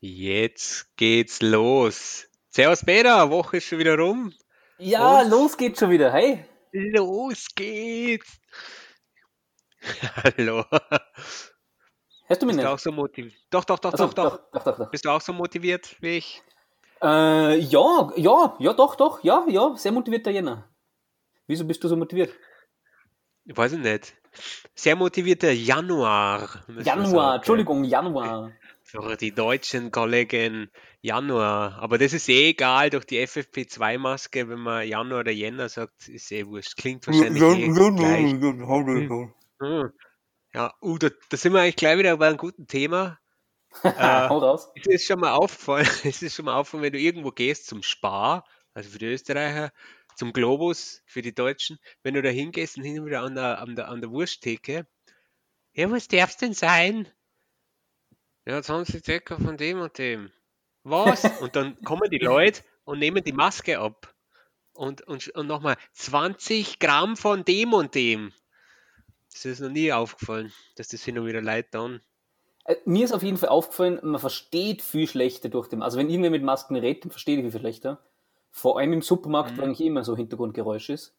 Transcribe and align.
Jetzt 0.00 0.94
geht's 0.96 1.40
los. 1.42 2.26
Servus 2.50 2.84
Peter, 2.84 3.30
Woche 3.30 3.58
ist 3.58 3.64
schon 3.66 3.78
wieder 3.78 3.98
rum. 3.98 4.32
Ja, 4.78 5.20
Und 5.22 5.30
los 5.30 5.56
geht's 5.56 5.80
schon 5.80 5.90
wieder. 5.90 6.12
Hey. 6.12 6.44
Los 6.72 7.46
geht's. 7.54 8.38
Hallo. 10.16 10.64
Hörst 12.28 12.42
du 12.42 12.46
mich 12.46 12.56
Bist 12.56 12.56
nicht? 12.56 12.64
du 12.66 12.70
auch 12.72 12.78
so 12.78 12.92
motiviert? 12.92 13.34
Doch, 13.50 13.64
doch, 13.64 13.78
doch, 13.78 13.92
Also, 13.92 14.06
doch, 14.08 14.14
doch, 14.14 14.50
doch, 14.52 14.64
doch, 14.64 14.78
doch. 14.78 14.90
Bist 14.90 15.04
du 15.04 15.10
auch 15.10 15.20
so 15.20 15.32
motiviert 15.32 15.96
wie 16.00 16.18
ich? 16.18 16.42
Äh, 17.02 17.58
ja, 17.58 18.12
ja, 18.16 18.56
ja, 18.58 18.72
doch, 18.72 18.96
doch, 18.96 19.22
ja, 19.22 19.44
ja, 19.48 19.74
sehr 19.76 19.92
motivierter 19.92 20.30
Jänner. 20.30 20.68
Wieso 21.46 21.64
bist 21.64 21.84
du 21.84 21.88
so 21.88 21.96
motiviert? 21.96 22.32
Ich 23.44 23.56
weiß 23.56 23.72
es 23.72 23.78
nicht. 23.78 24.14
Sehr 24.74 24.96
motivierter 24.96 25.52
Januar. 25.52 26.64
Januar. 26.82 27.36
Entschuldigung, 27.36 27.84
Januar. 27.84 28.52
Für 28.88 29.16
die 29.16 29.32
deutschen 29.32 29.90
Kollegen 29.90 30.70
Januar. 31.00 31.76
Aber 31.80 31.98
das 31.98 32.12
ist 32.12 32.28
eh 32.28 32.50
egal 32.50 32.88
durch 32.90 33.04
die 33.04 33.18
FFP2-Maske, 33.18 34.48
wenn 34.48 34.60
man 34.60 34.86
Januar 34.86 35.20
oder 35.20 35.32
Jänner 35.32 35.68
sagt, 35.68 36.08
ist 36.08 36.30
eh 36.30 36.46
wurscht. 36.46 36.76
Klingt 36.76 37.04
wahrscheinlich 37.08 37.42
eh 37.42 37.68
gleich. 37.96 38.32
Hm. 39.60 39.92
Ja, 40.54 40.72
uh, 40.80 40.98
da, 40.98 41.08
da 41.28 41.36
sind 41.36 41.52
wir 41.52 41.62
eigentlich 41.62 41.74
gleich 41.74 41.98
wieder 41.98 42.16
bei 42.16 42.28
einem 42.28 42.36
guten 42.36 42.68
Thema. 42.68 43.18
Äh, 43.82 44.28
Hau 44.28 44.38
raus. 44.38 44.70
Es 44.74 44.86
ist 44.86 45.06
schon 45.06 45.20
mal 45.20 45.32
aufgefallen, 45.32 45.86
es 46.04 46.22
ist 46.22 46.36
schon 46.36 46.44
mal 46.44 46.54
aufgefallen, 46.54 46.84
wenn 46.84 46.92
du 46.92 47.00
irgendwo 47.00 47.30
gehst 47.30 47.66
zum 47.66 47.82
Spar, 47.82 48.46
also 48.72 48.88
für 48.88 48.98
die 48.98 49.06
Österreicher, 49.06 49.70
zum 50.14 50.32
Globus, 50.32 51.02
für 51.06 51.20
die 51.20 51.34
Deutschen, 51.34 51.78
wenn 52.02 52.14
du 52.14 52.22
da 52.22 52.30
hingehst 52.30 52.78
und 52.78 52.84
hin 52.84 53.00
und 53.00 53.06
wieder 53.06 53.22
an 53.22 53.34
der, 53.34 53.58
an 53.58 53.74
der, 53.74 53.88
an 53.88 54.00
der 54.00 54.10
Wursttheke, 54.10 54.86
ja, 55.74 55.90
was 55.90 56.08
darf's 56.08 56.38
denn 56.38 56.54
sein? 56.54 57.06
Ja, 58.46 58.62
20 58.62 59.02
Decker 59.02 59.38
von 59.38 59.56
dem 59.56 59.80
und 59.80 59.98
dem. 59.98 60.30
Was? 60.84 61.24
Und 61.42 61.56
dann 61.56 61.76
kommen 61.82 62.08
die 62.10 62.18
Leute 62.18 62.62
und 62.84 63.00
nehmen 63.00 63.24
die 63.24 63.32
Maske 63.32 63.80
ab. 63.80 64.14
Und, 64.72 65.02
und, 65.08 65.28
und 65.30 65.46
nochmal 65.48 65.76
20 65.94 66.78
Gramm 66.78 67.16
von 67.16 67.44
dem 67.44 67.72
und 67.72 67.94
dem. 67.94 68.32
Das 69.32 69.44
ist 69.44 69.60
noch 69.60 69.70
nie 69.70 69.92
aufgefallen, 69.92 70.52
dass 70.76 70.88
das 70.88 71.02
hin 71.02 71.18
und 71.18 71.26
wieder 71.26 71.40
Leute 71.40 71.68
dann. 71.72 72.00
Äh, 72.66 72.76
mir 72.84 73.04
ist 73.04 73.12
auf 73.12 73.22
jeden 73.22 73.38
Fall 73.38 73.48
aufgefallen, 73.48 73.98
man 74.02 74.20
versteht 74.20 74.82
viel 74.82 75.08
schlechter 75.08 75.48
durch 75.48 75.68
den. 75.68 75.82
Also 75.82 75.98
wenn 75.98 76.08
irgendwer 76.10 76.30
mit 76.30 76.42
Masken 76.42 76.76
redet, 76.76 77.04
dann 77.04 77.10
verstehe 77.10 77.36
ich 77.42 77.50
viel 77.50 77.60
schlechter. 77.60 77.98
Vor 78.52 78.78
allem 78.78 78.92
im 78.92 79.02
Supermarkt, 79.02 79.52
Mhm. 79.52 79.56
weil 79.56 79.64
eigentlich 79.64 79.86
immer 79.86 80.04
so 80.04 80.16
Hintergrundgeräusch 80.16 80.90
ist. 80.90 81.16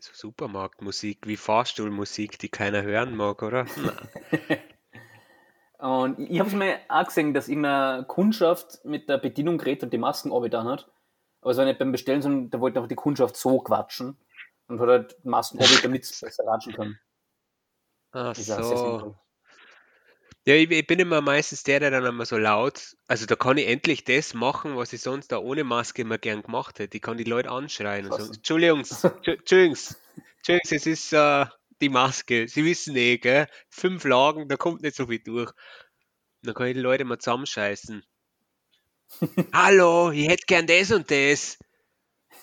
So 0.00 0.12
Supermarktmusik 0.12 1.26
wie 1.26 1.36
Fahrstuhlmusik, 1.36 2.38
die 2.38 2.48
keiner 2.48 2.82
hören 2.82 3.14
mag, 3.16 3.42
oder? 3.42 3.66
Und 5.78 6.18
ich 6.18 6.38
habe 6.38 6.48
es 6.48 6.54
mir 6.54 6.78
auch 6.88 7.04
gesehen, 7.04 7.34
dass 7.34 7.48
irgendeine 7.48 8.04
Kundschaft 8.04 8.84
mit 8.84 9.08
der 9.08 9.18
Bedienung 9.18 9.58
geredet 9.58 9.84
und 9.84 9.92
die 9.92 9.98
Masken 9.98 10.32
abgetan 10.32 10.66
hat. 10.66 10.90
Aber 11.42 11.50
es 11.50 11.56
war 11.58 11.64
nicht 11.64 11.78
beim 11.78 11.92
Bestellen, 11.92 12.22
sondern 12.22 12.50
da 12.50 12.60
wollte 12.60 12.78
einfach 12.78 12.88
die 12.88 12.94
Kundschaft 12.94 13.36
so 13.36 13.58
quatschen 13.60 14.16
und 14.68 14.80
hat 14.80 14.88
halt 14.88 15.24
Masken 15.24 15.58
abgetan, 15.58 15.82
damit 15.82 16.04
es 16.04 16.20
besser 16.20 16.44
ratschen 16.46 16.72
kann. 16.72 16.98
Ach 18.12 18.34
Das 18.34 18.46
so. 18.46 19.16
Ja, 20.46 20.54
ich, 20.54 20.70
ich 20.70 20.86
bin 20.86 21.00
immer 21.00 21.20
meistens 21.20 21.64
der, 21.64 21.80
der 21.80 21.90
dann 21.90 22.04
immer 22.04 22.24
so 22.24 22.38
laut, 22.38 22.96
also 23.08 23.26
da 23.26 23.34
kann 23.34 23.58
ich 23.58 23.66
endlich 23.66 24.04
das 24.04 24.32
machen, 24.32 24.76
was 24.76 24.92
ich 24.92 25.02
sonst 25.02 25.32
da 25.32 25.38
ohne 25.38 25.64
Maske 25.64 26.02
immer 26.02 26.18
gern 26.18 26.42
gemacht 26.42 26.78
hätte. 26.78 26.96
Ich 26.96 27.02
kann 27.02 27.16
die 27.16 27.24
Leute 27.24 27.50
anschreien 27.50 28.06
und 28.06 28.12
Was? 28.12 28.22
sagen, 28.22 28.34
Entschuldigungs, 28.36 29.04
Entschu- 29.04 29.30
Entschuldigungs, 29.38 29.96
Entschuldigungs, 30.36 30.72
es 30.72 30.86
ist 30.86 31.12
äh, 31.12 31.46
die 31.80 31.88
Maske. 31.88 32.48
Sie 32.48 32.64
wissen 32.64 32.96
eh, 32.96 33.18
gell? 33.18 33.46
Fünf 33.70 34.04
Lagen, 34.04 34.48
da 34.48 34.56
kommt 34.56 34.82
nicht 34.82 34.96
so 34.96 35.06
viel 35.06 35.20
durch. 35.20 35.52
Dann 36.42 36.54
kann 36.54 36.68
ich 36.68 36.74
die 36.74 36.80
Leute 36.80 37.04
mal 37.04 37.18
zusammenscheißen. 37.18 38.04
Hallo, 39.52 40.10
ich 40.10 40.28
hätte 40.28 40.44
gern 40.46 40.66
das 40.66 40.90
und 40.92 41.10
das. 41.10 41.58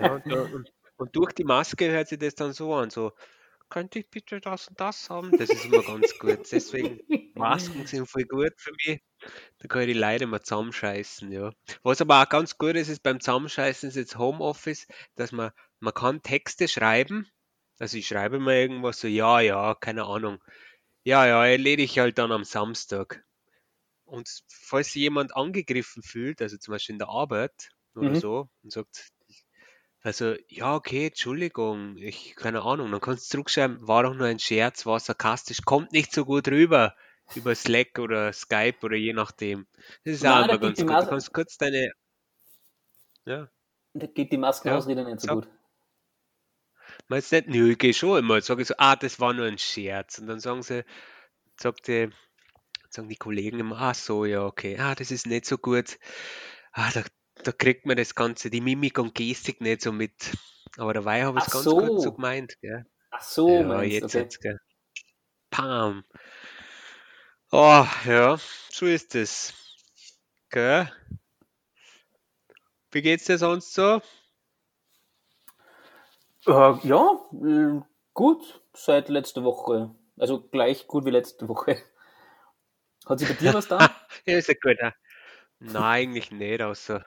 Ja, 0.00 0.12
und, 0.14 0.26
da- 0.30 0.42
und, 0.42 0.72
und 0.96 1.16
durch 1.16 1.32
die 1.32 1.44
Maske 1.44 1.90
hört 1.90 2.08
sich 2.08 2.18
das 2.18 2.34
dann 2.34 2.52
so 2.52 2.74
an, 2.74 2.90
so, 2.90 3.12
könnte 3.70 3.98
ich 4.00 4.10
bitte 4.10 4.40
das 4.40 4.68
und 4.68 4.78
das 4.80 5.10
haben? 5.10 5.32
Das 5.38 5.50
ist 5.50 5.64
immer 5.64 5.82
ganz 5.82 6.18
gut. 6.18 6.40
Deswegen, 6.52 7.00
Masken 7.34 7.86
sind 7.86 8.06
voll 8.08 8.24
gut 8.24 8.52
für 8.58 8.72
mich. 8.86 9.00
Da 9.58 9.68
kann 9.68 9.82
ich 9.82 9.88
die 9.88 9.94
Leute 9.98 10.26
mal 10.26 10.42
zusammenscheißen, 10.42 11.32
ja. 11.32 11.52
Was 11.82 12.00
aber 12.00 12.22
auch 12.22 12.28
ganz 12.28 12.58
gut 12.58 12.76
ist, 12.76 12.88
ist 12.88 13.02
beim 13.02 13.20
Zusammenscheißen 13.20 13.88
ist 13.88 13.96
jetzt 13.96 14.18
Homeoffice, 14.18 14.86
dass 15.16 15.32
man, 15.32 15.50
man 15.80 15.94
kann 15.94 16.22
Texte 16.22 16.68
schreiben. 16.68 17.28
Also 17.78 17.98
ich 17.98 18.06
schreibe 18.08 18.38
mal 18.40 18.54
irgendwas 18.54 19.00
so, 19.00 19.08
ja, 19.08 19.40
ja, 19.40 19.74
keine 19.74 20.04
Ahnung. 20.06 20.42
Ja, 21.04 21.26
ja, 21.26 21.46
erledige 21.46 21.84
ich 21.84 21.98
halt 21.98 22.18
dann 22.18 22.32
am 22.32 22.44
Samstag. 22.44 23.24
Und 24.06 24.28
falls 24.50 24.88
sich 24.88 25.02
jemand 25.02 25.36
angegriffen 25.36 26.02
fühlt, 26.02 26.42
also 26.42 26.58
zum 26.58 26.72
Beispiel 26.72 26.94
in 26.94 26.98
der 27.00 27.08
Arbeit 27.10 27.70
oder 27.96 28.14
Mhm. 28.14 28.20
so, 28.20 28.50
und 28.62 28.72
sagt, 28.72 29.10
also, 30.02 30.34
ja, 30.48 30.74
okay, 30.76 31.06
Entschuldigung, 31.08 31.96
ich, 31.98 32.36
keine 32.36 32.62
Ahnung, 32.62 32.90
dann 32.92 33.00
kannst 33.00 33.26
du 33.26 33.36
zurückschreiben, 33.38 33.86
war 33.88 34.02
doch 34.04 34.14
nur 34.14 34.26
ein 34.26 34.38
Scherz, 34.38 34.86
war 34.86 35.00
sarkastisch, 35.00 35.62
kommt 35.64 35.92
nicht 35.92 36.12
so 36.12 36.24
gut 36.24 36.48
rüber 36.48 36.94
über 37.34 37.54
Slack 37.54 37.98
oder 37.98 38.32
Skype 38.32 38.78
oder 38.82 38.96
je 38.96 39.12
nachdem. 39.14 39.66
Das 40.04 40.14
ist 40.14 40.24
Nein, 40.24 40.42
auch 40.44 40.44
immer 40.44 40.58
ganz 40.60 40.84
gut. 40.86 41.02
Du 41.02 41.06
kannst 41.06 41.32
kurz 41.32 41.56
deine, 41.58 41.92
ja, 43.26 43.50
Da 43.92 44.06
geht 44.06 44.30
die 44.30 44.36
Maskenausrede 44.36 45.04
nicht 45.04 45.20
so 45.20 45.26
sag. 45.26 45.40
gut. 45.40 45.48
Meinst 47.08 47.32
nicht, 47.32 47.48
nö, 47.48 47.72
ich 47.72 47.78
geh 47.78 47.92
schon 47.92 48.18
immer, 48.18 48.40
sage 48.40 48.62
ich 48.62 48.68
so, 48.68 48.74
ah, 48.78 48.96
das 48.96 49.20
war 49.20 49.32
nur 49.34 49.46
ein 49.46 49.58
Scherz. 49.58 50.18
Und 50.18 50.26
dann 50.26 50.40
sagen 50.40 50.62
sie, 50.62 50.84
sagt 51.60 51.88
die, 51.88 52.10
sagen 52.90 53.08
die 53.08 53.16
Kollegen 53.16 53.60
immer, 53.60 53.80
ah, 53.80 53.94
so, 53.94 54.24
ja, 54.24 54.44
okay, 54.44 54.78
ah, 54.78 54.94
das 54.94 55.10
ist 55.10 55.26
nicht 55.26 55.46
so 55.46 55.58
gut. 55.58 55.98
Ah, 56.72 56.90
da, 56.92 57.04
da 57.42 57.52
kriegt 57.52 57.86
man 57.86 57.96
das 57.96 58.14
Ganze, 58.14 58.50
die 58.50 58.60
Mimik 58.60 58.98
und 58.98 59.14
Gestik 59.14 59.60
nicht 59.60 59.82
so 59.82 59.92
mit. 59.92 60.32
Aber 60.76 60.94
dabei 60.94 61.24
habe 61.24 61.38
ich 61.38 61.44
es 61.46 61.52
ganz 61.52 61.64
gut 61.76 62.00
so 62.00 62.00
so. 62.00 62.12
gemeint, 62.12 62.60
gell. 62.60 62.86
Ach 63.10 63.22
so, 63.22 63.48
Ja, 63.48 63.82
jetzt 63.82 64.16
okay. 64.16 64.20
hat's, 64.20 64.40
gell. 64.40 64.58
Pam. 65.50 66.04
Oh, 67.52 67.86
ja, 68.06 68.38
so 68.70 68.86
ist 68.86 69.14
es. 69.14 69.54
Gell? 70.50 70.90
Wie 72.90 73.02
geht's 73.02 73.24
dir 73.26 73.38
sonst 73.38 73.74
so? 73.74 74.00
Äh, 76.46 76.78
ja, 76.88 77.20
äh, 77.44 77.80
gut, 78.14 78.62
seit 78.72 79.08
letzter 79.10 79.44
Woche. 79.44 79.94
Also 80.16 80.40
gleich 80.40 80.86
gut 80.86 81.04
wie 81.04 81.10
letzte 81.10 81.48
Woche. 81.48 81.76
Hat 83.06 83.18
sich 83.18 83.28
bei 83.28 83.34
dir 83.34 83.52
was 83.52 83.68
da? 83.68 83.78
Ja, 84.26 84.38
ist 84.38 84.48
ja 84.48 84.54
gut. 84.60 84.76
ja. 84.80 84.92
Nein, 85.60 85.82
eigentlich 86.10 86.30
nicht, 86.32 86.62
außer. 86.62 87.06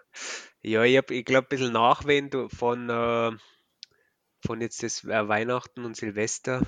Ja, 0.62 0.84
ich 0.84 0.98
habe, 0.98 1.14
ich 1.16 1.26
glaube, 1.26 1.48
ein 1.48 1.50
bisschen 1.50 1.74
Nachwehen 1.74 2.30
du- 2.30 2.50
von, 2.50 2.90
äh, 2.90 3.32
von 4.46 4.62
jetzt 4.62 4.82
das 4.84 5.04
äh, 5.04 5.28
Weihnachten 5.28 5.86
und 5.86 5.96
Silvester. 5.96 6.62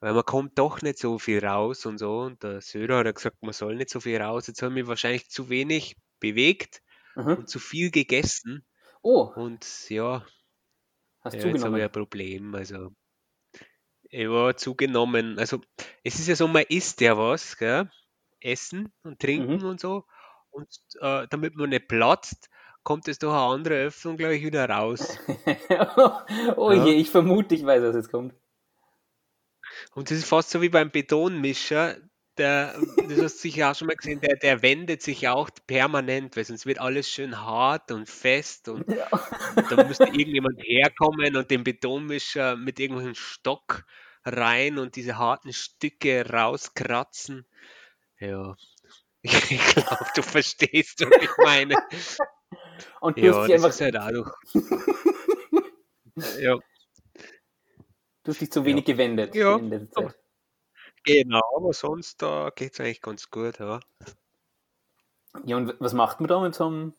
Weil 0.00 0.14
man 0.14 0.24
kommt 0.24 0.58
doch 0.58 0.82
nicht 0.82 0.98
so 0.98 1.18
viel 1.18 1.44
raus 1.44 1.86
und 1.86 1.98
so. 1.98 2.20
Und 2.20 2.42
der 2.42 2.60
Söder 2.62 2.98
hat 2.98 3.06
ja 3.06 3.12
gesagt, 3.12 3.42
man 3.42 3.52
soll 3.54 3.76
nicht 3.76 3.90
so 3.90 4.00
viel 4.00 4.20
raus. 4.22 4.46
Jetzt 4.48 4.62
habe 4.62 4.72
ich 4.72 4.82
mich 4.82 4.88
wahrscheinlich 4.88 5.28
zu 5.30 5.48
wenig 5.50 5.96
bewegt 6.20 6.82
Mhm. 7.16 7.38
und 7.38 7.48
zu 7.48 7.58
viel 7.60 7.90
gegessen. 7.90 8.66
Oh, 9.02 9.34
Und 9.34 9.90
ja, 9.90 10.26
hast 11.22 11.34
ja, 11.34 11.46
jetzt 11.46 11.64
habe 11.64 11.78
ich 11.78 11.82
zugenommen. 11.82 11.82
ein 11.84 11.92
Problem. 11.92 12.54
Also, 12.54 12.90
ja, 14.10 14.54
zugenommen. 14.56 15.38
Also, 15.38 15.60
es 16.04 16.18
ist 16.18 16.28
ja 16.28 16.36
so, 16.36 16.48
man 16.48 16.64
isst 16.68 17.00
ja 17.00 17.16
was, 17.16 17.56
gell? 17.56 17.90
Essen 18.40 18.92
und 19.02 19.20
trinken 19.20 19.58
Mhm. 19.58 19.64
und 19.64 19.80
so. 19.80 20.04
Und 20.50 20.68
äh, 21.00 21.26
damit 21.30 21.54
man 21.56 21.70
nicht 21.70 21.88
platzt, 21.88 22.50
kommt 22.82 23.08
es 23.08 23.18
durch 23.18 23.32
eine 23.32 23.42
andere 23.42 23.74
Öffnung 23.86 24.16
gleich 24.16 24.42
wieder 24.42 24.68
raus. 24.68 25.18
oh 26.56 26.72
Ja. 26.72 26.84
je, 26.86 26.92
ich 26.94 27.10
vermute, 27.10 27.54
ich 27.54 27.64
weiß, 27.64 27.82
was 27.82 27.94
jetzt 27.96 28.10
kommt. 28.10 28.34
Und 29.94 30.10
das 30.10 30.18
ist 30.18 30.26
fast 30.28 30.50
so 30.50 30.60
wie 30.60 30.68
beim 30.68 30.90
Betonmischer. 30.90 31.96
Der, 32.38 32.74
das 33.08 33.20
hast 33.20 33.34
du 33.36 33.40
sicher 33.42 33.70
auch 33.70 33.74
schon 33.74 33.88
mal 33.88 33.96
gesehen, 33.96 34.20
der, 34.20 34.36
der 34.36 34.62
wendet 34.62 35.02
sich 35.02 35.28
auch 35.28 35.50
permanent, 35.66 36.36
weil 36.36 36.44
sonst 36.44 36.64
wird 36.66 36.78
alles 36.80 37.08
schön 37.10 37.38
hart 37.40 37.90
und 37.92 38.08
fest 38.08 38.68
und 38.68 38.86
Ja. 38.88 39.08
da 39.68 39.76
müsste 39.76 40.08
irgendjemand 40.10 40.58
herkommen 40.62 41.36
und 41.36 41.50
den 41.50 41.64
Betonmischer 41.64 42.56
mit 42.56 42.80
irgendeinem 42.80 43.14
Stock 43.14 43.84
rein 44.24 44.78
und 44.78 44.96
diese 44.96 45.18
harten 45.18 45.52
Stücke 45.52 46.28
rauskratzen. 46.30 47.46
Ja, 48.20 48.54
ich 49.22 49.74
glaube, 49.74 50.06
du 50.14 50.22
verstehst, 50.22 51.00
was 51.00 51.14
ich 51.20 51.30
meine. 51.38 51.76
Und 53.00 53.22
du 53.22 53.28
hast 53.28 53.42
Ja, 53.42 53.46
dich 53.46 53.54
einfach, 53.54 53.68
ist 53.68 53.80
halt 53.80 53.96
auch 53.96 54.10
durch. 54.10 54.32
Ja, 56.40 56.58
du 58.24 58.30
hast 58.30 58.40
dich 58.40 58.50
zu 58.50 58.64
ja, 58.64 58.64
wenig 58.64 58.84
gewendet 58.84 59.34
ja, 59.34 59.56
in 59.56 59.70
der 59.70 59.90
Zeit. 59.90 60.16
Genau, 61.04 61.40
aber 61.56 61.72
sonst 61.72 62.22
da 62.22 62.50
geht 62.54 62.74
es 62.74 62.80
eigentlich 62.80 63.00
ganz 63.02 63.30
gut, 63.30 63.58
ja. 63.60 63.80
Ja, 65.44 65.56
und 65.56 65.74
was 65.80 65.92
macht 65.94 66.20
man 66.20 66.28
da 66.28 66.40
mit 66.40 66.54
so 66.54 66.66
einem, 66.66 66.94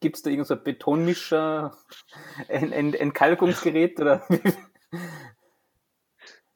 gibt 0.00 0.16
es 0.16 0.22
da 0.22 0.30
irgend 0.30 0.46
so 0.48 0.54
ein 0.54 0.64
Betonmischer, 0.64 1.76
ein, 2.48 2.72
ein 2.72 2.94
Entkalkungsgerät 2.94 4.00
oder? 4.00 4.24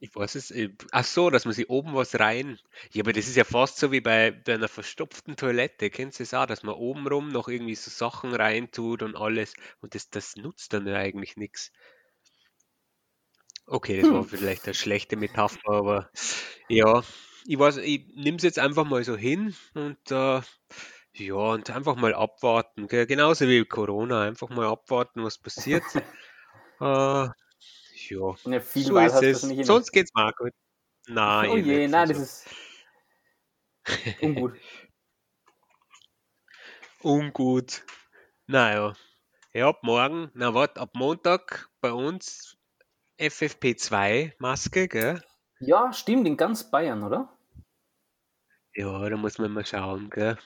Ich 0.01 0.15
weiß 0.15 0.35
es. 0.35 0.51
äh, 0.51 0.71
Ach 0.91 1.05
so, 1.05 1.31
dass 1.31 1.45
man 1.47 1.55
sich 1.55 1.71
oben 1.71 1.95
was 1.95 2.19
rein. 2.19 2.59
Ja, 2.93 3.03
aber 3.05 3.13
das 3.15 3.27
ist 3.29 3.37
ja 3.37 3.45
fast 3.45 3.79
so 3.79 3.91
wie 3.93 4.01
bei, 4.03 4.31
bei 4.33 4.55
einer 4.55 4.69
verstopften 4.69 5.37
Toilette. 5.37 5.89
Kennst 5.91 6.19
du 6.21 6.25
das 6.25 6.35
auch, 6.35 6.47
dass 6.47 6.63
man 6.63 6.75
oben 6.75 7.07
rum 7.07 7.29
noch 7.31 7.49
irgendwie 7.49 7.75
so 7.77 7.91
Sachen 7.91 8.35
reintut 8.35 9.03
und 9.03 9.17
alles. 9.17 9.55
Und 9.81 9.95
das, 9.95 10.11
das 10.11 10.37
nutzt 10.37 10.73
dann 10.73 10.87
ja 10.87 10.97
eigentlich 10.97 11.37
nichts. 11.37 11.73
Okay, 13.67 13.99
das 13.99 14.11
war 14.11 14.25
Hm. 14.25 14.27
vielleicht 14.27 14.67
eine 14.67 14.75
schlechte 14.75 15.17
Metapher, 15.17 15.61
aber 15.71 16.11
ja, 16.69 17.03
ich 17.47 17.59
weiß, 17.59 17.79
ich 17.79 18.07
nehme 18.15 18.37
es 18.39 18.43
jetzt 18.43 18.59
einfach 18.59 18.85
mal 18.85 19.05
so 19.05 19.17
hin 19.17 19.55
und 19.75 19.99
äh, 20.11 20.41
ja, 21.15 21.35
und 21.35 21.71
einfach 21.71 21.97
mal 21.97 22.15
abwarten. 22.15 22.89
Gell? 22.89 23.07
Genauso 23.07 23.49
wie 23.49 23.65
Corona, 23.65 24.23
einfach 24.23 24.49
mal 24.51 24.67
abwarten, 24.69 25.23
was 25.25 25.39
passiert. 25.39 25.85
Äh, 26.81 26.85
ja, 26.85 28.37
Ja, 28.45 28.61
viel 28.61 28.85
so 28.85 28.99
ist 28.99 29.23
es. 29.23 29.57
eh 29.59 29.65
nicht. 29.65 29.65
Sonst 29.65 29.93
geht's 29.93 30.11
auch 30.15 30.33
gut. 30.37 30.53
Nein, 31.09 31.51
Oh 31.51 31.57
je, 31.59 31.89
nein, 31.89 32.09
das 32.09 32.19
Also, 32.19 32.21
ist 32.21 32.47
ungut. 34.21 34.53
ungut. 37.05 37.83
Naja. 38.47 38.95
Ja, 39.55 39.69
ab 39.71 39.83
morgen, 39.85 40.31
na 40.35 40.55
warte, 40.55 40.81
ab 40.81 40.91
Montag 40.95 41.71
bei 41.81 41.93
uns 41.93 42.57
FFP2-Maske, 43.23 44.89
gell? 44.89 45.23
Ja, 45.61 45.93
stimmt, 45.95 46.27
in 46.27 46.37
ganz 46.37 46.71
Bayern, 46.71 47.03
oder? 47.05 47.39
Ja, 48.75 49.09
da 49.09 49.17
muss 49.17 49.39
man 49.39 49.53
mal 49.53 49.65
schauen, 49.65 50.11
gell? 50.11 50.37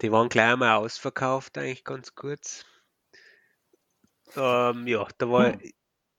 Die 0.00 0.10
waren 0.10 0.28
gleich 0.28 0.52
einmal 0.52 0.76
ausverkauft, 0.78 1.58
eigentlich 1.58 1.84
ganz 1.84 2.14
kurz. 2.14 2.64
Ähm, 4.36 4.86
ja, 4.86 5.06
da 5.18 5.28
war, 5.30 5.52
Hm. 5.52 5.72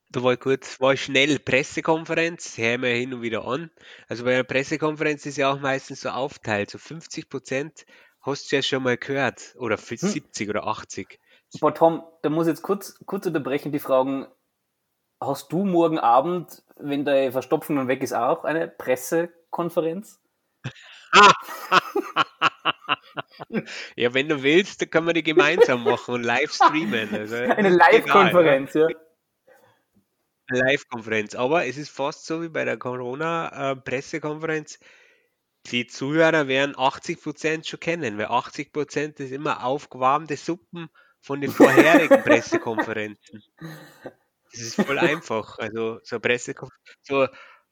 da 0.09 0.23
war 0.23 0.37
kurz, 0.37 0.79
war 0.81 0.95
schnell 0.97 1.39
Pressekonferenz, 1.39 2.57
hören 2.57 2.81
wir 2.81 2.89
hin 2.89 3.13
und 3.13 3.21
wieder 3.21 3.45
an. 3.45 3.71
Also 4.07 4.23
bei 4.25 4.33
einer 4.33 4.43
Pressekonferenz 4.43 5.25
ist 5.25 5.37
ja 5.37 5.51
auch 5.51 5.59
meistens 5.59 6.01
so 6.01 6.09
aufteilt, 6.09 6.69
so 6.71 6.77
50 6.77 7.29
Prozent 7.29 7.85
hast 8.21 8.51
du 8.51 8.57
ja 8.57 8.61
schon 8.61 8.83
mal 8.83 8.97
gehört, 8.97 9.55
oder 9.57 9.77
für 9.77 9.97
Hm. 9.99 10.09
70 10.09 10.49
oder 10.49 10.67
80. 10.67 11.19
Boah, 11.59 11.73
Tom, 11.73 12.03
da 12.21 12.29
muss 12.29 12.47
ich 12.47 12.51
jetzt 12.51 12.61
kurz, 12.61 12.99
kurz 13.05 13.25
unterbrechen, 13.25 13.71
die 13.71 13.79
Fragen. 13.79 14.27
Hast 15.21 15.51
du 15.51 15.65
morgen 15.65 15.99
Abend, 15.99 16.63
wenn 16.77 17.03
deine 17.03 17.31
Verstopfung 17.31 17.75
dann 17.75 17.87
weg 17.87 18.03
ist, 18.03 18.13
auch 18.13 18.45
eine 18.45 18.67
Pressekonferenz? 18.67 20.19
Ja, 23.95 24.13
wenn 24.13 24.29
du 24.29 24.43
willst, 24.43 24.81
dann 24.81 24.89
können 24.89 25.07
wir 25.07 25.13
die 25.13 25.23
gemeinsam 25.23 25.83
machen 25.83 26.15
und 26.15 26.23
live 26.23 26.53
streamen. 26.53 27.09
Also, 27.13 27.35
Eine. 27.35 27.69
Live-Konferenz, 27.69 28.73
ja. 28.73 28.87
Live-Konferenz. 30.49 31.35
Aber 31.35 31.65
es 31.65 31.77
ist 31.77 31.89
fast 31.89 32.25
so 32.25 32.41
wie 32.41 32.49
bei 32.49 32.65
der 32.65 32.77
Corona-Pressekonferenz. 32.77 34.79
Die 35.67 35.87
Zuhörer 35.87 36.47
werden 36.47 36.75
80% 36.75 37.67
schon 37.67 37.79
kennen, 37.79 38.17
weil 38.17 38.25
80% 38.27 39.19
ist 39.19 39.31
immer 39.31 39.63
aufgewärmte 39.63 40.35
Suppen 40.37 40.89
von 41.21 41.41
den 41.41 41.51
vorherigen 41.51 42.09
Pressekonferenzen. 42.23 43.43
Das 44.51 44.61
ist 44.61 44.75
voll 44.75 44.97
einfach. 44.99 45.57
Also 45.59 45.99
so 46.03 46.15
eine 46.15 46.21
Pressekonferenz, 46.21 46.97
so, 47.03 47.23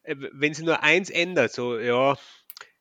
äh, 0.03 0.15
wenn 0.33 0.53
sie 0.53 0.63
nur 0.63 0.83
eins 0.83 1.09
ändert, 1.09 1.51
so 1.53 1.77
ja, 1.79 2.17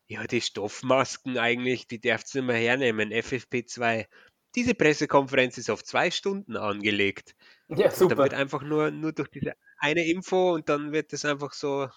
ja, 0.08 0.24
die 0.26 0.40
Stoffmasken 0.40 1.38
eigentlich, 1.38 1.88
die 1.88 2.00
darfst 2.00 2.34
du 2.34 2.38
nicht 2.38 2.46
mehr 2.46 2.56
hernehmen, 2.56 3.10
FFP2. 3.12 4.06
Diese 4.54 4.74
Pressekonferenz 4.74 5.58
ist 5.58 5.70
auf 5.70 5.84
zwei 5.84 6.10
Stunden 6.10 6.56
angelegt. 6.56 7.34
Ja, 7.68 7.86
Und 7.90 8.00
dann 8.00 8.18
wird 8.18 8.30
super. 8.30 8.36
einfach 8.36 8.62
nur, 8.62 8.90
nur 8.90 9.12
durch 9.12 9.28
diese 9.28 9.54
eine 9.78 10.06
Info 10.06 10.54
und 10.54 10.68
dann 10.68 10.92
wird 10.92 11.12
das 11.12 11.24
einfach 11.24 11.52
so 11.52 11.88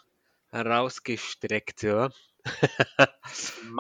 rausgestreckt, 0.54 1.84
ja. 1.84 2.10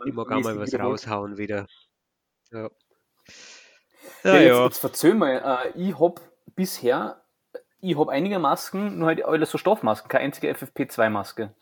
Ich 0.05 0.13
mag 0.13 0.31
auch 0.31 0.41
mal 0.41 0.57
was 0.59 0.73
raushauen 0.75 1.37
wieder. 1.37 1.67
Ja. 2.51 2.69
Ja, 4.23 4.33
Ja, 4.33 4.39
jetzt, 4.39 4.47
ja. 4.47 4.65
jetzt 4.65 4.77
verzöh 4.79 5.13
mal. 5.13 5.71
Äh, 5.75 5.79
ich 5.79 5.99
hab 5.99 6.21
bisher, 6.55 7.23
ich 7.81 7.97
hab 7.97 8.09
einige 8.09 8.39
Masken, 8.39 8.99
nur 8.99 9.07
halt 9.07 9.23
alles 9.23 9.51
so 9.51 9.57
Stoffmasken, 9.57 10.09
keine 10.09 10.25
einzige 10.25 10.53
FFP2-Maske. 10.53 11.53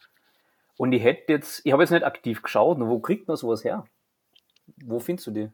Und 0.77 0.91
ich 0.93 1.03
hätte 1.03 1.33
jetzt, 1.33 1.65
ich 1.65 1.71
habe 1.71 1.83
jetzt 1.83 1.91
nicht 1.91 2.03
aktiv 2.03 2.41
geschaut, 2.41 2.77
nur 2.77 2.89
wo 2.89 2.99
kriegt 2.99 3.27
man 3.27 3.37
sowas 3.37 3.63
her? 3.63 3.85
Wo 4.83 4.99
findest 4.99 5.27
du 5.27 5.31
die? 5.31 5.49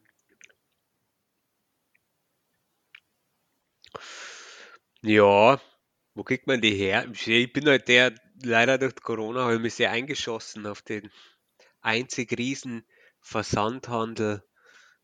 Ja, 5.02 5.60
wo 6.16 6.24
kriegt 6.24 6.48
man 6.48 6.62
die 6.62 6.76
her? 6.76 7.06
Ich 7.12 7.54
bin 7.54 7.68
halt 7.68 7.88
der, 7.88 8.14
leider 8.42 8.78
durch 8.78 8.96
Corona 8.96 9.44
habe 9.44 9.56
ich 9.56 9.62
mich 9.62 9.74
sehr 9.76 9.92
eingeschossen 9.92 10.66
auf 10.66 10.82
den 10.82 11.10
einzig 11.82 12.38
riesen 12.38 12.86
Versandhandel 13.20 14.44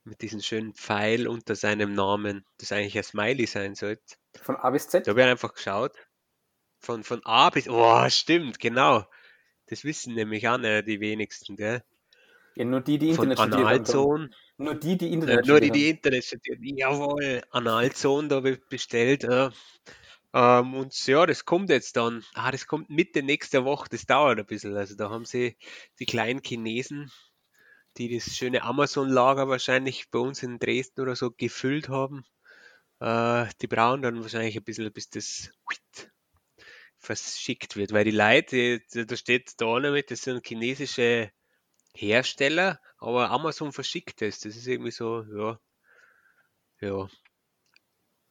mit 0.04 0.22
diesem 0.22 0.42
schönen 0.42 0.74
Pfeil 0.74 1.28
unter 1.28 1.56
seinem 1.56 1.94
Namen, 1.94 2.46
das 2.58 2.72
eigentlich 2.72 2.98
ein 2.98 3.04
Smiley 3.04 3.46
sein 3.46 3.76
sollte. 3.76 4.16
Von 4.42 4.56
A 4.58 4.70
bis 4.72 4.88
Da 5.04 5.04
Z? 5.04 5.08
habe 5.10 5.22
ich 5.22 5.28
einfach 5.28 5.54
geschaut. 5.54 5.94
Von, 6.80 7.04
von 7.04 7.22
A 7.26 7.50
bis, 7.50 7.68
oh, 7.70 8.10
stimmt, 8.10 8.60
genau. 8.60 9.06
Das 9.68 9.84
wissen 9.84 10.16
nämlich 10.16 10.48
auch 10.48 10.58
nicht 10.58 10.88
die 10.88 11.00
wenigsten, 11.00 11.56
gell? 11.56 11.84
Ja, 12.56 12.66
nur 12.66 12.82
die, 12.82 12.98
die 12.98 13.14
Von 13.14 13.32
Internet. 13.32 13.38
Tom. 13.38 13.66
Analzone, 13.66 14.30
Nur 14.58 14.76
die, 14.76 14.98
die 14.98 15.10
äh, 15.10 15.14
Internet 15.14 15.46
nur 15.46 15.60
die, 15.62 15.68
studiert 15.68 15.76
die 15.76 15.88
haben. 15.88 15.96
Internet 15.96 16.26
studieren. 16.26 16.78
Jawohl, 16.78 17.42
Analzone, 17.52 18.28
da 18.28 18.44
ich 18.44 18.60
bestellt. 18.70 19.24
Ja. 19.24 19.52
Ähm, 20.34 20.74
und 20.76 21.08
ja, 21.08 21.26
das 21.26 21.46
kommt 21.46 21.70
jetzt 21.70 21.96
dann. 21.98 22.24
Ah, 22.34 22.52
das 22.52 22.68
kommt 22.68 22.90
Mitte 22.90 23.24
nächster 23.24 23.66
Woche, 23.66 23.88
das 23.90 24.06
dauert 24.06 24.40
ein 24.40 24.46
bisschen. 24.46 24.76
Also 24.76 24.96
da 24.96 25.10
haben 25.10 25.26
sie 25.26 25.58
die 26.00 26.06
kleinen 26.06 26.42
Chinesen, 26.44 27.12
die 27.98 28.14
das 28.16 28.36
schöne 28.36 28.64
Amazon-Lager 28.64 29.48
wahrscheinlich 29.50 30.10
bei 30.12 30.20
uns 30.20 30.44
in 30.44 30.60
Dresden 30.60 31.02
oder 31.02 31.16
so 31.16 31.32
gefüllt 31.32 31.90
haben. 31.90 32.26
Äh, 33.00 33.48
die 33.62 33.68
brauchen 33.68 34.02
dann 34.02 34.22
wahrscheinlich 34.22 34.58
ein 34.58 34.64
bisschen, 34.64 34.92
bis 34.92 35.10
das 35.10 35.52
verschickt 36.98 37.76
wird, 37.78 37.94
weil 37.94 38.04
die 38.04 38.12
Leute, 38.12 38.82
da 38.94 39.16
steht 39.16 39.54
da 39.62 39.80
damit, 39.80 40.12
das 40.12 40.22
sind 40.24 40.46
chinesische 40.46 41.32
Hersteller, 41.96 42.80
aber 42.98 43.30
Amazon 43.32 43.72
verschickt 43.72 44.22
es. 44.22 44.40
Das 44.42 44.56
ist 44.56 44.68
irgendwie 44.68 44.92
so, 44.92 45.24
ja, 45.34 45.60
ja, 46.82 47.08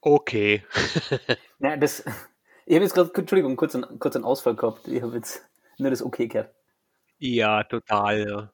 okay. 0.00 0.64
Ja, 1.60 1.76
das, 1.76 2.04
ich 2.66 2.74
habe 2.74 2.84
jetzt 2.84 2.94
gerade, 2.94 3.10
Entschuldigung, 3.14 3.56
kurz 3.56 3.74
einen, 3.74 3.98
kurz 3.98 4.14
einen 4.14 4.24
Ausfall 4.24 4.54
gehabt. 4.54 4.86
Ich 4.86 5.02
habe 5.02 5.16
jetzt 5.16 5.44
nur 5.78 5.90
das 5.90 6.02
Okay 6.02 6.28
gehört. 6.28 6.54
Ja, 7.18 7.64
total, 7.64 8.28
ja. 8.28 8.52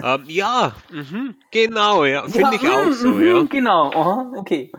Ähm, 0.00 0.24
ja, 0.28 0.76
mhm, 0.90 1.34
genau, 1.50 2.04
ja, 2.04 2.24
Ja, 2.26 2.28
finde 2.28 2.56
ich 2.56 2.68
auch 2.68 2.86
mm, 2.86 2.92
so, 2.92 3.08
mhm, 3.08 3.26
ja. 3.26 3.42
genau, 3.42 3.90
aha, 3.90 4.32
okay. 4.36 4.70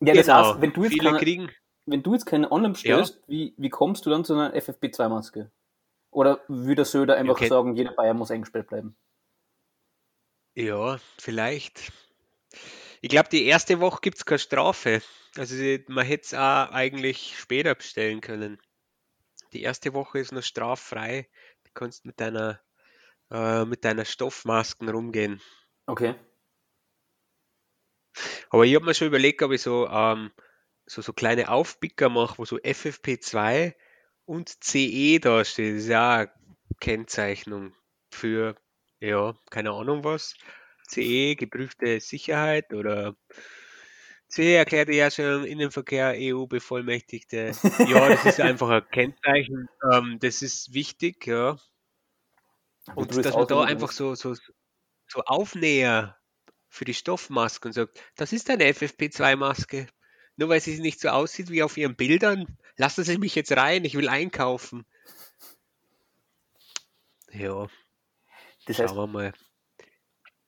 Ja, 0.00 0.14
das 0.14 0.26
Genau. 0.26 0.50
heißt, 0.50 0.60
wenn 0.60 0.72
du 0.72 0.84
jetzt 0.84 0.98
keine, 0.98 1.18
kriegen, 1.18 1.50
wenn 1.86 2.02
du 2.02 2.12
jetzt 2.12 2.26
keine 2.26 2.50
online 2.52 2.68
ja, 2.68 2.72
bestellst, 2.72 3.22
wie, 3.26 3.54
wie 3.56 3.70
kommst 3.70 4.04
du 4.06 4.10
dann 4.10 4.24
zu 4.24 4.34
einer 4.34 4.54
FFP2-Maske? 4.54 5.50
Oder 6.10 6.40
würde 6.48 6.84
Söder 6.84 7.14
ja, 7.14 7.20
einfach 7.20 7.38
kennt, 7.38 7.50
sagen, 7.50 7.74
jeder 7.74 7.92
Bayer 7.92 8.14
muss 8.14 8.30
eingesperrt 8.30 8.68
bleiben? 8.68 8.96
ja, 10.54 10.98
vielleicht. 11.18 11.92
Ich 13.02 13.10
glaube, 13.10 13.28
die 13.28 13.44
erste 13.44 13.80
Woche 13.80 14.00
gibt 14.00 14.18
es 14.18 14.24
keine 14.24 14.38
Strafe. 14.38 15.02
Also 15.36 15.54
man 15.88 16.06
hätte 16.06 16.24
es 16.24 16.34
auch 16.34 16.72
eigentlich 16.72 17.38
später 17.38 17.74
bestellen 17.74 18.20
können. 18.20 18.58
Die 19.52 19.62
erste 19.62 19.92
Woche 19.94 20.18
ist 20.18 20.32
noch 20.32 20.42
straffrei. 20.42 21.28
Du 21.64 21.70
kannst 21.74 22.06
mit 22.06 22.20
deiner, 22.20 22.60
äh, 23.30 23.64
mit 23.64 23.84
deiner 23.84 24.04
Stoffmasken 24.04 24.88
rumgehen. 24.88 25.40
Okay. 25.86 26.14
Aber 28.50 28.64
ich 28.64 28.74
habe 28.74 28.84
mir 28.84 28.94
schon 28.94 29.08
überlegt, 29.08 29.42
ob 29.42 29.52
ich 29.52 29.62
so, 29.62 29.88
ähm, 29.88 30.30
so, 30.86 31.02
so 31.02 31.12
kleine 31.12 31.50
Aufpicker 31.50 32.08
mache, 32.08 32.38
wo 32.38 32.44
so 32.44 32.56
FFP2 32.56 33.74
und 34.24 34.64
CE 34.64 35.18
da 35.20 35.44
steht. 35.44 35.74
Das 35.76 35.82
ist 35.82 35.88
ja 35.88 36.14
eine 36.16 36.30
Kennzeichnung 36.80 37.74
für, 38.10 38.56
ja, 39.00 39.34
keine 39.50 39.72
Ahnung 39.72 40.04
was. 40.04 40.34
CE, 40.88 41.34
geprüfte 41.34 42.00
Sicherheit 42.00 42.72
oder 42.72 43.16
CE 44.28 44.56
erklärte 44.56 44.92
ja 44.92 45.10
schon 45.10 45.44
Innenverkehr 45.44 46.14
EU-Bevollmächtigte. 46.16 47.52
Ja, 47.88 48.08
das 48.08 48.24
ist 48.24 48.40
einfach 48.40 48.68
ein 48.70 48.88
Kennzeichen. 48.90 49.68
Ähm, 49.92 50.18
das 50.20 50.42
ist 50.42 50.74
wichtig, 50.74 51.26
ja. 51.26 51.56
Und 52.94 53.10
das 53.10 53.22
dass 53.22 53.34
man 53.34 53.46
da 53.46 53.62
einfach 53.64 53.90
so, 53.90 54.14
so, 54.14 54.34
so 55.08 55.22
Aufnäher 55.24 56.16
für 56.68 56.84
die 56.84 56.94
Stoffmasken 56.94 57.72
sagt, 57.72 58.00
das 58.16 58.32
ist 58.32 58.50
eine 58.50 58.64
FFP2-Maske. 58.64 59.86
Nur 60.36 60.48
weil 60.50 60.60
sie 60.60 60.78
nicht 60.80 61.00
so 61.00 61.08
aussieht 61.08 61.48
wie 61.50 61.62
auf 61.62 61.76
ihren 61.78 61.96
Bildern, 61.96 62.58
lassen 62.76 63.04
Sie 63.04 63.16
mich 63.18 63.34
jetzt 63.34 63.52
rein, 63.56 63.84
ich 63.86 63.94
will 63.96 64.08
einkaufen. 64.08 64.84
Ja, 67.32 67.66
Das 68.66 68.76
schauen 68.76 68.86
heißt, 68.88 68.96
wir 68.96 69.06
mal. 69.06 69.32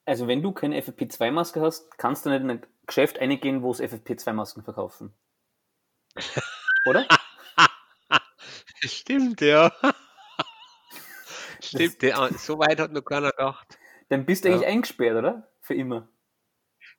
also 0.05 0.27
wenn 0.29 0.43
du 0.43 0.53
keine 0.53 0.81
FFP2-Maske 0.83 1.61
hast, 1.61 1.97
kannst 1.99 2.27
du 2.27 2.31
nicht 2.31 2.41
in 2.43 2.51
ein 2.51 2.67
Geschäft 2.87 3.19
eingehen, 3.19 3.63
wo 3.63 3.71
es 3.71 3.81
FFP2-Masken 3.81 4.63
verkaufen. 4.63 5.13
Oder? 6.87 7.07
Stimmt, 8.83 9.41
ja. 9.41 9.73
Stimmt, 11.63 12.01
der, 12.03 12.33
so 12.39 12.59
weit 12.59 12.79
hat 12.81 12.93
noch 12.93 13.03
keiner 13.03 13.31
gedacht. 13.31 13.79
Dann 14.09 14.25
bist 14.25 14.45
du 14.45 14.49
Ja. 14.49 14.55
eigentlich 14.55 14.69
eingesperrt, 14.69 15.17
oder? 15.17 15.51
Für 15.69 15.75
immer. 15.75 16.09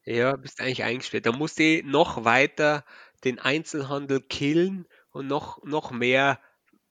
Ja, 0.05 0.35
bist 0.35 0.61
eigentlich 0.61 0.83
eingesperrt. 0.83 1.25
Da 1.25 1.31
musst 1.31 1.57
du 1.57 1.81
noch 1.85 2.23
weiter 2.23 2.85
den 3.23 3.39
Einzelhandel 3.39 4.21
killen 4.21 4.87
und 5.09 5.25
noch, 5.25 5.63
noch 5.63 5.89
mehr 5.89 6.39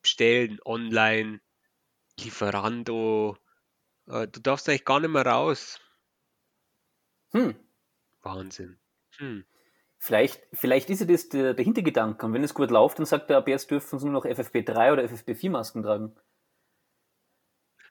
bestellen 0.02 0.58
online, 0.64 1.40
Lieferando. 2.18 3.38
Äh, 4.08 4.26
Du 4.26 4.40
darfst 4.40 4.68
eigentlich 4.68 4.84
gar 4.86 4.98
nicht 4.98 5.10
mehr 5.10 5.24
raus. 5.24 5.80
Hm. 7.30 7.54
Wahnsinn. 8.22 8.80
Hm. 9.18 9.44
Vielleicht, 9.98 10.44
vielleicht 10.52 10.90
ist 10.90 11.02
ja 11.02 11.06
das 11.06 11.28
der, 11.28 11.54
der 11.54 11.64
Hintergedanke. 11.64 12.26
Und 12.26 12.32
wenn 12.32 12.42
es 12.42 12.54
gut 12.54 12.72
läuft, 12.72 12.98
dann 12.98 13.06
sagt 13.06 13.30
er, 13.30 13.36
ab 13.36 13.46
jetzt 13.46 13.70
dürfen 13.70 14.00
sie 14.00 14.06
nur 14.06 14.14
noch 14.14 14.24
FFP3 14.24 14.94
oder 14.94 15.04
FFP4-Masken 15.04 15.84
tragen. 15.84 16.16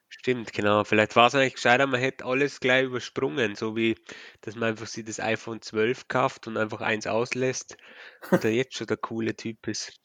Stimmt, 0.09 0.53
genau. 0.53 0.83
Vielleicht 0.83 1.15
war 1.15 1.27
es 1.27 1.35
eigentlich 1.35 1.55
gescheiter, 1.55 1.85
man 1.85 1.99
hätte 1.99 2.25
alles 2.25 2.59
gleich 2.59 2.85
übersprungen, 2.85 3.55
so 3.55 3.75
wie, 3.75 3.95
dass 4.41 4.55
man 4.55 4.69
einfach 4.69 4.87
sich 4.87 5.03
das 5.03 5.19
iPhone 5.19 5.61
12 5.61 6.07
kauft 6.07 6.47
und 6.47 6.57
einfach 6.57 6.81
eins 6.81 7.07
auslässt 7.07 7.77
und 8.31 8.43
der 8.43 8.53
jetzt 8.53 8.75
schon 8.75 8.87
der 8.87 8.97
coole 8.97 9.35
Typ 9.35 9.67
ist. 9.67 9.99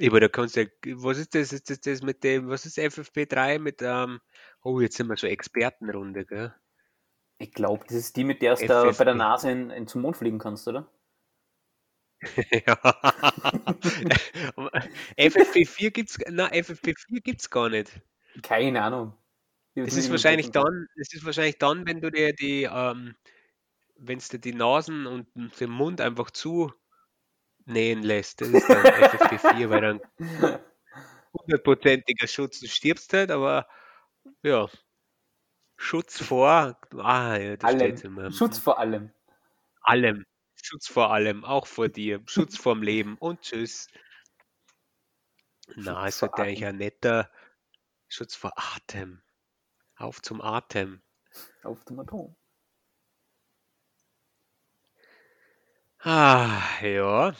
Aber 0.00 0.20
da 0.20 0.28
kannst 0.28 0.56
du 0.56 0.62
ja, 0.62 0.68
was 0.96 1.18
ist 1.18 1.34
das? 1.34 1.52
Ist 1.52 1.70
das 1.70 1.80
das 1.80 2.02
mit 2.02 2.22
dem, 2.22 2.48
was 2.48 2.66
ist 2.66 2.78
FFP3 2.78 3.58
mit, 3.58 3.82
ähm, 3.82 4.20
oh, 4.62 4.80
jetzt 4.80 4.96
sind 4.96 5.08
wir 5.08 5.16
so 5.16 5.26
Expertenrunde, 5.26 6.24
gell? 6.24 6.54
Ich 7.38 7.52
glaube, 7.52 7.84
das 7.86 7.96
ist 7.96 8.16
die, 8.16 8.24
mit 8.24 8.42
der 8.42 8.56
du 8.56 8.66
bei 8.66 9.04
der. 9.04 9.14
Nase 9.14 9.50
in, 9.50 9.70
in 9.70 9.86
zum 9.86 10.02
Mond 10.02 10.16
fliegen 10.16 10.38
kannst, 10.38 10.66
oder? 10.68 10.90
Ja. 12.66 12.74
FFP4 15.16 15.90
gibt's, 15.90 16.18
na, 16.28 16.48
FFP4 16.48 17.20
gibt's 17.22 17.48
gar 17.48 17.68
nicht. 17.68 18.00
Keine 18.42 18.82
Ahnung. 18.82 19.14
Es 19.74 19.96
ist 19.96 20.10
wahrscheinlich 20.10 20.50
dann, 20.50 20.88
es 20.96 21.12
ist 21.14 21.24
wahrscheinlich 21.24 21.58
dann, 21.58 21.86
wenn 21.86 22.00
du 22.00 22.10
dir 22.10 22.32
die, 22.32 22.64
ähm, 22.64 23.14
wenn 23.96 24.18
du 24.18 24.38
die 24.38 24.54
Nasen 24.54 25.06
und 25.06 25.28
den 25.60 25.70
Mund 25.70 26.00
einfach 26.00 26.30
zu 26.30 26.72
nähen 27.64 28.02
lässt. 28.02 28.40
Das 28.40 28.48
ist 28.48 28.68
dann 28.68 28.82
FFP4, 28.84 29.70
weil 29.70 29.80
dann 29.80 30.00
hundertprozentiger 31.32 32.26
Schutz. 32.26 32.60
Du 32.60 32.66
stirbst 32.66 33.12
halt, 33.12 33.30
aber 33.30 33.68
ja, 34.42 34.68
Schutz 35.76 36.20
vor, 36.22 36.76
ah, 36.96 37.36
ja, 37.36 37.56
das 37.56 37.70
steht 37.70 37.82
Allem. 37.82 38.18
immer. 38.18 38.32
Schutz 38.32 38.58
vor 38.58 38.78
allem. 38.78 39.12
allem. 39.82 40.26
Schutz 40.60 40.88
vor 40.88 41.12
allem, 41.12 41.44
auch 41.44 41.66
vor 41.66 41.88
dir. 41.88 42.20
Schutz 42.26 42.56
vorm 42.56 42.82
Leben 42.82 43.16
und 43.18 43.42
tschüss. 43.42 43.86
Na, 45.76 46.02
Schutz 46.02 46.08
es 46.08 46.18
vor 46.18 46.28
sollte 46.28 46.42
eigentlich 46.42 46.64
Atem. 46.64 46.68
ein 46.68 46.76
netter 46.78 47.30
Schutz 48.08 48.34
vor 48.34 48.52
Atem. 48.56 49.22
Auf 49.96 50.20
zum 50.22 50.40
Atem. 50.40 51.00
Auf 51.62 51.84
dem 51.84 52.00
Atom. 52.00 52.34
Ah, 56.00 56.62
ja. 56.82 57.34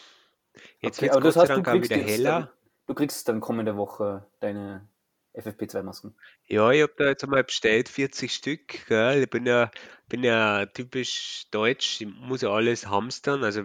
Jetzt 0.80 0.98
Okay, 0.98 1.06
wird 1.12 1.25
es 1.25 1.34
Gott 1.34 1.46
sei 1.46 1.60
Dank 1.62 1.82
wieder 1.82 1.96
heller. 1.96 2.30
dann, 2.40 2.50
du 2.87 2.94
kriegst 2.94 3.28
dann 3.28 3.40
kommende 3.40 3.76
Woche 3.76 4.26
deine 4.40 4.88
FFP2-Masken. 5.34 6.16
Ja, 6.46 6.70
ich 6.72 6.82
habe 6.82 6.94
da 6.96 7.06
jetzt 7.06 7.22
einmal 7.25 7.44
bestellt, 7.44 7.88
40 7.88 8.34
Stück. 8.34 8.87
Gell? 8.87 9.22
Ich 9.22 9.30
bin 9.30 9.46
ja, 9.46 9.70
bin 10.08 10.25
ja 10.25 10.66
typisch 10.66 11.46
deutsch, 11.50 12.00
ich 12.00 12.06
muss 12.08 12.42
ja 12.42 12.50
alles 12.50 12.87
hamstern. 12.88 13.44
Also, 13.44 13.62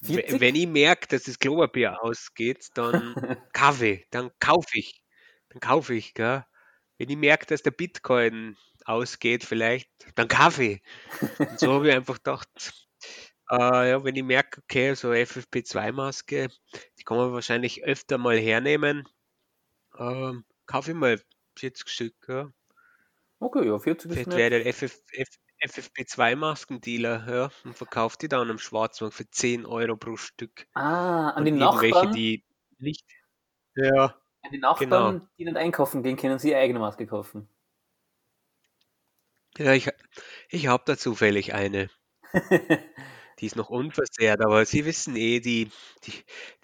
we- 0.00 0.22
40? 0.28 0.40
wenn 0.40 0.54
ich 0.54 0.66
merke, 0.68 1.08
dass 1.08 1.24
das 1.24 1.38
Klopapier 1.38 2.02
ausgeht, 2.02 2.68
dann 2.74 3.14
Kaffee, 3.52 4.06
dann 4.10 4.30
kaufe 4.38 4.68
ich. 4.78 5.01
Dann 5.52 5.60
kaufe 5.60 5.94
ich, 5.94 6.14
gell? 6.14 6.44
Wenn 6.98 7.10
ich 7.10 7.16
merke, 7.16 7.46
dass 7.46 7.62
der 7.62 7.72
Bitcoin 7.72 8.56
ausgeht, 8.84 9.44
vielleicht, 9.44 9.90
dann 10.14 10.28
Kaffee. 10.28 10.80
Und 11.38 11.58
so 11.58 11.74
habe 11.74 11.88
ich 11.88 11.94
einfach 11.94 12.16
gedacht, 12.16 12.48
äh, 13.50 13.90
ja, 13.90 14.02
wenn 14.02 14.16
ich 14.16 14.22
merke, 14.22 14.62
okay, 14.62 14.94
so 14.94 15.10
FFP2-Maske, 15.10 16.48
die 16.98 17.04
kann 17.04 17.16
man 17.18 17.32
wahrscheinlich 17.32 17.84
öfter 17.84 18.16
mal 18.16 18.38
hernehmen, 18.38 19.06
ähm, 19.98 20.44
kaufe 20.66 20.92
ich 20.92 20.96
mal 20.96 21.20
40 21.58 21.88
Stück. 21.88 22.14
Ja. 22.28 22.50
Okay, 23.40 23.66
ja, 23.66 23.78
40 23.78 24.10
ist 24.10 24.14
Vielleicht 24.14 24.36
wäre 24.36 24.50
der 24.50 24.72
FF, 24.72 25.02
F, 25.12 25.28
FFP2-Maskendealer, 25.64 27.30
ja, 27.30 27.50
und 27.64 27.76
verkauft 27.76 28.22
die 28.22 28.28
dann 28.28 28.50
am 28.50 28.58
Schwarzmarkt 28.58 29.14
für 29.14 29.28
10 29.28 29.66
Euro 29.66 29.96
pro 29.96 30.16
Stück. 30.16 30.66
Ah, 30.72 31.30
an 31.30 31.42
Und 31.42 31.46
irgendwelche, 31.46 31.90
Nachbarn, 31.90 32.14
die 32.14 32.44
nicht, 32.78 33.04
ja, 33.74 34.21
an 34.42 34.50
die 34.50 34.58
genau. 34.58 34.72
Nachbarn, 34.72 35.28
die 35.38 35.44
nicht 35.44 35.56
einkaufen 35.56 36.02
gehen, 36.02 36.16
können 36.16 36.38
sie 36.38 36.50
ihre 36.50 36.60
eigene 36.60 36.78
Maske 36.78 37.06
kaufen. 37.06 37.48
Ja, 39.58 39.72
ich, 39.72 39.88
ich 40.48 40.66
habe 40.66 40.82
da 40.86 40.96
zufällig 40.96 41.54
eine. 41.54 41.90
Die 43.38 43.46
ist 43.46 43.56
noch 43.56 43.70
unversehrt, 43.70 44.40
aber 44.40 44.64
Sie 44.64 44.84
wissen 44.84 45.16
eh, 45.16 45.40
die, 45.40 45.68
die, 46.04 46.12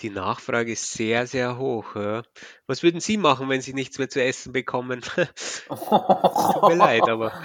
die 0.01 0.11
Nachfrage 0.11 0.71
ist 0.71 0.93
sehr, 0.93 1.27
sehr 1.27 1.59
hoch. 1.59 1.97
Ja. 1.97 2.23
Was 2.69 2.85
würden 2.85 3.01
Sie 3.01 3.17
machen, 3.17 3.49
wenn 3.49 3.61
Sie 3.61 3.73
nichts 3.73 3.99
mehr 3.99 4.09
zu 4.09 4.23
essen 4.23 4.53
bekommen? 4.53 5.01
Tut 5.01 6.69
mir 6.69 6.77
leid, 6.77 7.09
aber 7.09 7.33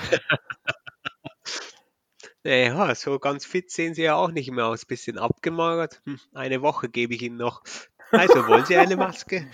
naja, 2.44 2.94
so 2.94 3.18
ganz 3.18 3.46
fit 3.46 3.72
sehen 3.72 3.96
Sie 3.96 4.04
ja 4.04 4.16
auch 4.16 4.30
nicht 4.30 4.52
mehr 4.52 4.68
aus. 4.68 4.86
Bisschen 4.86 5.18
abgemagert. 5.18 6.02
Hm, 6.06 6.20
eine 6.34 6.62
Woche 6.62 6.90
gebe 6.90 7.16
ich 7.16 7.24
Ihnen 7.24 7.38
noch. 7.38 7.64
Also, 8.12 8.46
wollen 8.48 8.66
Sie 8.66 8.78
eine 8.78 8.98
Maske? 8.98 9.50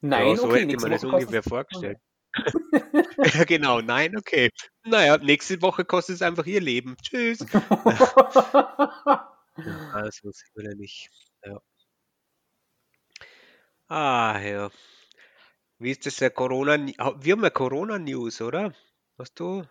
Ja, 0.00 0.08
Nein, 0.08 0.36
so 0.36 0.44
okay, 0.44 0.60
hätte 0.60 0.76
man 0.80 0.90
das 0.92 1.04
ungefähr 1.04 1.42
vorgestellt. 1.42 1.98
Ja, 3.34 3.44
genau. 3.44 3.80
Nein, 3.80 4.16
okay. 4.16 4.50
Naja, 4.84 5.18
nächste 5.18 5.60
Woche 5.60 5.84
kostet 5.84 6.16
es 6.16 6.22
einfach 6.22 6.46
Ihr 6.46 6.60
Leben. 6.60 6.96
Tschüss. 7.02 7.40
Ja, 9.58 9.90
also, 9.92 10.30
sind 10.30 10.50
wir 10.54 10.70
da 10.70 10.76
nicht. 10.76 11.10
Ja. 11.44 11.60
Ah, 13.88 14.38
ja. 14.40 14.70
Wie 15.78 15.90
ist 15.90 16.06
das 16.06 16.16
der 16.16 16.30
Corona? 16.30 16.76
Wir 16.76 17.32
haben 17.32 17.42
ja 17.42 17.50
Corona-News, 17.50 18.40
oder? 18.40 18.74
Hast 19.18 19.40
du? 19.40 19.64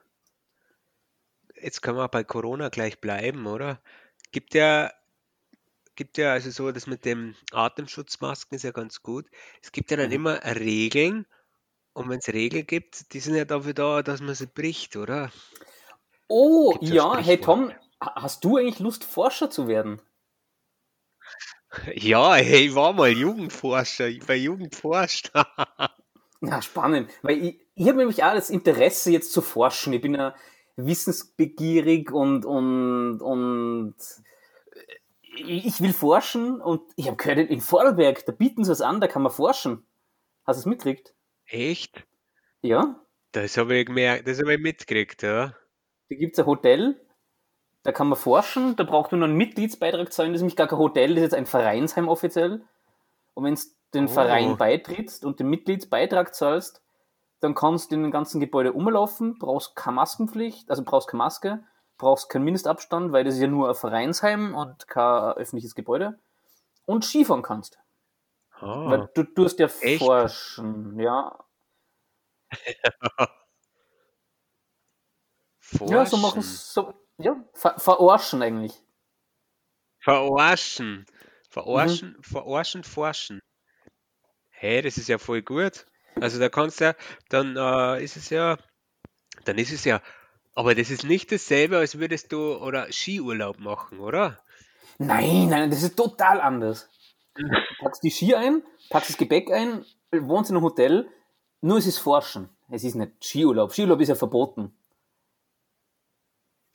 Jetzt 1.55 1.81
können 1.81 1.97
wir 1.97 2.07
bei 2.09 2.23
Corona 2.23 2.69
gleich 2.69 2.99
bleiben, 2.99 3.47
oder? 3.47 3.81
Gibt 4.31 4.53
ja, 4.53 4.91
gibt 5.97 6.17
ja 6.17 6.33
also 6.33 6.49
so, 6.51 6.71
das 6.71 6.87
mit 6.87 7.05
dem 7.05 7.35
Atemschutzmasken 7.51 8.55
ist 8.57 8.63
ja 8.63 8.71
ganz 8.71 9.03
gut. 9.03 9.27
Es 9.63 9.73
gibt 9.73 9.91
ja 9.91 9.97
dann 9.97 10.09
Mhm. 10.09 10.13
immer 10.13 10.43
Regeln 10.45 11.27
und 11.93 12.09
wenn 12.09 12.19
es 12.19 12.29
Regeln 12.29 12.67
gibt, 12.67 13.13
die 13.13 13.19
sind 13.21 13.35
ja 13.35 13.45
dafür 13.45 13.73
da, 13.75 14.03
dass 14.03 14.21
man 14.21 14.35
sie 14.35 14.47
bricht, 14.47 14.97
oder? 14.97 15.31
Oh, 16.29 16.77
Gibt's 16.79 16.89
ja, 16.89 17.17
hey? 17.17 17.41
Tom, 17.41 17.73
ha- 18.01 18.15
hast 18.23 18.45
du 18.45 18.55
eigentlich 18.57 18.79
Lust, 18.79 19.03
Forscher 19.03 19.49
zu 19.49 19.67
werden? 19.67 20.01
Ja, 21.95 22.35
hey, 22.35 22.67
ich 22.67 22.75
war 22.75 22.93
mal 22.93 23.09
Jugendforscher, 23.09 24.07
ich 24.07 24.27
war 24.27 24.35
Jugendforscht. 24.35 25.31
Ja, 26.41 26.61
spannend. 26.61 27.09
Weil 27.21 27.43
ich, 27.43 27.59
ich 27.75 27.87
habe 27.87 27.97
nämlich 27.97 28.23
auch 28.23 28.33
das 28.33 28.49
Interesse, 28.49 29.11
jetzt 29.11 29.31
zu 29.31 29.41
forschen. 29.41 29.93
Ich 29.93 30.01
bin 30.01 30.15
ja 30.15 30.35
wissensbegierig 30.75 32.11
und, 32.11 32.45
und, 32.45 33.21
und 33.21 33.95
ich 35.45 35.81
will 35.81 35.93
forschen 35.93 36.61
und 36.61 36.81
ich 36.95 37.07
habe 37.07 37.17
gehört, 37.17 37.37
in 37.49 37.61
Vorarlberg, 37.61 38.25
da 38.25 38.31
bieten 38.31 38.63
sie 38.63 38.71
was 38.71 38.81
an, 38.81 39.01
da 39.01 39.07
kann 39.07 39.21
man 39.21 39.31
forschen. 39.31 39.85
Hast 40.45 40.57
du 40.57 40.61
es 40.61 40.65
mitgekriegt? 40.65 41.13
Echt? 41.45 42.05
Ja, 42.61 42.99
Das 43.31 43.57
habe 43.57 43.75
ich 43.75 43.87
das 44.23 44.39
habe 44.39 44.53
ich 44.55 44.59
mitgekriegt, 44.59 45.21
ja. 45.23 45.53
da 46.09 46.15
gibt 46.15 46.33
es 46.33 46.39
ein 46.39 46.45
Hotel, 46.45 46.99
da 47.83 47.91
kann 47.91 48.09
man 48.09 48.17
forschen, 48.17 48.75
da 48.75 48.83
braucht 48.83 49.11
man 49.11 49.19
nur 49.19 49.27
einen 49.29 49.37
Mitgliedsbeitrag 49.37 50.11
zahlen, 50.11 50.31
das 50.31 50.39
ist 50.39 50.43
nämlich 50.43 50.55
gar 50.55 50.67
kein 50.67 50.79
Hotel, 50.79 51.09
das 51.09 51.17
ist 51.17 51.23
jetzt 51.23 51.35
ein 51.35 51.45
Vereinsheim 51.45 52.07
offiziell. 52.09 52.63
Und 53.33 53.43
wenn 53.43 53.55
du 53.55 53.61
den 53.93 54.05
Oh. 54.05 54.09
Verein 54.09 54.57
beitrittst 54.57 55.23
und 55.23 55.39
den 55.39 55.49
Mitgliedsbeitrag 55.49 56.33
zahlst, 56.33 56.81
dann 57.39 57.53
kannst 57.53 57.91
du 57.91 57.95
in 57.95 58.01
den 58.03 58.11
ganzen 58.11 58.39
Gebäude 58.41 58.73
umlaufen, 58.73 59.37
brauchst 59.39 59.75
keine 59.75 59.95
Maskenpflicht, 59.95 60.69
also 60.69 60.83
brauchst 60.83 61.07
keine 61.07 61.19
Maske, 61.19 61.63
brauchst 61.97 62.29
keinen 62.29 62.45
Mindestabstand, 62.45 63.11
weil 63.11 63.23
das 63.23 63.35
ist 63.35 63.41
ja 63.41 63.47
nur 63.47 63.69
ein 63.69 63.75
Vereinsheim 63.75 64.55
und 64.55 64.87
kein 64.87 65.33
öffentliches 65.33 65.75
Gebäude. 65.75 66.19
Und 66.85 67.03
Skifahren 67.03 67.41
kannst. 67.41 67.79
Weil 68.59 69.01
Ah, 69.01 69.09
du 69.13 69.23
tust 69.23 69.59
ja 69.59 69.67
echt? 69.81 69.99
forschen, 69.99 70.99
ja. 70.99 71.37
Ja, 75.81 76.05
so 76.05 76.17
machen 76.17 76.41
Forschen. 76.41 76.43
so, 76.43 76.93
ja, 77.17 77.35
ver 77.53 77.77
verarschen 77.77 78.41
eigentlich. 78.41 78.81
Verarschen. 79.99 80.99
Mhm. 80.99 81.05
Verarschen, 81.49 82.17
verarschen, 82.21 82.83
forschen. 82.83 83.39
Hey, 84.49 84.81
das 84.81 84.97
ist 84.97 85.07
ja 85.07 85.17
voll 85.17 85.41
gut. 85.41 85.85
Also 86.15 86.39
da 86.39 86.49
kannst 86.49 86.79
du 86.79 86.85
ja, 86.85 86.95
dann 87.29 87.55
äh, 87.57 88.03
ist 88.03 88.17
es 88.17 88.29
ja, 88.29 88.57
dann 89.45 89.57
ist 89.57 89.71
es 89.71 89.83
ja, 89.85 90.01
aber 90.57 90.73
das 90.73 90.89
ist 90.89 91.03
nicht 91.03 91.31
dasselbe, 91.31 91.77
als 91.77 91.99
würdest 91.99 92.31
du 92.31 92.55
oder 92.55 92.91
Skiurlaub 92.91 93.59
machen, 93.59 93.99
oder? 93.99 94.39
Nein, 94.97 95.49
nein, 95.49 95.69
das 95.69 95.83
ist 95.83 95.95
total 95.95 96.41
anders. 96.41 96.89
Du 97.35 97.43
packst 97.79 98.01
die 98.01 98.09
Ski 98.09 98.33
ein, 98.33 98.63
packst 98.89 99.11
das 99.11 99.17
Gepäck 99.17 99.51
ein, 99.51 99.85
wohnst 100.11 100.49
in 100.49 100.55
einem 100.55 100.65
Hotel, 100.65 101.07
Nur 101.61 101.77
es 101.77 101.85
ist 101.85 101.99
Forschen. 101.99 102.49
Es 102.71 102.83
ist 102.83 102.95
nicht 102.95 103.23
Skiurlaub. 103.23 103.71
Skiurlaub 103.71 104.01
ist 104.01 104.07
ja 104.09 104.15
verboten. 104.15 104.73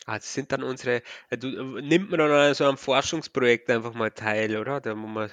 Ah, 0.07 0.15
das 0.15 0.33
sind 0.33 0.53
dann 0.53 0.63
unsere, 0.63 1.03
äh, 1.31 1.39
du, 1.39 1.49
äh, 1.49 1.83
nimmt 1.83 2.11
man 2.11 2.21
dann 2.21 2.31
an 2.31 2.55
so 2.55 2.65
einem 2.65 2.77
Forschungsprojekt 2.77 3.69
einfach 3.69 3.95
mal 3.95 4.13
teil, 4.13 4.57
oder? 4.59 4.81
Da 4.81 4.95
muss 4.95 5.11
man, 5.11 5.31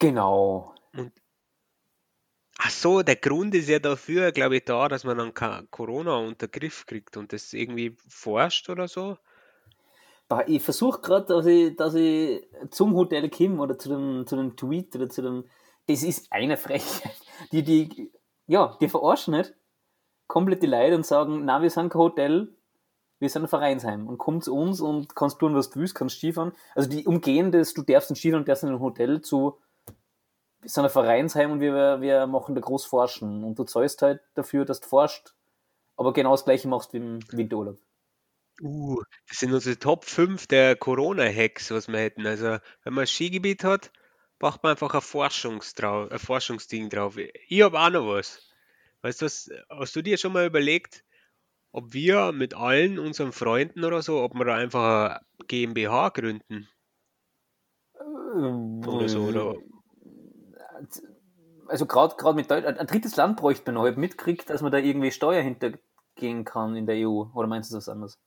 Genau. 0.00 0.74
Ach 2.58 2.70
so, 2.70 3.02
der 3.02 3.16
Grund 3.16 3.54
ist 3.54 3.68
ja 3.68 3.78
dafür, 3.78 4.32
glaube 4.32 4.56
ich, 4.56 4.64
da, 4.64 4.88
dass 4.88 5.04
man 5.04 5.18
dann 5.18 5.68
Corona 5.70 6.16
unter 6.16 6.48
Griff 6.48 6.86
kriegt 6.86 7.16
und 7.16 7.32
das 7.32 7.52
irgendwie 7.52 7.96
forscht 8.08 8.68
oder 8.68 8.88
so. 8.88 9.16
Ich 10.46 10.62
versuche 10.62 11.00
gerade, 11.00 11.26
dass 11.26 11.46
ich, 11.46 11.76
dass 11.76 11.94
ich 11.94 12.42
zum 12.70 12.94
Hotel 12.94 13.28
Kim 13.28 13.60
oder 13.60 13.78
zu 13.78 13.88
dem, 13.88 14.26
zu 14.26 14.36
dem 14.36 14.56
Tweet 14.56 14.96
oder 14.96 15.08
zu 15.08 15.22
dem. 15.22 15.44
Das 15.86 16.02
ist 16.02 16.32
eine 16.32 16.56
Frechheit. 16.56 17.12
Die, 17.52 17.62
die, 17.62 18.10
ja, 18.46 18.76
die 18.80 18.88
verarschen 18.88 19.34
nicht 19.34 19.54
komplett 20.26 20.62
die 20.62 20.66
Leute 20.66 20.96
und 20.96 21.06
sagen, 21.06 21.44
na, 21.44 21.62
wir 21.62 21.70
sind 21.70 21.90
kein 21.90 22.00
Hotel, 22.00 22.54
wir 23.18 23.28
sind 23.28 23.42
ein 23.42 23.48
Vereinsheim 23.48 24.08
und 24.08 24.18
komm 24.18 24.40
zu 24.40 24.54
uns 24.54 24.80
und 24.80 25.14
kannst 25.14 25.38
tun, 25.38 25.54
was 25.54 25.70
du 25.70 25.80
willst, 25.80 25.94
kannst 25.94 26.16
Skifahren. 26.16 26.52
Also 26.74 26.90
die 26.90 27.06
umgehen 27.06 27.52
das, 27.52 27.74
du 27.74 27.82
darfst 27.82 28.10
nicht 28.10 28.20
Skifahren, 28.20 28.44
du 28.44 28.50
darfst 28.50 28.64
in 28.64 28.70
ein 28.70 28.80
Hotel 28.80 29.20
zu, 29.22 29.58
wir 30.60 30.70
sind 30.70 30.84
ein 30.84 30.90
Vereinsheim 30.90 31.52
und 31.52 31.60
wir, 31.60 32.00
wir 32.00 32.26
machen 32.26 32.54
da 32.54 32.60
groß 32.60 32.86
forschen 32.86 33.44
und 33.44 33.58
du 33.58 33.64
zahlst 33.64 34.02
halt 34.02 34.20
dafür, 34.34 34.64
dass 34.64 34.80
du 34.80 34.88
forscht, 34.88 35.34
aber 35.96 36.12
genau 36.12 36.32
das 36.32 36.44
gleiche 36.44 36.68
machst 36.68 36.92
wie 36.92 36.98
im 36.98 37.20
Winterurlaub. 37.30 37.78
Uh, 38.62 39.02
das 39.28 39.40
sind 39.40 39.52
unsere 39.52 39.78
Top 39.78 40.04
5 40.04 40.46
der 40.46 40.76
Corona-Hacks, 40.76 41.70
was 41.70 41.88
wir 41.88 41.98
hätten. 41.98 42.26
Also, 42.26 42.58
wenn 42.84 42.94
man 42.94 43.02
ein 43.02 43.06
Skigebiet 43.06 43.64
hat, 43.64 43.92
braucht 44.38 44.62
man 44.62 44.70
einfach 44.70 44.94
ein, 44.94 45.02
Forschungstrau 45.02 46.08
ein 46.08 46.18
Forschungsding 46.18 46.88
drauf. 46.88 47.18
Ich 47.18 47.62
habe 47.62 47.78
auch 47.78 47.90
noch 47.90 48.08
was. 48.08 48.50
Weißt 49.02 49.20
du 49.20 49.26
was, 49.26 49.50
hast 49.68 49.94
du 49.94 50.02
dir 50.02 50.16
schon 50.16 50.32
mal 50.32 50.46
überlegt, 50.46 51.04
ob 51.72 51.92
wir 51.92 52.32
mit 52.32 52.54
allen 52.54 52.98
unseren 52.98 53.32
Freunden 53.32 53.84
oder 53.84 54.00
so, 54.00 54.22
ob 54.22 54.34
wir 54.34 54.46
da 54.46 54.54
einfach 54.54 55.10
eine 55.10 55.20
GmbH 55.46 56.08
gründen 56.08 56.68
oder 58.86 59.08
so, 59.08 59.24
oder? 59.24 59.54
Also 61.68 61.86
gerade 61.86 62.34
mit 62.34 62.50
Deutschland, 62.50 62.78
ein 62.78 62.86
drittes 62.86 63.16
Land 63.16 63.36
bräuchte 63.38 63.72
man 63.72 63.84
hab 63.84 63.96
mitgekriegt, 63.96 64.48
dass 64.50 64.62
man 64.62 64.72
da 64.72 64.78
irgendwie 64.78 65.10
Steuer 65.10 65.42
hintergehen 65.42 66.44
kann 66.44 66.76
in 66.76 66.86
der 66.86 67.08
EU. 67.08 67.24
Oder 67.34 67.48
meinst 67.48 67.70
du 67.70 67.74
das 67.76 67.88
anders? 67.88 68.18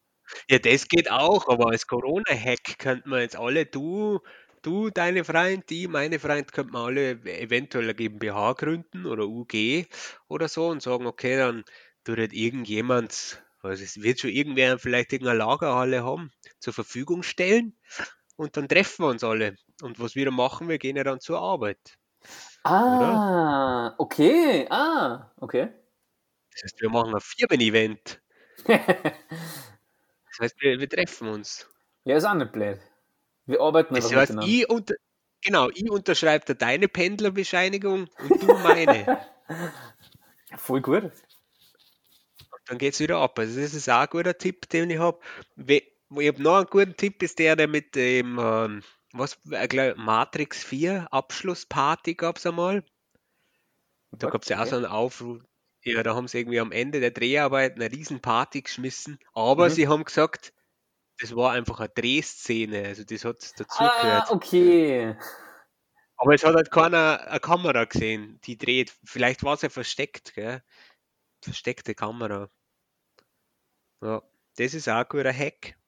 Ja, 0.49 0.59
das 0.59 0.87
geht 0.87 1.09
auch, 1.09 1.47
aber 1.47 1.69
als 1.71 1.87
Corona-Hack 1.87 2.77
könnte 2.77 3.09
man 3.09 3.21
jetzt 3.21 3.35
alle, 3.35 3.65
du, 3.65 4.19
du, 4.61 4.89
deine 4.89 5.23
Freund, 5.23 5.69
die, 5.69 5.87
meine 5.87 6.19
Freund, 6.19 6.51
könnten 6.51 6.73
wir 6.73 6.79
alle 6.79 7.11
eventuell 7.23 7.85
eine 7.85 7.95
GmbH 7.95 8.53
gründen 8.53 9.05
oder 9.05 9.27
UG 9.27 9.87
oder 10.27 10.47
so 10.47 10.67
und 10.67 10.81
sagen, 10.81 11.07
okay, 11.07 11.37
dann 11.37 11.63
tut 12.03 12.19
halt 12.19 12.33
irgendjemand, 12.33 13.41
was 13.61 13.81
es 13.81 14.01
wird 14.01 14.19
schon 14.19 14.29
irgendwer 14.31 14.79
vielleicht 14.79 15.13
irgendeine 15.13 15.39
Lagerhalle 15.39 16.03
haben, 16.03 16.31
zur 16.59 16.73
Verfügung 16.73 17.23
stellen 17.23 17.75
und 18.35 18.55
dann 18.57 18.67
treffen 18.67 19.03
wir 19.05 19.09
uns 19.09 19.23
alle. 19.23 19.55
Und 19.81 19.99
was 19.99 20.15
wir 20.15 20.31
machen, 20.31 20.69
wir 20.69 20.77
gehen 20.77 20.95
ja 20.95 21.03
dann 21.03 21.19
zur 21.19 21.39
Arbeit. 21.39 21.97
Ah, 22.63 23.95
okay. 23.97 24.67
Ah, 24.69 25.31
okay. 25.37 25.69
Das 26.51 26.63
heißt, 26.63 26.81
wir 26.81 26.89
machen 26.89 27.15
ein 27.15 27.21
Firmen-Event. 27.21 28.21
Das 30.31 30.39
heißt, 30.39 30.61
wir, 30.61 30.79
wir 30.79 30.89
treffen 30.89 31.27
uns. 31.27 31.67
ja, 32.05 32.15
ist 32.17 32.25
auch 32.25 32.33
nicht 32.33 32.51
blöd. 32.51 32.79
Wir 33.45 33.59
arbeiten 33.61 33.93
Das 33.93 34.13
heißt, 34.13 34.33
miteinander. 34.33 34.47
ich 34.47 34.69
unter, 34.69 34.95
genau, 35.43 35.69
ich 35.69 35.89
unterschreibe 35.89 36.45
da 36.45 36.53
deine 36.53 36.87
Pendlerbescheinigung 36.87 38.07
und 38.29 38.43
du 38.43 38.53
meine. 38.59 39.19
Voll 40.57 40.81
gut. 40.81 41.11
dann 42.67 42.77
geht 42.77 42.93
es 42.93 42.99
wieder 42.99 43.17
ab. 43.17 43.37
Also 43.39 43.59
das 43.59 43.73
ist 43.73 43.89
auch 43.89 44.01
ein 44.01 44.07
guter 44.09 44.37
Tipp, 44.37 44.69
den 44.69 44.89
ich 44.89 44.99
habe. 44.99 45.19
Ich 45.57 45.83
habe 46.27 46.41
noch 46.41 46.57
einen 46.57 46.67
guten 46.67 46.95
Tipp, 46.95 47.21
ist 47.23 47.39
der, 47.39 47.55
der 47.55 47.67
mit 47.67 47.95
dem, 47.95 48.37
ähm, 48.39 48.83
was, 49.13 49.39
äh, 49.51 49.93
Matrix 49.95 50.63
4 50.63 51.07
Abschlussparty 51.11 52.15
gab 52.15 52.37
es 52.37 52.45
einmal. 52.45 52.83
Da 54.11 54.27
gab 54.29 54.43
es 54.43 54.49
ja 54.49 54.61
auch 54.61 54.65
so 54.65 54.75
einen 54.75 54.85
Aufruf. 54.85 55.41
Ja, 55.83 56.03
da 56.03 56.15
haben 56.15 56.27
sie 56.27 56.39
irgendwie 56.39 56.59
am 56.59 56.71
Ende 56.71 56.99
der 56.99 57.11
Dreharbeit 57.11 57.75
eine 57.75 57.91
Riesenparty 57.91 58.61
geschmissen. 58.63 59.17
Aber 59.33 59.65
Mhm. 59.65 59.69
sie 59.69 59.87
haben 59.87 60.03
gesagt, 60.03 60.53
das 61.19 61.35
war 61.35 61.53
einfach 61.53 61.79
eine 61.79 61.89
Drehszene. 61.89 62.85
Also 62.85 63.03
das 63.03 63.25
hat 63.25 63.59
dazugehört. 63.59 64.29
Ah, 64.29 64.33
okay. 64.33 65.15
Aber 66.17 66.33
es 66.35 66.43
hat 66.43 66.53
halt 66.55 66.69
keiner 66.71 67.27
eine 67.27 67.39
Kamera 67.39 67.85
gesehen, 67.85 68.39
die 68.43 68.57
dreht. 68.57 68.95
Vielleicht 69.03 69.43
war 69.43 69.55
es 69.55 69.61
ja 69.63 69.69
versteckt, 69.69 70.33
gell? 70.35 70.61
Versteckte 71.43 71.95
Kamera. 71.95 72.49
Ja, 74.01 74.21
das 74.57 74.73
ist 74.73 74.89
auch 74.89 74.97
ein 74.97 75.05
guter 75.07 75.31
Hack. 75.33 75.78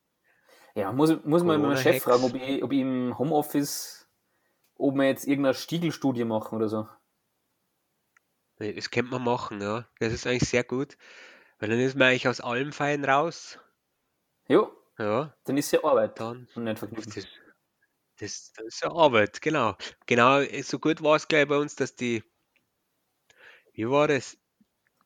Ja, 0.76 0.92
muss, 0.92 1.24
muss 1.26 1.44
man 1.44 1.62
meinen 1.62 1.78
Chef 1.78 2.04
fragen, 2.04 2.24
ob 2.24 2.36
ich, 2.36 2.64
ob 2.64 2.72
ich 2.72 2.80
im 2.80 3.18
Homeoffice, 3.18 4.08
ob 4.76 4.96
wir 4.96 5.06
jetzt 5.06 5.28
irgendeine 5.28 5.54
Stiegelstudie 5.54 6.26
machen 6.26 6.56
oder 6.56 6.70
so. 6.70 6.88
Das 8.60 8.92
könnte 8.92 9.12
man 9.12 9.24
machen, 9.24 9.60
ja. 9.62 9.88
Das 10.00 10.14
ist 10.14 10.28
eigentlich 10.28 10.48
sehr 10.48 10.64
gut. 10.64 10.98
Weil 11.60 11.70
dann 11.70 11.80
ist 11.80 11.96
man 11.96 12.10
eigentlich 12.10 12.28
aus 12.28 12.42
allem 12.42 12.72
fein 12.72 13.04
raus. 13.06 13.60
Jo, 14.48 14.72
Ja, 14.98 15.36
dann 15.46 15.58
ist 15.58 15.72
ja 15.72 15.84
Arbeit 15.84 16.20
dann. 16.20 16.48
und 16.56 16.64
nicht 16.64 16.80
Vergnügen. 16.80 17.12
Das, 17.12 17.26
das, 18.20 18.54
das 18.54 18.66
ist 18.66 18.82
ja 18.84 18.92
Arbeit, 18.92 19.42
genau. 19.42 19.76
Genau, 20.06 20.42
so 20.64 20.80
gut 20.80 21.02
war 21.04 21.16
es 21.16 21.28
gleich 21.28 21.48
bei 21.48 21.58
uns, 21.58 21.76
dass 21.76 21.96
die, 21.96 22.24
wie 23.74 23.90
war 23.90 24.08
das? 24.08 24.38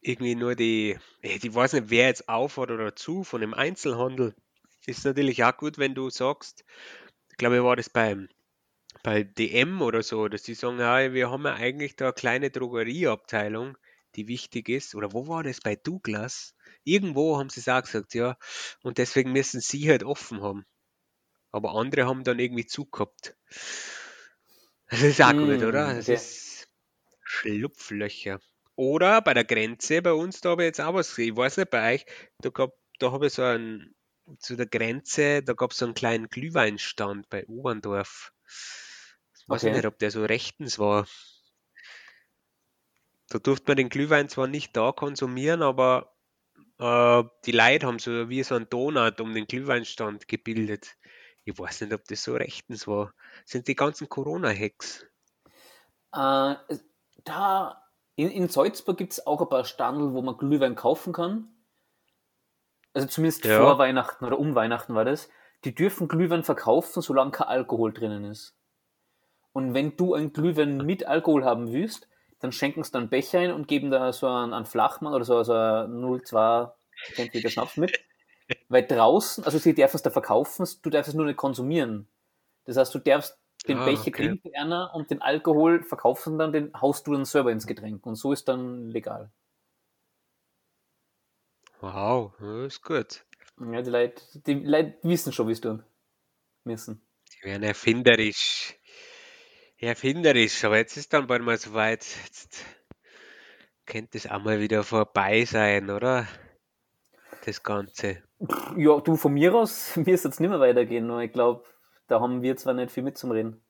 Irgendwie 0.01 0.35
nur 0.35 0.55
die, 0.55 0.99
ich 1.21 1.53
weiß 1.53 1.73
nicht, 1.73 1.89
wer 1.89 2.07
jetzt 2.07 2.29
auf 2.29 2.57
oder 2.57 2.95
zu 2.95 3.23
von 3.23 3.41
dem 3.41 3.53
Einzelhandel. 3.53 4.35
Ist 4.87 5.05
natürlich 5.05 5.43
auch 5.43 5.57
gut, 5.57 5.77
wenn 5.77 5.95
du 5.95 6.09
sagst, 6.09 6.63
ich 7.31 7.37
glaube, 7.37 7.63
war 7.63 7.75
das 7.75 7.89
beim, 7.89 8.29
bei 9.03 9.23
DM 9.23 9.81
oder 9.81 10.03
so, 10.03 10.27
dass 10.27 10.43
die 10.43 10.55
sagen, 10.55 10.79
ja, 10.79 11.13
wir 11.13 11.29
haben 11.31 11.45
ja 11.45 11.55
eigentlich 11.55 11.95
da 11.95 12.05
eine 12.05 12.13
kleine 12.13 12.49
Drogerieabteilung, 12.51 13.77
die 14.15 14.27
wichtig 14.27 14.69
ist. 14.69 14.95
Oder 14.95 15.13
wo 15.13 15.27
war 15.27 15.43
das? 15.43 15.59
Bei 15.61 15.75
Douglas? 15.75 16.55
Irgendwo 16.83 17.37
haben 17.37 17.49
sie 17.49 17.61
es 17.61 17.69
auch 17.69 17.81
gesagt, 17.81 18.13
ja. 18.13 18.37
Und 18.83 18.97
deswegen 18.97 19.31
müssen 19.31 19.61
sie 19.61 19.89
halt 19.89 20.03
offen 20.03 20.41
haben. 20.41 20.65
Aber 21.51 21.75
andere 21.75 22.07
haben 22.07 22.23
dann 22.23 22.39
irgendwie 22.39 22.67
zugehabt. 22.67 23.35
Das 24.89 25.01
ist 25.01 25.21
auch 25.21 25.35
gut, 25.35 25.61
Mm, 25.61 25.63
oder? 25.63 25.93
Das 25.93 26.09
okay. 26.09 26.15
ist 26.15 26.67
Schlupflöcher. 27.23 28.39
Oder 28.75 29.21
bei 29.21 29.33
der 29.33 29.45
Grenze 29.45 30.01
bei 30.01 30.13
uns, 30.13 30.41
da 30.41 30.51
habe 30.51 30.63
ich 30.63 30.67
jetzt 30.67 30.81
auch 30.81 30.93
was 30.93 31.09
gesehen. 31.09 31.33
Ich 31.33 31.37
weiß 31.37 31.57
nicht 31.57 31.69
bei 31.71 31.95
euch, 31.95 32.05
da, 32.39 32.49
gab, 32.49 32.71
da 32.99 33.11
habe 33.11 33.27
ich 33.27 33.33
so 33.33 33.43
einen, 33.43 33.94
zu 34.39 34.55
der 34.55 34.65
Grenze, 34.67 35.43
da 35.43 35.53
gab 35.53 35.71
es 35.71 35.77
so 35.77 35.85
einen 35.85 35.93
kleinen 35.93 36.29
Glühweinstand 36.29 37.29
bei 37.29 37.45
Oberndorf. 37.47 38.33
Ich 39.39 39.47
weiß 39.47 39.63
Okay. 39.63 39.73
nicht, 39.73 39.85
ob 39.85 39.97
der 39.99 40.11
so 40.11 40.25
rechtens 40.25 40.79
war. 40.79 41.07
Da 43.29 43.37
durfte 43.37 43.69
man 43.69 43.77
den 43.77 43.89
Glühwein 43.89 44.29
zwar 44.29 44.47
nicht 44.47 44.75
da 44.75 44.91
konsumieren, 44.91 45.61
aber 45.61 46.15
äh, 46.79 47.23
die 47.45 47.51
Leute 47.53 47.87
haben 47.87 47.99
so 47.99 48.29
wie 48.29 48.43
so 48.43 48.55
einen 48.55 48.69
Donut 48.69 49.21
um 49.21 49.33
den 49.33 49.47
Glühweinstand 49.47 50.27
gebildet. 50.27 50.97
Ich 51.45 51.57
weiß 51.59 51.81
nicht, 51.81 51.93
ob 51.93 52.05
das 52.05 52.23
so 52.23 52.35
rechtens 52.35 52.87
war. 52.87 53.13
Das 53.43 53.51
sind 53.51 53.67
die 53.67 53.75
ganzen 53.75 54.09
Corona-Hacks. 54.09 55.07
Äh, 56.13 56.55
da 57.23 57.81
in, 58.15 58.29
in 58.31 58.49
Salzburg 58.49 58.97
gibt 58.97 59.13
es 59.13 59.25
auch 59.27 59.41
ein 59.41 59.49
paar 59.49 59.65
Standel, 59.65 60.13
wo 60.13 60.21
man 60.21 60.37
Glühwein 60.37 60.75
kaufen 60.75 61.13
kann. 61.13 61.54
Also 62.95 63.07
zumindest 63.07 63.45
Ja. 63.45 63.59
vor 63.59 63.77
Weihnachten 63.77 64.25
oder 64.25 64.39
um 64.39 64.55
Weihnachten 64.55 64.95
war 64.95 65.05
das. 65.05 65.29
Die 65.65 65.75
dürfen 65.75 66.07
Glühwein 66.07 66.43
verkaufen, 66.43 67.01
solange 67.03 67.31
kein 67.31 67.47
Alkohol 67.47 67.93
drinnen 67.93 68.25
ist. 68.25 68.55
Und 69.53 69.73
wenn 69.73 69.95
du 69.97 70.13
einen 70.15 70.33
Glühwein 70.33 70.77
mit 70.77 71.07
Alkohol 71.07 71.45
haben 71.45 71.71
willst, 71.71 72.07
dann 72.39 72.51
schenken 72.51 72.83
sie 72.83 72.91
dann 72.91 73.09
Becher 73.09 73.39
ein 73.39 73.53
und 73.53 73.67
geben 73.67 73.91
da 73.91 74.11
so 74.13 74.27
einen, 74.27 74.53
einen 74.53 74.65
Flachmann 74.65 75.13
oder 75.13 75.25
so, 75.25 75.43
so 75.43 75.53
einen 75.53 76.01
0,2 76.01 76.73
Centiliter 77.15 77.49
Schnaps 77.49 77.77
mit. 77.77 77.99
Weil 78.69 78.85
draußen, 78.87 79.43
also 79.45 79.57
sie 79.59 79.75
dürfen 79.75 79.97
es 79.97 80.03
da 80.03 80.09
verkaufen, 80.11 80.67
du 80.83 80.89
darfst 80.89 81.09
es 81.09 81.15
nur 81.15 81.25
nicht 81.25 81.37
konsumieren. 81.37 82.07
Das 82.65 82.77
heißt, 82.77 82.93
du 82.95 82.99
darfst 82.99 83.39
den 83.67 83.77
Ah, 83.79 83.85
Becher 83.85 84.09
okay. 84.09 84.11
trinken 84.11 84.51
einer 84.55 84.93
und 84.95 85.11
den 85.11 85.21
Alkohol 85.21 85.83
verkaufen 85.83 86.37
dann, 86.39 86.53
den 86.53 86.71
haust 86.79 87.07
du 87.07 87.13
dann 87.13 87.25
selber 87.25 87.51
ins 87.51 87.67
Getränk. 87.67 88.05
Und 88.05 88.15
so 88.15 88.33
ist 88.33 88.47
dann 88.47 88.89
legal. 88.89 89.31
Wow, 91.81 92.33
das 92.39 92.73
ist 92.73 92.81
gut. 92.81 93.25
Ja, 93.59 93.81
die 93.81 93.89
Leute, 93.89 94.21
die 94.33 94.53
Leute 94.53 94.97
wissen 95.03 95.31
schon, 95.31 95.47
wie 95.47 95.53
es 95.53 95.61
tun 95.61 95.83
müssen. 96.63 97.01
Die 97.33 97.47
werden 97.47 97.63
erfinderisch. 97.63 98.75
Erfinderisch, 99.77 100.63
aber 100.63 100.77
jetzt 100.77 100.97
ist 100.97 101.13
dann 101.13 101.27
bald 101.27 101.43
mal 101.43 101.57
soweit. 101.57 102.05
Jetzt 102.25 102.65
könnte 103.85 104.17
es 104.17 104.29
auch 104.29 104.43
mal 104.43 104.59
wieder 104.59 104.83
vorbei 104.83 105.45
sein, 105.45 105.89
oder? 105.89 106.27
Das 107.45 107.61
Ganze. 107.61 108.23
Ja, 108.75 108.99
du, 108.99 109.15
von 109.15 109.33
mir 109.33 109.53
aus, 109.53 109.95
mir 109.95 110.13
ist 110.13 110.25
jetzt 110.25 110.39
nicht 110.39 110.49
mehr 110.49 110.59
weitergehen, 110.59 111.07
nur 111.07 111.21
ich 111.21 111.31
glaube, 111.31 111.63
da 112.07 112.19
haben 112.19 112.41
wir 112.41 112.55
zwar 112.57 112.73
nicht 112.73 112.91
viel 112.91 113.03
mit 113.03 113.17
zum 113.17 113.31
Reden. 113.31 113.61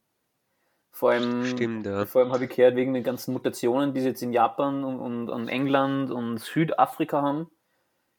Vor 0.91 1.11
allem, 1.11 1.45
Stimmt, 1.45 1.85
ja. 1.85 2.05
vor 2.05 2.21
allem 2.21 2.31
habe 2.31 2.45
ich 2.45 2.55
gehört, 2.55 2.77
wegen 2.77 2.93
den 2.93 3.03
ganzen 3.03 3.33
Mutationen, 3.33 3.93
die 3.93 3.99
sie 3.99 4.07
jetzt 4.07 4.21
in 4.23 4.31
Japan 4.31 4.85
und, 4.85 4.99
und, 4.99 5.29
und 5.29 5.49
England 5.49 6.09
und 6.09 6.37
Südafrika 6.37 7.21
haben, 7.21 7.51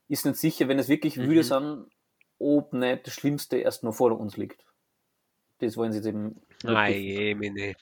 ist 0.09 0.25
nicht 0.27 0.39
sicher, 0.39 0.69
wenn 0.69 0.79
es 0.79 0.89
wirklich 0.89 1.17
Mhm. 1.17 1.23
wüde 1.29 1.43
sind, 1.45 1.87
ob 2.39 2.73
nicht 2.73 3.07
das 3.07 3.15
Schlimmste 3.15 3.59
erst 3.59 3.83
noch 3.83 3.95
vor 3.95 4.19
uns 4.19 4.37
liegt. 4.37 4.65
Das 5.59 5.77
wollen 5.77 5.93
sie 5.93 5.99
jetzt 5.99 6.07
eben. 6.07 6.41
Ei, 6.65 6.93
Jemine. 6.97 7.75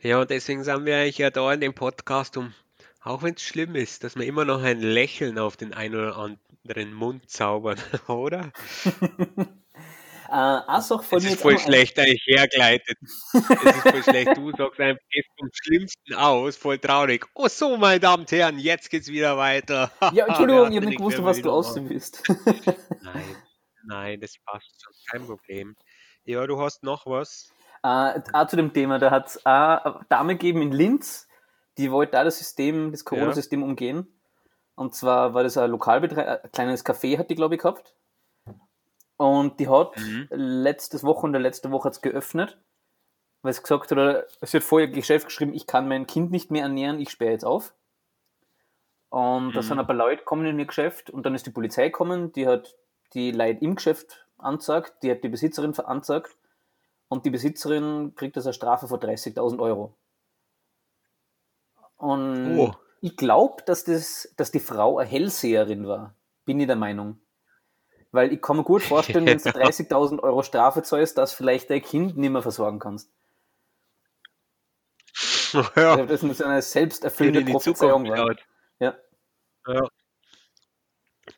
Ja, 0.00 0.20
und 0.20 0.30
deswegen 0.30 0.64
sind 0.64 0.84
wir 0.86 0.96
eigentlich 0.96 1.18
ja 1.18 1.30
da 1.30 1.52
in 1.52 1.60
dem 1.60 1.74
Podcast, 1.74 2.36
um, 2.36 2.54
auch 3.00 3.22
wenn 3.22 3.34
es 3.34 3.42
schlimm 3.42 3.74
ist, 3.74 4.04
dass 4.04 4.16
wir 4.16 4.24
immer 4.26 4.44
noch 4.44 4.62
ein 4.62 4.80
Lächeln 4.80 5.38
auf 5.38 5.56
den 5.56 5.74
einen 5.74 5.94
oder 5.94 6.16
anderen 6.16 6.94
Mund 6.94 7.28
zaubern, 7.30 7.78
oder? 8.08 8.52
Äh, 10.36 10.60
eine 10.66 10.82
Sache 10.82 10.98
Das 10.98 11.08
fällt 11.08 11.22
mir 11.22 11.30
ist 11.30 11.40
voll 11.40 11.58
schlecht 11.58 11.98
eigentlich 11.98 12.26
hergeleitet. 12.26 12.98
Das 13.32 13.42
ist 13.42 13.88
voll 13.88 14.02
schlecht. 14.02 14.36
Du 14.36 14.50
sagst 14.50 14.78
einfach, 14.78 15.02
gehst 15.10 15.28
vom 15.38 15.48
Schlimmsten 15.50 16.14
aus, 16.14 16.56
voll 16.58 16.78
traurig. 16.78 17.24
Oh 17.34 17.48
so, 17.48 17.78
meine 17.78 18.00
Damen 18.00 18.20
und 18.20 18.32
Herren, 18.32 18.58
jetzt 18.58 18.90
geht's 18.90 19.08
wieder 19.08 19.38
weiter. 19.38 19.90
Ja, 20.12 20.26
Entschuldigung, 20.28 20.70
ich 20.70 20.76
habe 20.76 20.86
nicht 20.86 20.98
gewusst, 20.98 21.24
was 21.24 21.40
du 21.40 21.50
aussehen 21.50 21.88
willst. 21.88 22.22
Nein, 23.02 23.36
nein, 23.86 24.20
das 24.20 24.34
passt 24.44 24.66
schon, 24.82 24.92
kein 25.10 25.26
Problem. 25.26 25.74
Ja, 26.24 26.46
du 26.46 26.60
hast 26.60 26.82
noch 26.82 27.06
was? 27.06 27.50
Äh, 27.82 28.20
auch 28.34 28.46
zu 28.46 28.56
dem 28.56 28.74
Thema, 28.74 28.98
da 28.98 29.10
hat 29.10 29.28
es 29.28 29.46
eine 29.46 30.00
Dame 30.10 30.34
gegeben 30.34 30.60
in 30.60 30.72
Linz, 30.72 31.28
die 31.78 31.90
wollte 31.90 32.12
da 32.12 32.24
das 32.24 32.36
System, 32.36 32.90
das 32.92 33.06
Corona-System 33.06 33.62
umgehen. 33.62 34.06
Und 34.74 34.94
zwar 34.94 35.32
war 35.32 35.44
das 35.44 35.56
ein 35.56 35.70
Lokalbetrieb, 35.70 36.18
ein 36.18 36.52
kleines 36.52 36.84
Café 36.84 37.16
hat 37.16 37.30
die, 37.30 37.36
glaube 37.36 37.54
ich, 37.54 37.62
gehabt. 37.62 37.94
Und 39.16 39.60
die 39.60 39.68
hat 39.68 39.96
Mhm. 39.96 40.28
letztes 40.30 41.02
Wochenende, 41.04 41.38
letzte 41.38 41.70
Woche 41.70 41.88
hat's 41.88 42.02
geöffnet, 42.02 42.58
weil 43.42 43.52
sie 43.52 43.62
gesagt 43.62 43.90
hat, 43.92 44.26
sie 44.42 44.56
hat 44.58 44.64
vorher 44.64 44.88
Geschäft 44.88 45.26
geschrieben, 45.26 45.54
ich 45.54 45.66
kann 45.66 45.88
mein 45.88 46.06
Kind 46.06 46.30
nicht 46.30 46.50
mehr 46.50 46.62
ernähren, 46.62 47.00
ich 47.00 47.10
sperre 47.10 47.32
jetzt 47.32 47.44
auf. 47.44 47.74
Und 49.08 49.52
da 49.54 49.60
Mhm. 49.60 49.64
sind 49.64 49.78
ein 49.78 49.86
paar 49.86 49.96
Leute 49.96 50.18
gekommen 50.18 50.44
in 50.46 50.58
ihr 50.58 50.66
Geschäft 50.66 51.08
und 51.10 51.24
dann 51.24 51.34
ist 51.34 51.46
die 51.46 51.50
Polizei 51.50 51.86
gekommen, 51.86 52.32
die 52.32 52.46
hat 52.46 52.76
die 53.14 53.30
Leute 53.32 53.64
im 53.64 53.76
Geschäft 53.76 54.26
anzeigt, 54.36 55.02
die 55.02 55.10
hat 55.10 55.22
die 55.24 55.28
Besitzerin 55.28 55.72
veranzeigt 55.74 56.36
und 57.08 57.24
die 57.24 57.30
Besitzerin 57.30 58.14
kriegt 58.16 58.36
das 58.36 58.46
eine 58.46 58.52
Strafe 58.52 58.88
von 58.88 59.00
30.000 59.00 59.60
Euro. 59.60 59.94
Und 61.96 62.58
Oh. 62.58 62.74
ich 63.00 63.16
glaube, 63.16 63.62
dass, 63.64 63.84
das, 63.84 64.32
dass 64.36 64.50
die 64.50 64.60
Frau 64.60 64.98
eine 64.98 65.08
Hellseherin 65.08 65.86
war, 65.86 66.14
bin 66.44 66.60
ich 66.60 66.66
der 66.66 66.76
Meinung. 66.76 67.18
Weil 68.12 68.32
ich 68.32 68.40
kann 68.40 68.56
mir 68.56 68.64
gut 68.64 68.82
vorstellen, 68.82 69.26
wenn 69.26 69.38
du 69.38 69.44
30.000 69.50 70.20
Euro 70.22 70.42
Strafe 70.42 70.82
zahlst, 70.82 71.18
dass 71.18 71.32
vielleicht 71.32 71.70
dein 71.70 71.82
Kind 71.82 72.16
nicht 72.16 72.30
mehr 72.30 72.42
versorgen 72.42 72.78
kannst. 72.78 73.10
ja, 75.52 75.92
Also 75.92 76.06
das 76.06 76.22
ist 76.22 76.42
eine 76.42 76.62
selbsterfüllende 76.62 77.50
Prophezeiung. 77.52 78.06
Schaut. 78.06 78.44
Ja. 78.78 78.96
Ja. 79.66 79.88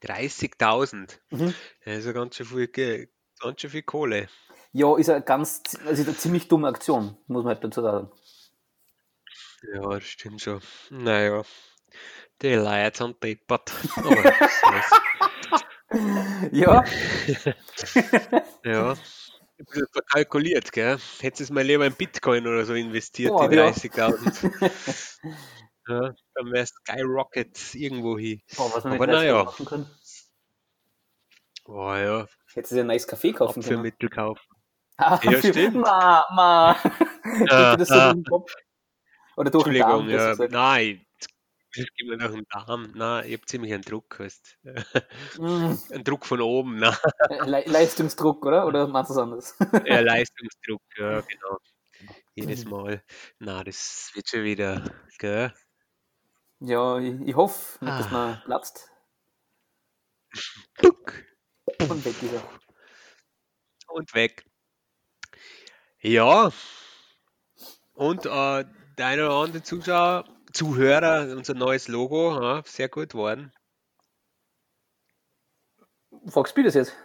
30.000. 0.03 1.19
Mhm. 1.31 1.55
Das 1.85 1.99
ist 1.99 2.07
ja 2.07 2.13
ganz 2.13 2.37
schön 2.37 2.47
viel, 2.47 3.09
ganz 3.41 3.61
schön 3.61 3.71
viel 3.71 3.83
Kohle. 3.83 4.29
ja, 4.73 4.97
ist 4.97 5.09
eine 5.11 5.23
ganz, 5.23 5.63
also 5.87 6.03
ist 6.03 6.09
eine 6.09 6.17
ziemlich 6.17 6.49
dumme 6.49 6.69
Aktion, 6.69 7.17
muss 7.27 7.45
man 7.45 7.55
halt 7.55 7.65
dazu 7.65 7.83
sagen. 7.83 8.11
Ja, 9.75 9.81
das 9.89 10.05
stimmt 10.05 10.41
schon. 10.41 10.61
Naja, 10.91 11.43
die 12.43 12.55
Leute 12.55 12.99
sind 12.99 13.23
deppert. 13.23 13.73
Aber 13.97 14.15
Ja, 16.53 16.85
ja, 18.65 18.93
ein 18.93 18.97
bisschen 19.67 19.87
verkalkuliert, 19.93 20.73
gell? 20.73 20.99
Hättest 21.21 21.51
du 21.51 21.55
mal 21.55 21.65
lieber 21.65 21.87
in 21.87 21.95
Bitcoin 21.95 22.47
oder 22.47 22.65
so 22.65 22.75
investiert, 22.75 23.33
Boah, 23.33 23.49
die 23.49 23.57
ja. 23.57 23.69
30.000. 23.69 24.51
Ja, 25.91 26.15
dann 26.35 26.53
wär's 26.53 26.69
Skyrocket 26.69 27.75
irgendwo 27.75 28.19
hin. 28.19 28.43
Boah, 28.57 28.71
was 28.75 28.85
man 28.85 28.93
Aber 28.97 29.07
30 29.07 29.21
naja. 29.23 29.45
machen 29.45 29.65
kann. 29.65 29.91
Oh 31.65 31.95
ja, 31.95 32.27
Ich 32.51 32.57
hätte 32.57 32.69
sie 32.69 32.81
ein 32.81 32.87
neues 32.89 33.07
Kaffee 33.07 33.33
kaufen 33.33 33.63
können. 33.63 33.79
Abführmittel 33.79 34.09
kaufen. 34.11 34.43
Ah, 34.99 35.19
Ja, 35.23 35.31
für- 35.41 35.53
stimmt. 35.55 35.77
Ma, 35.77 36.27
ma. 36.35 36.77
Dir 37.39 37.77
das 37.79 37.89
so 37.89 37.95
Ah, 37.95 38.15
Kopf? 38.29 38.53
Oder 39.37 39.51
durch 39.51 39.65
den 39.65 39.79
Darm, 39.79 40.11
ja, 40.11 40.35
nein, 40.51 41.07
das 41.79 41.87
gibt 41.97 42.09
mir 42.11 42.17
noch 42.17 42.33
einen 42.35 42.47
Darm. 42.51 42.93
Nein, 42.95 43.27
ich 43.27 43.33
habe 43.35 43.47
ziemlich 43.47 43.73
einen 43.73 43.83
Druck, 43.83 44.19
weißt 44.21 44.59
Mm, 45.39 45.75
Ein 45.93 46.05
Druck 46.05 46.27
von 46.27 46.41
oben, 46.41 46.77
nein, 46.79 46.97
Le 47.47 47.63
Leistungsdruck, 47.67 48.45
oder? 48.47 48.67
Oder 48.67 48.87
meinst 48.89 49.11
du 49.11 49.15
was 49.15 49.23
anderes? 49.23 49.57
eher 49.85 50.03
Leistungsdruck, 50.03 50.83
ja, 50.97 51.21
genau. 51.21 51.59
Jedes 52.35 52.65
Mal. 52.65 53.03
Na, 53.41 53.65
das 53.65 54.11
wird 54.15 54.29
schon 54.29 54.45
wieder, 54.45 54.85
gell? 55.19 55.53
Ja, 56.61 56.99
ich, 56.99 57.21
ich 57.23 57.35
hoffe 57.37 57.85
nicht, 57.85 57.99
dass 57.99 58.07
Ah. 58.09 58.11
man 58.11 58.43
platzt 58.45 58.91
und 61.89 62.05
weg 62.05 62.23
ist 62.23 62.33
er. 62.33 62.43
Und 63.89 64.15
weg. 64.15 64.45
Ja. 66.01 66.53
Und 67.95 68.27
äh, 68.27 68.65
der 68.99 69.07
eine 69.07 69.27
oder 69.27 69.35
andere 69.37 69.63
Zuschauer, 69.63 70.25
Zuhörer, 70.59 71.37
unser 71.37 71.55
neues 71.55 71.87
Logo, 71.87 72.33
ja, 72.33 72.63
sehr 72.67 72.89
gut 72.89 73.15
worden. 73.15 73.53
Fragst 76.27 76.57
du 76.57 76.65
das 76.65 76.75
jetzt? 76.75 76.97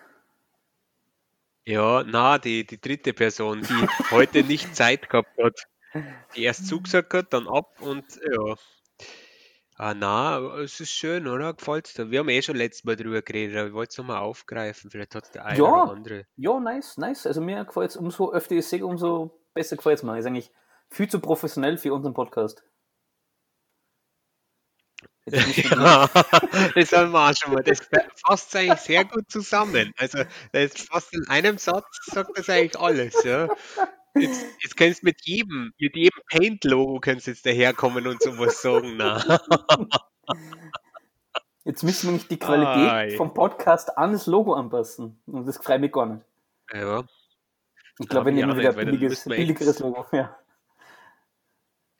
Ja, 1.66 2.04
na, 2.04 2.40
die, 2.40 2.66
die 2.66 2.82
dritte 2.82 3.14
Person, 3.14 3.62
die 3.62 3.68
heute 4.12 4.44
nicht 4.44 4.76
Zeit 4.76 5.08
gehabt 5.08 5.38
hat, 5.42 5.68
die 6.36 6.44
erst 6.44 6.68
zugesagt 6.68 7.14
hat, 7.14 7.32
dann 7.32 7.48
ab 7.48 7.80
und 7.82 8.04
ja. 8.26 8.56
Ah, 9.76 9.94
na, 9.94 10.40
es 10.64 10.80
ist 10.80 10.90
schön, 10.92 11.28
oder? 11.28 11.54
Gefällt's 11.54 11.94
dir? 11.94 12.10
Wir 12.10 12.20
haben 12.20 12.30
eh 12.30 12.42
schon 12.42 12.56
letztes 12.56 12.84
Mal 12.86 12.96
drüber 12.96 13.22
geredet, 13.22 13.56
aber 13.56 13.68
ich 13.68 13.74
wollte 13.74 13.92
es 13.92 13.98
nochmal 14.00 14.18
aufgreifen. 14.22 14.90
Vielleicht 14.90 15.14
hat 15.14 15.34
der 15.36 15.46
eine 15.46 15.60
Ja. 15.60 15.64
oder 15.84 15.92
andere. 15.92 16.26
Ja, 16.38 16.60
nice, 16.60 16.98
nice. 16.98 17.28
Also 17.28 17.40
mir 17.40 17.64
gefällt 17.66 17.92
es, 17.92 17.98
umso 17.98 18.32
öfter 18.34 18.56
ich 18.56 18.66
sehe, 18.66 18.84
umso 18.84 19.40
besser 19.54 19.76
gefällt 19.76 20.00
es 20.00 20.04
mir. 20.04 20.18
Ist 20.18 20.26
eigentlich 20.26 20.52
viel 20.90 21.08
zu 21.08 21.20
professionell 21.20 21.78
für 21.78 21.94
unseren 21.94 22.14
Podcast. 22.16 22.64
Ja, 25.72 26.10
das 26.76 26.92
haben 26.92 27.12
wir 27.12 27.30
auch 27.30 27.34
schon 27.34 27.54
mal. 27.54 27.64
Das 27.64 27.80
fasst 28.26 28.56
eigentlich 28.56 28.80
sehr 28.80 29.06
gut 29.06 29.32
zusammen. 29.32 29.94
Also, 29.98 30.20
das 30.52 30.74
ist 30.74 30.90
fast 30.90 31.14
in 31.14 31.26
einem 31.30 31.58
Satz 31.58 31.86
sagt 32.08 32.38
das 32.38 32.50
eigentlich 32.50 32.78
alles, 32.78 33.24
ja. 33.24 33.48
Jetzt, 34.16 34.46
jetzt 34.62 34.78
kannst 34.78 35.02
du 35.02 35.08
mit 35.08 35.22
jedem, 35.26 35.74
mit 35.80 35.96
jedem 35.96 36.20
Paint-Logo 36.30 37.00
kannst 37.00 37.28
jetzt 37.28 37.46
daherkommen 37.46 38.06
und 38.06 38.22
sowas 38.22 38.62
sagen, 38.62 38.98
na. 38.98 39.24
Jetzt 41.66 41.82
müssen 41.84 42.08
wir 42.08 42.14
nicht 42.14 42.30
die 42.30 42.38
Qualität 42.38 42.92
Ei. 42.92 43.16
vom 43.16 43.34
Podcast 43.34 43.98
an 43.98 44.12
das 44.12 44.28
Logo 44.28 44.54
anpassen. 44.54 45.22
Und 45.26 45.46
das 45.48 45.58
freut 45.58 45.80
mich 45.80 45.94
gar 45.94 46.06
nicht. 46.08 46.26
Ja, 46.74 47.04
Ich 48.00 48.10
glaube, 48.10 48.32
wir 48.32 48.38
Ja, 48.38 48.48
nehmen 48.48 48.60
wieder 48.60 48.78
ein 48.78 48.86
billiges, 48.86 49.24
billigeres 49.24 49.80
Logo. 49.80 50.06
Ja. 50.12 50.38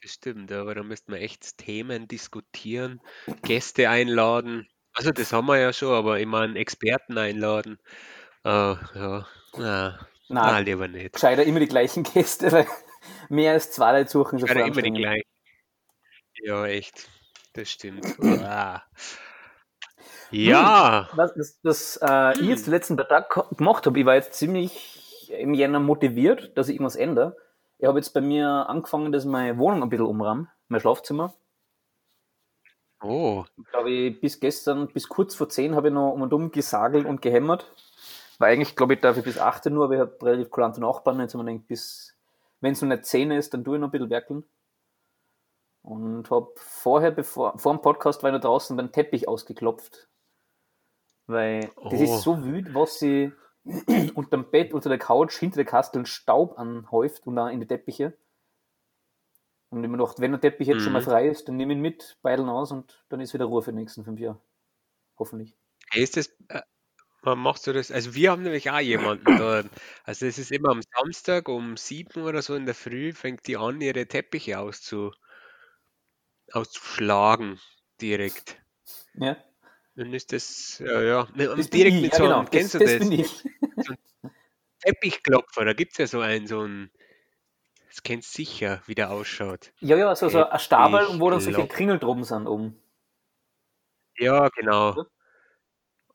Das 0.04 0.12
stimmt, 0.12 0.52
aber 0.52 0.76
da 0.76 0.84
müssten 0.84 1.14
wir 1.14 1.22
echt 1.22 1.58
Themen 1.58 2.08
diskutieren, 2.08 3.02
Gäste 3.44 3.90
einladen. 3.90 4.68
Also, 4.94 5.12
das 5.12 5.34
haben 5.34 5.48
wir 5.48 5.58
ja 5.58 5.74
schon, 5.74 5.94
aber 5.94 6.20
ich 6.20 6.28
meine, 6.28 6.60
Experten 6.60 7.18
einladen. 7.18 7.80
Äh, 8.44 8.50
ja, 8.50 9.28
na, 9.58 10.08
na, 10.28 10.52
Nein, 10.52 10.66
lieber 10.66 10.88
nicht. 10.88 11.14
gescheiter 11.14 11.44
immer 11.44 11.60
die 11.60 11.68
gleichen 11.68 12.04
Gäste, 12.04 12.52
weil 12.52 12.68
mehr 13.30 13.54
als 13.54 13.72
zwei 13.72 13.98
Leute 13.98 14.10
suchen 14.10 14.40
schon 14.40 14.48
Ja, 14.50 14.66
immer 14.66 14.82
die 14.82 14.92
gleichen. 14.92 15.30
Ja, 16.42 16.66
echt. 16.66 17.10
Das 17.54 17.72
stimmt. 17.72 18.06
Ah. 18.44 18.84
Ja, 20.32 21.10
Was 21.14 21.34
das, 21.36 21.60
das 21.62 22.00
äh, 22.02 22.40
ich 22.40 22.48
jetzt 22.48 22.66
den 22.66 22.72
letzten 22.72 22.96
paar 22.96 23.08
Tag 23.08 23.56
gemacht 23.56 23.86
habe, 23.86 24.00
ich 24.00 24.06
war 24.06 24.16
jetzt 24.16 24.34
ziemlich 24.34 25.30
im 25.30 25.54
Jänner 25.54 25.80
motiviert, 25.80 26.58
dass 26.58 26.70
ich 26.70 26.76
irgendwas 26.76 26.96
ändere. 26.96 27.38
Ich 27.84 27.88
habe 27.90 28.00
jetzt 28.00 28.14
bei 28.14 28.22
mir 28.22 28.48
angefangen, 28.70 29.12
dass 29.12 29.26
ich 29.26 29.30
meine 29.30 29.58
Wohnung 29.58 29.84
ein 29.84 29.90
bisschen 29.90 30.06
umrahm, 30.06 30.48
mein 30.70 30.80
Schlafzimmer. 30.80 31.34
oh, 33.02 33.44
Ich 33.58 33.66
glaube, 33.72 33.90
ich 33.92 34.22
bis 34.22 34.40
gestern, 34.40 34.88
bis 34.88 35.10
kurz 35.10 35.36
vor 35.36 35.50
10 35.50 35.76
habe 35.76 35.90
ich 35.90 35.94
noch 35.94 36.14
um 36.14 36.22
und 36.22 36.32
um 36.32 36.50
gesagelt 36.52 37.06
und 37.06 37.22
gehämmert. 37.22 37.70
Weil 38.40 38.54
eigentlich, 38.54 38.78
glaube 38.78 38.94
ich, 38.94 39.02
darf 39.02 39.18
ich 39.18 39.26
bis 39.26 39.38
18 39.38 39.76
Uhr, 39.76 39.84
aber 39.84 39.96
ich 39.96 40.00
habe 40.00 40.18
relativ 40.26 40.50
kulante 40.50 40.80
Nachbarn. 40.80 41.20
Jetzt 41.20 41.34
haben 41.34 41.46
wir 41.46 41.52
gedacht, 41.52 41.68
bis, 41.68 42.16
wenn 42.62 42.72
es 42.72 42.82
noch 42.82 42.88
nicht 42.88 43.06
10 43.06 43.32
ist, 43.32 43.54
dann 43.54 43.66
tue 43.66 43.76
ich 43.76 43.82
noch 43.82 43.90
ein 43.90 43.92
bisschen 43.92 44.10
werkeln. 44.10 44.46
Und 45.82 46.32
habe 46.32 46.54
vorher, 46.56 47.12
bevor, 47.12 47.60
vor 47.60 47.74
dem 47.74 47.82
Podcast 47.82 48.24
war 48.24 48.30
ich 48.30 48.34
noch 48.36 48.40
draußen 48.42 48.78
beim 48.78 48.94
Teppich 48.94 49.28
ausgeklopft. 49.28 50.08
Weil 51.28 51.70
das 51.90 52.00
Oh. 52.00 52.04
ist 52.04 52.22
so 52.22 52.46
wütend, 52.46 52.74
was 52.76 52.98
sie 52.98 53.34
unterm 54.16 54.52
Bett, 54.52 54.74
unter 54.74 54.90
der 54.90 54.98
Couch, 55.00 55.38
hinter 55.38 55.58
der 55.58 55.66
Kastel 55.66 56.06
Staub 56.06 56.58
anhäuft 56.60 57.26
und 57.28 57.36
dann 57.36 57.54
in 57.54 57.60
die 57.60 57.68
Teppiche. 57.68 58.18
Und 59.70 59.82
mir 59.82 59.90
gedacht, 59.90 60.20
wenn 60.20 60.32
der 60.32 60.40
Teppich 60.40 60.68
jetzt 60.68 60.84
schon 60.84 60.94
mal 60.94 61.02
Mhm. 61.02 61.06
frei 61.06 61.28
ist, 61.28 61.48
dann 61.48 61.56
nehme 61.58 61.74
ich 61.74 61.78
ihn 61.78 61.82
mit, 61.82 62.18
beideln 62.22 62.48
aus 62.48 62.72
und 62.72 63.04
dann 63.10 63.20
ist 63.20 63.34
wieder 63.34 63.46
Ruhe 63.46 63.64
für 63.64 63.72
die 63.72 63.80
nächsten 63.80 64.04
fünf 64.06 64.20
Jahre. 64.20 64.40
Hoffentlich. 65.18 65.56
ist 65.94 66.18
das, 66.18 66.28
äh, 66.50 66.62
man 67.24 67.40
macht 67.40 67.62
so 67.64 67.74
das, 67.74 67.92
also 67.92 68.16
wir 68.16 68.32
haben 68.32 68.44
nämlich 68.44 68.72
auch 68.72 68.80
jemanden 68.80 69.36
da, 69.38 69.64
also 70.06 70.26
es 70.28 70.38
ist 70.40 70.52
immer 70.52 70.72
am 70.72 70.82
Samstag 70.98 71.50
um 71.50 71.78
sieben 71.78 72.24
oder 72.24 72.42
so 72.42 72.56
in 72.56 72.66
der 72.66 72.76
Früh, 72.76 73.14
fängt 73.14 73.48
die 73.48 73.58
an, 73.58 73.82
ihre 73.82 74.08
Teppiche 74.08 74.60
auszu, 74.60 75.12
auszuschlagen 76.54 77.60
direkt. 78.00 78.58
Ja. 79.16 79.38
Dann 79.96 80.14
ist 80.14 80.34
das, 80.34 80.80
ja, 80.80 81.02
ja, 81.02 81.28
Das 81.36 81.70
direkt 81.70 81.96
ich, 81.96 82.02
mit 82.02 82.12
ja 82.14 82.18
so 82.18 82.24
genau. 82.24 82.36
einem, 82.38 82.46
Das, 82.46 82.52
kennst 82.52 82.74
du 82.74 82.80
das 82.80 82.92
das? 82.92 83.00
bin 83.00 83.12
ich. 83.12 83.28
So 83.28 83.94
ein 83.94 84.32
Teppichklopfer, 84.80 85.66
da 85.66 85.74
gibt 85.74 85.92
es 85.94 85.98
ja 86.00 86.08
so 86.08 86.20
einen, 86.20 86.48
so 86.48 86.62
einen, 86.62 86.92
das 87.90 88.02
kennst 88.02 88.34
du 88.34 88.38
sicher, 88.38 88.82
wie 88.88 88.96
der 88.96 89.12
ausschaut. 89.12 89.72
Ja, 89.80 89.96
ja, 89.96 90.16
so, 90.16 90.30
so 90.30 90.46
ein 90.46 90.60
Stabel, 90.60 91.20
wo 91.20 91.30
dann 91.30 91.40
solche. 91.40 91.68
Kringel 91.68 92.00
drum 92.00 92.24
sind 92.24 92.48
oben. 92.48 92.82
Ja, 94.18 94.50
genau. 94.50 94.96
Ja. 94.96 95.06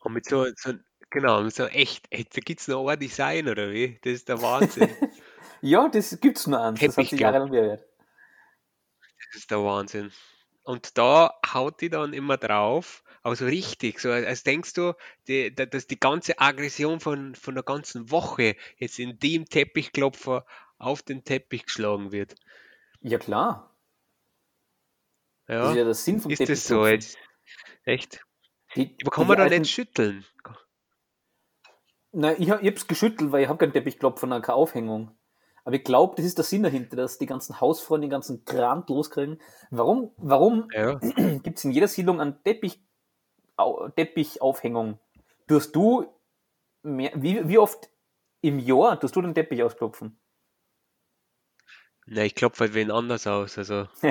Und 0.01 0.13
mit 0.13 0.27
so, 0.27 0.47
so 0.57 0.73
genau, 1.11 1.43
mit 1.43 1.55
so 1.55 1.67
echt, 1.67 2.07
echt 2.11 2.37
da 2.37 2.41
gibt 2.41 2.61
es 2.61 2.69
noch 2.69 2.87
ein 2.89 2.99
Design, 2.99 3.49
oder 3.49 3.71
wie? 3.73 3.99
Das 4.03 4.13
ist 4.13 4.29
der 4.29 4.43
Wahnsinn. 4.43 4.91
Ja, 5.61 5.89
das 5.89 6.17
gibt's 6.21 6.47
nur 6.47 6.61
eins. 6.63 6.79
Das 6.79 6.97
hat 6.97 7.09
sich 7.09 7.19
jahrelang 7.19 7.51
bewährt. 7.51 7.85
Das 9.33 9.41
ist 9.41 9.51
der 9.51 9.59
Wahnsinn. 9.59 10.13
Und 10.63 10.97
da 10.97 11.35
haut 11.53 11.81
die 11.81 11.89
dann 11.89 12.13
immer 12.13 12.37
drauf, 12.37 13.03
aber 13.29 13.37
so 13.37 13.45
richtig, 13.45 14.01
so 14.01 14.11
als 14.11 14.43
denkst 14.43 14.73
du, 14.73 14.95
die, 15.29 15.55
da- 15.55 15.67
dass 15.67 15.87
die 15.87 16.01
ganze 16.01 16.39
Aggression 16.41 16.99
von, 16.99 17.35
von 17.35 17.55
der 17.55 17.63
ganzen 17.63 18.11
Woche 18.11 18.57
jetzt 18.79 18.99
in 18.99 19.19
dem 19.19 19.45
Teppichklopfer 19.45 20.47
auf 20.79 21.03
den 21.03 21.25
Teppich 21.25 21.67
geschlagen 21.67 22.11
wird. 22.11 22.37
Ja, 23.03 23.19
klar. 23.19 23.71
Das 25.47 25.57
ist 25.57 25.63
Ja, 25.63 25.75
ja 25.75 25.85
der 25.85 25.95
Sinn 25.95 26.21
vom 26.21 26.33
ist 26.33 26.49
das 26.49 26.67
so 26.67 26.87
jetzt? 26.87 27.19
Echt? 27.85 28.25
Die, 28.77 28.97
Aber 29.03 29.11
kann 29.11 29.27
man 29.27 29.37
da 29.37 29.43
alten, 29.43 29.61
nicht 29.61 29.73
schütteln? 29.73 30.25
Nein, 32.13 32.37
ich, 32.39 32.51
hab- 32.51 32.63
ich 32.63 32.69
hab's 32.71 32.87
geschüttelt, 32.87 33.31
weil 33.33 33.43
ich 33.43 33.49
habe 33.49 33.59
keinen 33.59 33.73
Teppichklopfer 33.73 34.25
und 34.27 34.43
keine 34.43 34.55
Aufhängung. 34.57 35.11
Aber 35.65 35.77
ich 35.77 35.85
glaube, 35.85 36.15
das 36.17 36.25
ist 36.25 36.39
der 36.39 36.45
Sinn 36.45 36.63
dahinter, 36.63 36.97
dass 36.97 37.19
die 37.19 37.27
ganzen 37.27 37.61
Hausfrauen 37.61 38.01
den 38.01 38.09
ganzen 38.11 38.45
Grant 38.47 38.89
loskriegen. 38.89 39.39
Warum, 39.71 40.13
warum 40.17 40.71
Ja, 40.73 40.99
gibt 41.43 41.59
es 41.59 41.65
in 41.65 41.73
jeder 41.73 41.89
Siedlung 41.89 42.21
eine 42.21 42.43
Teppich, 42.43 42.81
Teppichaufhängung? 43.97 44.99
Tust 45.47 45.75
du 45.75 46.07
mehr, 46.83 47.13
wie, 47.15 47.49
wie 47.49 47.59
oft 47.59 47.91
im 48.41 48.59
Jahr 48.59 48.99
tust 49.01 49.17
du 49.17 49.23
den 49.23 49.35
Teppich 49.35 49.63
ausklopfen? 49.63 50.19
na, 52.11 52.25
ich 52.25 52.35
klopfe 52.35 52.65
halt 52.65 52.75
wen 52.75 52.91
anders 52.91 53.27
aus. 53.27 53.59
Also, 53.59 53.87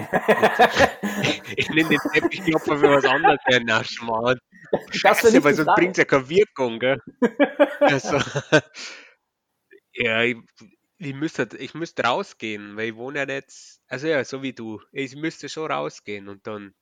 ich 1.56 1.70
nehme 1.70 1.90
den 1.90 2.00
Teppichklopfer 2.14 2.78
für 2.78 2.92
was 2.92 3.06
anderes. 3.06 3.40
Ja, 3.50 3.60
na, 3.64 3.84
Schmarrn. 3.84 4.40
Scheiße, 4.92 5.44
weil 5.44 5.56
sonst 5.56 5.76
bringt 5.76 5.92
es 5.94 5.98
ja 5.98 6.06
keine 6.06 6.30
Wirkung, 6.30 6.80
gell? 6.80 7.02
Also, 7.80 8.18
ja, 9.94 10.24
ich, 10.24 10.38
ich 10.98 11.14
müsste, 11.14 11.48
ich 11.58 11.74
müsste 11.74 12.04
rausgehen, 12.04 12.76
weil 12.76 12.90
ich 12.90 12.96
wohne 12.96 13.20
ja 13.20 13.26
nicht, 13.26 13.48
also 13.88 14.08
ja, 14.08 14.24
so 14.24 14.42
wie 14.44 14.54
du. 14.54 14.82
Ich 14.92 15.16
müsste 15.16 15.50
schon 15.50 15.72
rausgehen 15.72 16.28
und 16.28 16.46
dann 16.48 16.74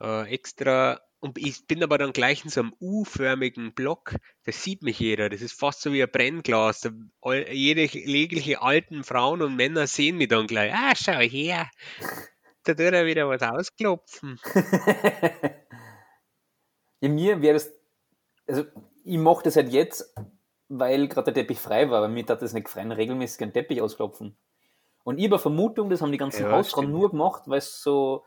äh, 0.00 0.28
extra, 0.32 1.00
und 1.24 1.38
ich 1.38 1.66
bin 1.66 1.82
aber 1.82 1.96
dann 1.96 2.12
gleich 2.12 2.44
in 2.44 2.50
so 2.50 2.60
einem 2.60 2.74
U-förmigen 2.82 3.72
Block, 3.72 4.14
das 4.44 4.62
sieht 4.62 4.82
mich 4.82 4.98
jeder, 5.00 5.30
das 5.30 5.40
ist 5.40 5.58
fast 5.58 5.80
so 5.80 5.90
wie 5.90 6.02
ein 6.02 6.10
Brennglas. 6.10 6.82
Da, 6.82 6.90
jede 7.50 7.86
jegliche 7.86 8.60
alten 8.60 9.04
Frauen 9.04 9.40
und 9.40 9.56
Männer 9.56 9.86
sehen 9.86 10.18
mich 10.18 10.28
dann 10.28 10.46
gleich, 10.46 10.70
ah, 10.74 10.92
schau 10.94 11.18
her, 11.20 11.70
da 12.64 12.74
tut 12.74 12.80
er 12.80 13.06
wieder 13.06 13.26
was 13.26 13.40
ausklopfen. 13.40 14.38
Ja, 17.00 17.10
mir 17.10 17.42
wäre 17.42 17.54
das, 17.54 17.70
also 18.46 18.64
ich 19.04 19.18
mache 19.18 19.42
das 19.44 19.56
halt 19.56 19.70
jetzt, 19.70 20.14
weil 20.68 21.06
gerade 21.08 21.32
der 21.32 21.42
Teppich 21.42 21.58
frei 21.58 21.90
war, 21.90 22.00
weil 22.00 22.08
mir 22.08 22.24
tat 22.24 22.40
das 22.40 22.54
nicht 22.54 22.64
gefallen, 22.64 22.92
regelmäßig 22.92 23.42
einen 23.42 23.52
Teppich 23.52 23.82
ausklopfen. 23.82 24.38
Und 25.02 25.18
ich 25.18 25.26
habe 25.26 25.38
Vermutung, 25.38 25.90
das 25.90 26.00
haben 26.00 26.12
die 26.12 26.18
ganzen 26.18 26.44
Ja, 26.44 26.52
Hausfrauen 26.52 26.90
nur 26.90 27.10
gemacht, 27.10 27.42
weil 27.44 27.58
es 27.58 27.82
so, 27.82 28.24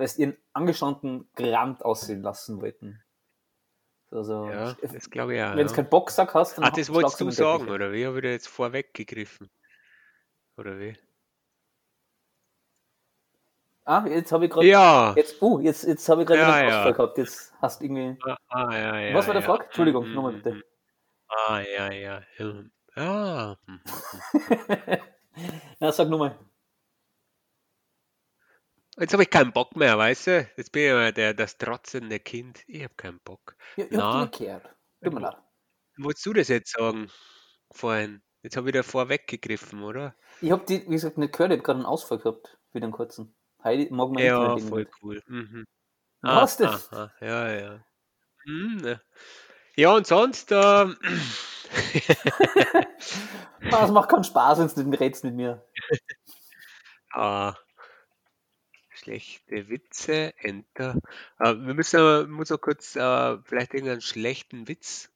weil 0.00 0.06
es 0.06 0.18
ihren 0.18 0.34
angestammten 0.54 1.28
Grand 1.36 1.84
aussehen 1.84 2.22
lassen 2.22 2.62
wollten. 2.62 3.02
Also, 4.10 4.46
Ja, 4.46 4.74
das 4.80 5.10
glaube 5.10 5.36
ich 5.36 5.42
auch. 5.42 5.50
wenn 5.50 5.58
du 5.58 5.66
ja. 5.66 5.76
keinen 5.76 5.90
Boxsack 5.90 6.32
hast, 6.32 6.56
dann 6.56 6.64
Ah, 6.64 6.70
das 6.70 6.90
wolltest 6.90 7.20
du 7.20 7.30
sagen, 7.30 7.64
Teppich. 7.64 7.74
oder 7.74 7.92
wie? 7.92 8.06
Habe 8.06 8.16
ich 8.16 8.22
da 8.22 8.28
jetzt 8.30 8.48
vorweggegriffen? 8.48 9.50
Oder 10.56 10.80
wie? 10.80 10.96
Ah, 13.84 14.06
jetzt 14.06 14.32
habe 14.32 14.46
ich 14.46 14.50
gerade, 14.50 14.66
Ja. 14.66 15.12
jetzt, 15.16 15.36
oh, 15.42 15.58
jetzt, 15.58 15.84
jetzt 15.84 16.08
habe 16.08 16.22
ich 16.22 16.28
gerade 16.28 16.40
Ja, 16.40 16.54
einen 16.54 16.68
ja. 16.70 16.78
Ausfall 16.78 16.94
gehabt. 16.94 17.18
Jetzt 17.18 17.52
hast 17.60 17.80
du 17.80 17.84
irgendwie, 17.84 18.18
Ah, 18.24 18.36
ah, 18.48 18.72
ja, 18.72 18.98
ja, 19.00 19.14
was 19.14 19.26
war 19.26 19.34
der 19.34 19.42
ja. 19.42 19.48
Frage? 19.48 19.64
Entschuldigung, 19.64 20.08
Mhm, 20.08 20.14
nochmal 20.14 20.32
mhm, 20.32 20.36
bitte. 20.38 20.54
mhm. 20.56 20.62
Ah, 21.28 21.60
ja, 21.60 21.92
ja. 21.92 22.22
ja. 22.38 22.54
Ah, 22.96 23.56
mhm. 23.66 23.80
Na, 25.80 25.92
sag 25.92 26.08
nochmal. 26.08 26.38
Jetzt 29.00 29.14
habe 29.14 29.22
ich 29.22 29.30
keinen 29.30 29.52
Bock 29.52 29.76
mehr, 29.76 29.96
weißt 29.96 30.26
du? 30.26 30.50
Jetzt 30.56 30.72
bin 30.72 30.82
ich 30.82 30.90
immer 30.90 31.10
der, 31.10 31.32
das 31.32 31.56
trotzende 31.56 32.20
Kind. 32.20 32.62
Ich 32.66 32.84
habe 32.84 32.94
keinen 32.96 33.18
Bock. 33.24 33.56
Ja, 33.76 33.84
ich 33.86 33.90
Na. 33.92 34.20
hab 34.20 34.32
gehört. 34.38 34.76
Tut 35.02 35.14
mir 35.14 35.20
leid. 35.20 35.36
Wolltest 35.96 36.26
du 36.26 36.32
das 36.34 36.48
jetzt 36.48 36.72
sagen? 36.72 37.10
Vorhin. 37.72 38.22
Jetzt 38.42 38.56
habe 38.56 38.68
ich 38.68 38.74
da 38.74 38.82
vorweggegriffen, 38.82 39.82
oder? 39.82 40.14
Ich 40.42 40.50
habe 40.50 40.64
die, 40.66 40.82
wie 40.86 40.92
gesagt, 40.92 41.18
nicht 41.18 41.32
gehört, 41.32 41.52
ich 41.52 41.58
habe 41.58 41.64
gerade 41.64 41.78
einen 41.78 41.86
Ausfall 41.86 42.18
gehabt, 42.18 42.58
wieder 42.72 42.84
einen 42.84 42.92
kurzen. 42.92 43.34
Heidi 43.64 43.88
mag 43.90 44.10
man 44.10 44.22
Ja, 44.22 44.54
nicht 44.54 44.68
voll 44.68 44.86
cool. 45.02 45.22
Mhm. 45.26 45.64
Was 46.22 46.58
denn? 46.58 46.68
aha, 46.68 47.12
ja, 47.20 47.52
ja. 47.52 47.84
Hm, 48.44 48.80
ja. 48.84 49.00
Ja, 49.76 49.92
und 49.94 50.06
sonst, 50.06 50.52
ähm, 50.52 50.96
Ah, 53.72 53.84
Es 53.84 53.90
macht 53.90 54.10
keinen 54.10 54.24
Spaß, 54.24 54.76
wenn 54.76 54.90
du 54.90 54.98
redest 54.98 55.24
mit 55.24 55.34
mir. 55.34 55.64
ah, 57.12 57.54
schlechte 59.00 59.68
Witze, 59.68 60.34
Enter. 60.38 60.96
Äh, 61.38 61.54
wir 61.54 61.74
müssen 61.74 62.00
aber, 62.00 62.26
muss 62.26 62.52
auch 62.52 62.60
kurz, 62.60 62.96
äh, 62.96 63.38
vielleicht 63.42 63.74
irgendeinen 63.74 64.00
schlechten 64.00 64.68
Witz. 64.68 65.10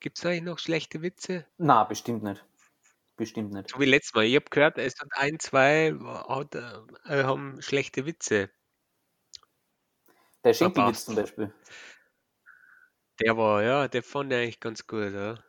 Gibt 0.00 0.18
es 0.18 0.24
eigentlich 0.24 0.42
noch 0.42 0.58
schlechte 0.58 1.02
Witze? 1.02 1.44
Na, 1.58 1.84
bestimmt 1.84 2.22
nicht. 2.22 2.44
Bestimmt 3.16 3.52
nicht. 3.52 3.70
So 3.70 3.80
wie 3.80 3.84
letztes 3.84 4.14
Mal. 4.14 4.24
Ich 4.24 4.36
habe 4.36 4.46
gehört, 4.48 4.78
es 4.78 4.94
sind 4.94 5.12
ein, 5.14 5.40
zwei, 5.40 5.92
hat, 6.28 6.54
äh, 6.54 7.24
haben 7.24 7.60
schlechte 7.60 8.06
Witze. 8.06 8.50
Der 10.44 10.54
Schenkelwitz 10.54 11.04
zum 11.04 11.16
Beispiel. 11.16 11.52
Der 13.20 13.36
war, 13.36 13.62
ja, 13.64 13.88
der 13.88 14.04
fand 14.04 14.32
ich 14.32 14.38
eigentlich 14.38 14.60
ganz 14.60 14.86
gut, 14.86 15.12
ja. 15.12 15.42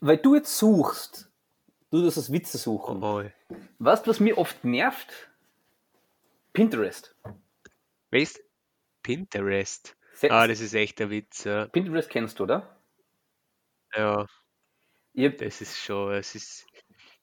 Weil 0.00 0.18
du 0.18 0.34
jetzt 0.34 0.58
suchst, 0.58 1.29
du 1.90 2.04
das 2.04 2.16
als 2.18 2.32
Witze 2.32 2.58
suchen. 2.58 3.02
Oh, 3.02 3.22
Weißt 3.78 4.06
du, 4.06 4.10
was 4.10 4.20
mir 4.20 4.38
oft 4.38 4.64
nervt? 4.64 5.30
Pinterest. 6.52 7.14
weißt 8.10 8.40
Pinterest. 9.02 9.96
Se- 10.14 10.30
Ah, 10.30 10.46
das 10.46 10.60
ist 10.60 10.74
echt 10.74 10.98
der 10.98 11.10
Witz, 11.10 11.44
ja. 11.44 11.66
Pinterest 11.66 12.10
kennst 12.10 12.38
du, 12.38 12.42
oder? 12.44 12.76
Ja, 13.96 14.26
hab, 15.18 15.38
das 15.38 15.60
ist 15.60 15.78
schon, 15.78 16.12
es 16.12 16.34
ist, 16.34 16.66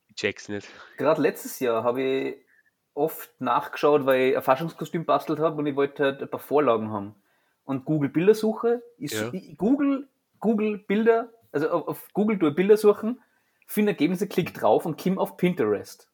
ich 0.08 0.16
check's 0.16 0.50
nicht. 0.50 0.68
gerade 0.98 1.22
letztes 1.22 1.60
Jahr 1.60 1.84
habe 1.84 2.02
ich 2.02 2.46
oft 2.94 3.30
nachgeschaut, 3.40 4.06
weil 4.06 4.30
ich 4.32 4.38
ein 4.38 4.42
Faschingskostüm 4.44 5.06
bastelt 5.06 5.40
habe 5.40 5.58
und 5.58 5.68
ich 5.68 5.76
wollte 5.76 6.04
halt 6.04 6.22
ein 6.22 6.30
paar 6.30 6.40
Vorlagen 6.40 6.92
haben. 6.92 7.16
Und 7.64 7.86
Google 7.86 8.10
Bildersuche, 8.10 8.82
ich, 8.98 9.12
Ja. 9.12 9.32
Google, 9.58 10.08
Google 10.40 10.80
Bilder, 10.80 11.30
also 11.52 11.70
auf, 11.70 11.88
auf 11.88 12.08
Google 12.14 12.40
tue 12.40 12.52
Bilder 12.52 12.78
suchen, 12.78 13.22
finde 13.68 13.92
Ergebnisse, 13.94 14.28
klick 14.28 14.54
drauf 14.56 14.86
und 14.88 15.02
komm 15.02 15.20
auf 15.20 15.38
Pinterest. 15.38 16.10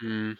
Hm, 0.00 0.36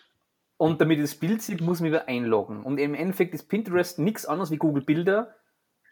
Und 0.58 0.80
damit 0.80 0.98
ich 0.98 1.04
das 1.04 1.14
Bild 1.18 1.42
sieht, 1.42 1.60
muss 1.60 1.78
ich 1.78 1.82
mich 1.82 1.92
wieder 1.92 2.08
einloggen. 2.08 2.62
Und 2.62 2.78
im 2.78 2.94
Endeffekt 2.94 3.34
ist 3.34 3.48
Pinterest 3.48 3.98
nichts 3.98 4.26
anderes 4.26 4.50
wie 4.50 4.56
Google 4.56 4.82
Bilder, 4.84 5.34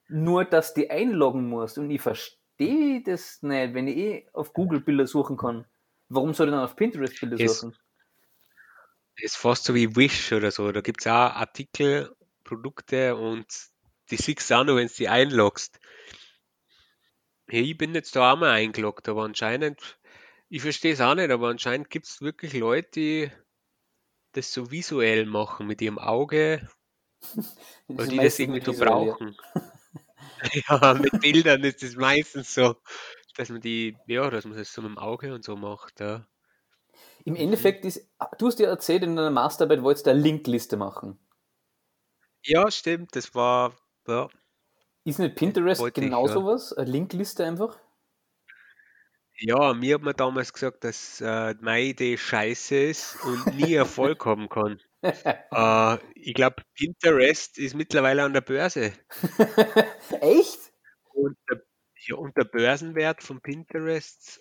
nur 0.08 0.44
dass 0.44 0.74
du 0.74 0.90
einloggen 0.90 1.48
musst. 1.48 1.78
Und 1.78 1.90
ich 1.90 2.00
verstehe 2.02 3.02
das 3.02 3.42
nicht, 3.42 3.74
wenn 3.74 3.88
ich 3.88 3.96
eh 3.96 4.28
auf 4.32 4.54
Google 4.54 4.80
Bilder 4.80 5.06
suchen 5.06 5.36
kann. 5.36 5.66
Warum 6.08 6.34
soll 6.34 6.48
ich 6.48 6.52
dann 6.52 6.64
auf 6.64 6.76
Pinterest 6.76 7.20
Bilder 7.20 7.38
Es- 7.38 7.60
suchen? 7.60 7.76
ist 9.16 9.36
fast 9.36 9.64
so 9.64 9.74
wie 9.74 9.94
Wish 9.96 10.32
oder 10.32 10.50
so. 10.50 10.70
Da 10.72 10.80
gibt's 10.80 11.06
auch 11.06 11.10
Artikel, 11.12 12.14
Produkte 12.44 13.16
und 13.16 13.46
die 14.10 14.16
siehst 14.16 14.50
du 14.50 14.54
auch 14.54 14.64
nur, 14.64 14.76
wenn 14.76 14.88
du 14.88 14.94
die 14.94 15.08
einloggst. 15.08 15.78
Ja, 17.50 17.60
ich 17.60 17.76
bin 17.76 17.94
jetzt 17.94 18.16
da 18.16 18.32
auch 18.32 18.38
mal 18.38 18.50
eingeloggt, 18.50 19.08
aber 19.08 19.24
anscheinend, 19.24 19.98
ich 20.48 20.62
verstehe 20.62 20.94
es 20.94 21.00
auch 21.00 21.14
nicht, 21.14 21.30
aber 21.30 21.48
anscheinend 21.48 21.90
gibt 21.90 22.06
es 22.06 22.20
wirklich 22.20 22.54
Leute, 22.54 22.90
die 22.94 23.30
das 24.32 24.52
so 24.52 24.70
visuell 24.70 25.26
machen 25.26 25.66
mit 25.66 25.80
ihrem 25.82 25.98
Auge, 25.98 26.68
weil 27.88 28.08
die 28.08 28.18
das 28.18 28.38
irgendwie 28.38 28.64
so 28.64 28.72
brauchen. 28.72 29.36
Ja, 30.68 30.92
mit 30.94 31.20
Bildern 31.20 31.64
ist 31.64 31.82
es 31.82 31.96
meistens 31.96 32.52
so, 32.52 32.76
dass 33.36 33.48
man 33.48 33.62
die, 33.62 33.96
ja, 34.06 34.28
dass 34.28 34.44
man 34.44 34.58
das 34.58 34.72
so 34.72 34.82
mit 34.82 34.90
dem 34.90 34.98
Auge 34.98 35.32
und 35.32 35.42
so 35.42 35.56
macht, 35.56 36.00
ja. 36.00 36.26
Im 37.24 37.36
Endeffekt 37.36 37.86
ist, 37.86 38.06
du 38.38 38.46
hast 38.46 38.58
ja 38.58 38.68
erzählt, 38.68 39.04
in 39.04 39.16
deiner 39.16 39.30
Masterarbeit 39.30 39.82
wolltest 39.82 40.06
du 40.06 40.10
eine 40.10 40.20
Linkliste 40.20 40.76
machen. 40.76 41.18
Ja, 42.44 42.70
stimmt, 42.70 43.16
das 43.16 43.34
war, 43.34 43.74
ja, 44.06 44.28
Ist 45.04 45.18
nicht 45.18 45.36
Pinterest 45.36 45.80
wollte 45.80 46.00
ich, 46.00 46.06
genau 46.06 46.26
ja. 46.26 46.32
sowas? 46.32 46.72
Eine 46.72 46.90
Linkliste 46.90 47.44
einfach? 47.44 47.78
Ja, 49.36 49.74
mir 49.74 49.96
hat 49.96 50.02
man 50.02 50.16
damals 50.16 50.52
gesagt, 50.52 50.84
dass 50.84 51.20
äh, 51.20 51.54
meine 51.60 51.82
Idee 51.82 52.16
scheiße 52.16 52.76
ist 52.76 53.16
und 53.24 53.54
nie 53.56 53.74
Erfolg 53.74 54.24
haben 54.24 54.48
kann. 54.48 54.80
Äh, 55.04 55.98
ich 56.14 56.32
glaube, 56.32 56.62
Pinterest 56.74 57.58
ist 57.58 57.74
mittlerweile 57.74 58.22
an 58.24 58.32
der 58.32 58.40
Börse. 58.40 58.94
Echt? 60.22 60.72
Und 61.12 61.36
der, 61.50 61.62
ja, 62.06 62.16
und 62.16 62.34
der 62.38 62.44
Börsenwert 62.44 63.22
von 63.22 63.42
Pinterest, 63.42 64.40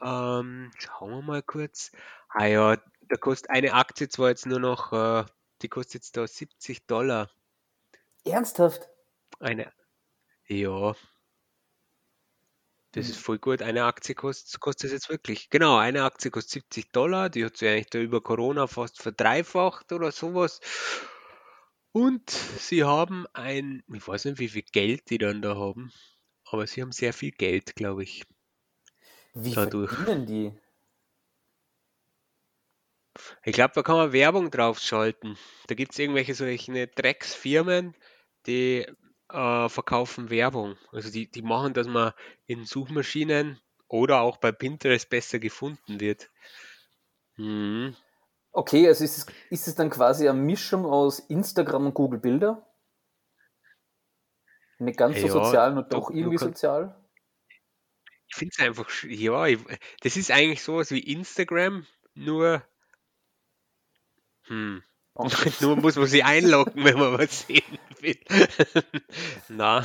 ähm, 0.00 0.70
schauen 0.78 1.10
wir 1.10 1.22
mal 1.22 1.42
kurz. 1.42 1.90
Ah 2.28 2.46
ja, 2.46 2.76
da 3.08 3.16
kostet 3.16 3.50
eine 3.50 3.72
Aktie 3.72 4.08
zwar 4.08 4.28
jetzt 4.28 4.46
nur 4.46 4.60
noch, 4.60 4.92
äh, 4.92 5.24
die 5.62 5.68
kostet 5.68 5.94
jetzt 5.94 6.16
da 6.16 6.28
70 6.28 6.86
Dollar. 6.86 7.28
Ernsthaft? 8.24 8.88
Eine, 9.40 9.72
ja, 10.48 10.94
das 12.96 13.10
ist 13.10 13.20
voll 13.20 13.38
gut. 13.38 13.60
Eine 13.60 13.84
Aktie 13.84 14.14
kostet, 14.14 14.58
kostet 14.58 14.90
jetzt 14.90 15.10
wirklich. 15.10 15.50
Genau, 15.50 15.76
eine 15.76 16.04
Aktie 16.04 16.30
kostet 16.30 16.64
70 16.64 16.92
Dollar. 16.92 17.28
Die 17.28 17.44
hat 17.44 17.58
sich 17.58 17.68
eigentlich 17.68 17.90
da 17.90 17.98
über 17.98 18.22
Corona 18.22 18.66
fast 18.66 19.02
verdreifacht 19.02 19.92
oder 19.92 20.12
sowas. 20.12 20.60
Und 21.92 22.30
sie 22.30 22.84
haben 22.84 23.26
ein, 23.34 23.82
ich 23.92 24.08
weiß 24.08 24.24
nicht, 24.24 24.38
wie 24.38 24.48
viel 24.48 24.64
Geld 24.72 25.10
die 25.10 25.18
dann 25.18 25.42
da 25.42 25.56
haben, 25.56 25.92
aber 26.46 26.66
sie 26.66 26.80
haben 26.80 26.92
sehr 26.92 27.12
viel 27.12 27.32
Geld, 27.32 27.76
glaube 27.76 28.02
ich. 28.02 28.24
Wie 29.34 29.52
Dadurch. 29.52 29.92
verdienen 29.92 30.24
die? 30.24 30.52
Ich 33.44 33.52
glaube, 33.52 33.72
da 33.74 33.82
kann 33.82 33.96
man 33.96 34.12
Werbung 34.12 34.50
draufschalten. 34.50 35.36
Da 35.66 35.74
gibt 35.74 35.92
es 35.92 35.98
irgendwelche 35.98 36.34
solche 36.34 36.86
Drecksfirmen, 36.86 37.94
die 38.46 38.86
äh, 39.36 39.68
verkaufen 39.68 40.30
Werbung. 40.30 40.76
Also 40.92 41.10
die, 41.10 41.30
die 41.30 41.42
machen, 41.42 41.74
dass 41.74 41.86
man 41.86 42.12
in 42.46 42.64
Suchmaschinen 42.64 43.60
oder 43.88 44.20
auch 44.20 44.38
bei 44.38 44.50
Pinterest 44.52 45.08
besser 45.10 45.38
gefunden 45.38 46.00
wird. 46.00 46.30
Mhm. 47.36 47.94
Okay, 48.52 48.88
also 48.88 49.04
ist 49.04 49.18
es, 49.18 49.26
ist 49.50 49.68
es 49.68 49.74
dann 49.74 49.90
quasi 49.90 50.28
eine 50.28 50.38
Mischung 50.38 50.86
aus 50.86 51.18
Instagram 51.20 51.86
und 51.86 51.94
Google 51.94 52.18
Bilder? 52.20 52.66
Nicht 54.78 54.98
ganz 54.98 55.20
so 55.20 55.26
Ja, 55.26 55.32
sozial 55.32 55.76
und 55.76 55.92
doch 55.92 56.10
du 56.10 56.16
irgendwie 56.16 56.36
kannst- 56.36 56.60
sozial? 56.60 56.94
Ich 58.28 58.34
finde 58.36 58.52
es 58.58 58.64
einfach, 58.64 58.88
ja, 59.04 59.46
ich, 59.46 59.58
das 60.00 60.16
ist 60.16 60.30
eigentlich 60.30 60.62
sowas 60.62 60.90
wie 60.90 61.00
Instagram, 61.00 61.86
nur, 62.14 62.62
hm, 64.48 64.82
nur 65.60 65.76
muss 65.76 65.96
man 65.96 66.06
sich 66.06 66.24
einloggen, 66.24 66.84
wenn 66.84 66.98
man 66.98 67.18
was 67.18 67.46
sehen 67.46 67.78
will. 68.00 68.18
Na. 69.48 69.82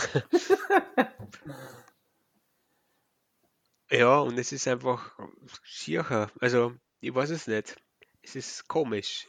Ja, 3.89 4.19
und 4.19 4.37
es 4.37 4.51
ist 4.51 4.67
einfach 4.67 5.17
schier. 5.63 6.29
Also, 6.39 6.73
ich 6.99 7.13
weiß 7.13 7.29
es 7.29 7.47
nicht. 7.47 7.75
Es 8.23 8.35
ist 8.35 8.67
komisch. 8.67 9.27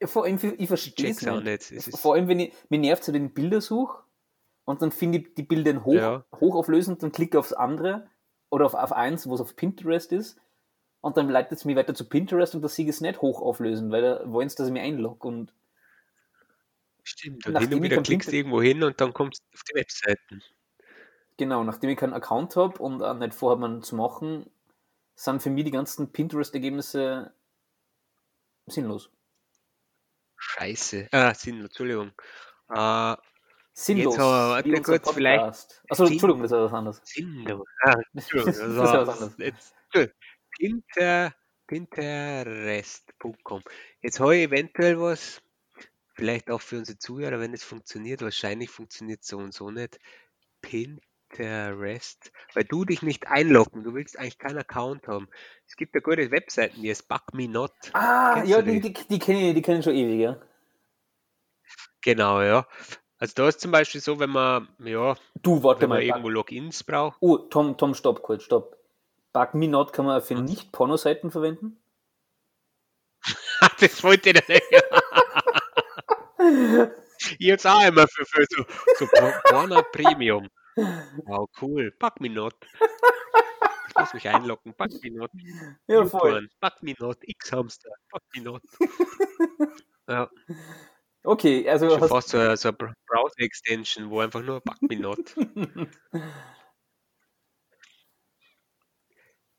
Ja, 0.00 0.06
vor 0.06 0.24
allem, 0.24 0.38
ich 0.58 0.68
verstehe 0.68 1.10
es 1.10 1.26
auch 1.26 1.40
nicht. 1.42 1.70
nicht. 1.70 1.86
Es 1.88 2.00
Vor 2.00 2.14
allem, 2.14 2.28
wenn 2.28 2.40
ich, 2.40 2.52
mir 2.68 2.78
nervt 2.78 3.04
so 3.04 3.12
den 3.12 3.32
Bildersuch 3.32 4.02
und 4.64 4.82
dann 4.82 4.92
finde 4.92 5.18
ich 5.18 5.34
die 5.34 5.42
Bilder 5.42 5.84
hoch, 5.84 5.94
Ja. 5.94 6.24
hochauflösend, 6.40 7.02
dann 7.02 7.12
klicke 7.12 7.38
aufs 7.38 7.52
andere 7.52 8.08
oder 8.50 8.66
auf, 8.66 8.74
auf 8.74 8.92
eins, 8.92 9.26
wo 9.26 9.34
es 9.34 9.40
auf 9.40 9.56
Pinterest 9.56 10.12
ist 10.12 10.38
und 11.00 11.16
dann 11.16 11.28
leitet 11.28 11.52
es 11.58 11.64
mich 11.64 11.76
weiter 11.76 11.94
zu 11.94 12.08
Pinterest 12.08 12.54
und 12.54 12.62
da 12.62 12.68
sehe 12.68 12.84
ich 12.84 12.90
es 12.90 13.00
nicht 13.00 13.20
hochauflösend, 13.22 13.90
weil 13.92 14.02
da 14.02 14.32
wollen 14.32 14.48
sie, 14.48 14.56
dass 14.56 14.66
ich 14.66 14.72
mich 14.72 14.82
einlogge 14.82 15.26
und 15.28 15.52
stimmt. 17.02 17.46
Und 17.46 17.58
hin 17.58 17.74
und 17.74 17.82
wieder 17.82 18.02
klickst 18.02 18.28
du 18.28 18.32
Pinterest- 18.32 18.36
irgendwo 18.36 18.62
hin 18.62 18.82
und 18.82 19.00
dann 19.00 19.12
kommst 19.12 19.42
du 19.42 19.54
auf 19.54 19.62
die 19.64 19.74
Webseiten. 19.74 20.42
genau, 21.36 21.64
nachdem 21.64 21.90
ich 21.90 21.96
keinen 21.98 22.12
Account 22.12 22.54
habe 22.56 22.78
und 22.82 23.02
auch 23.02 23.14
nicht 23.14 23.34
vorhabe, 23.34 23.64
einen 23.64 23.82
zu 23.82 23.96
machen, 23.96 24.50
sind 25.14 25.42
für 25.42 25.50
mich 25.50 25.64
die 25.64 25.70
ganzen 25.70 26.12
Pinterest-Ergebnisse 26.12 27.32
sinnlos. 28.66 29.10
Scheiße. 30.36 31.08
Ah, 31.12 31.34
Sinn, 31.34 31.60
Entschuldigung. 31.60 32.12
Äh, 32.74 33.16
Sinnlos. 33.72 34.14
Jetzt 34.14 34.20
aber 34.22 34.50
warte 34.50 34.82
kurz, 34.82 35.10
vielleicht-. 35.12 35.82
Achso, 35.88 36.04
Entschuldigung, 36.06 36.42
das 36.42 36.52
ist 36.52 36.58
was 36.58 36.72
anderes. 36.72 37.00
sinnlos. 37.04 37.66
Ah, 37.82 37.94
Entschuldigung. 38.14 38.54
Das 38.54 38.68
ist 38.68 38.76
ja 38.76 39.06
was 39.06 39.20
anderes. 39.22 39.34
jetzt, 39.38 39.74
Pinter, 40.64 41.34
Pinterest.com. 41.66 43.62
Jetzt 44.02 44.20
habe 44.20 44.36
ich 44.36 44.42
eventuell 44.44 45.00
was, 45.00 45.40
vielleicht 46.14 46.50
auch 46.50 46.60
für 46.60 46.76
unsere 46.76 46.98
Zuhörer, 46.98 47.40
wenn 47.40 47.54
es 47.54 47.64
funktioniert. 47.64 48.20
Wahrscheinlich 48.20 48.68
funktioniert 48.68 49.24
so 49.24 49.38
und 49.38 49.54
so 49.54 49.70
nicht. 49.70 49.98
Pinterest, 50.60 52.30
weil 52.52 52.64
du 52.64 52.84
dich 52.84 53.00
nicht 53.00 53.26
einloggen, 53.28 53.82
du 53.84 53.94
willst 53.94 54.18
eigentlich 54.18 54.36
keinen 54.38 54.58
Account 54.58 55.08
haben. 55.08 55.28
Es 55.66 55.76
gibt 55.76 55.94
ja 55.94 56.02
gute 56.02 56.30
Webseiten, 56.30 56.82
die 56.82 56.90
ist 56.90 57.08
Bug 57.08 57.22
Me 57.32 57.48
Not. 57.48 57.72
Ah, 57.94 58.34
Kennst 58.34 58.50
ja, 58.50 58.60
die, 58.60 58.80
die? 58.82 58.92
die, 58.92 59.18
kenne 59.18 59.48
ich, 59.48 59.54
die 59.54 59.62
kenn 59.62 59.78
ich 59.78 59.84
schon 59.86 59.94
ewig, 59.94 60.20
ja. 60.20 60.36
Genau, 62.02 62.42
ja. 62.42 62.66
Also 63.16 63.32
da 63.36 63.48
ist 63.48 63.60
zum 63.60 63.70
Beispiel 63.70 64.02
so, 64.02 64.18
wenn 64.18 64.30
man, 64.30 64.68
ja, 64.80 65.16
Du, 65.42 65.62
warte 65.62 65.86
mal. 65.86 66.02
irgendwo 66.02 66.28
Logins 66.28 66.84
braucht. 66.84 67.16
oh, 67.20 67.38
Tom, 67.38 67.78
Tom, 67.78 67.94
stopp, 67.94 68.22
kurz, 68.22 68.42
stopp. 68.42 68.76
Bug 69.32 69.54
Me 69.54 69.68
Not 69.68 69.92
kann 69.92 70.06
man 70.06 70.22
für 70.22 70.36
Was? 70.36 70.42
nicht-Porno-Seiten 70.42 71.30
verwenden? 71.30 71.82
das 73.80 74.02
wollte 74.02 74.30
ich 74.30 74.48
nicht. 74.48 74.62
Ich 77.38 77.50
hab's 77.52 77.66
auch 77.66 77.82
immer 77.86 78.08
für, 78.08 78.24
für 78.24 78.46
so, 78.48 78.64
so 78.98 79.06
Porno 79.44 79.82
Premium. 79.92 80.48
Wow, 80.76 81.48
cool. 81.60 81.92
Pack 81.98 82.20
me 82.20 82.30
not. 82.30 82.54
Ich 83.88 83.96
muss 83.96 84.14
mich 84.14 84.28
einloggen. 84.28 84.74
Pack 84.74 84.92
me 85.02 85.10
not. 85.10 85.30
Ja, 85.86 86.06
voll. 86.06 86.48
Pack 86.60 86.82
me 86.82 86.94
not. 86.98 87.18
X-Hamster. 87.22 87.90
Pack 88.10 88.22
me 88.34 88.42
not. 88.42 88.62
Ja, 90.08 90.28
Okay, 91.22 91.68
also 91.68 91.88
schon 91.90 92.00
hast, 92.00 92.08
fast 92.08 92.28
so 92.30 92.38
eine, 92.38 92.56
so 92.56 92.68
eine 92.68 92.76
Br- 92.78 92.94
Browser-Extension, 93.06 94.10
wo 94.10 94.20
einfach 94.20 94.42
nur 94.42 94.60
Pack 94.60 94.80
me 94.82 94.96
not. 94.96 95.18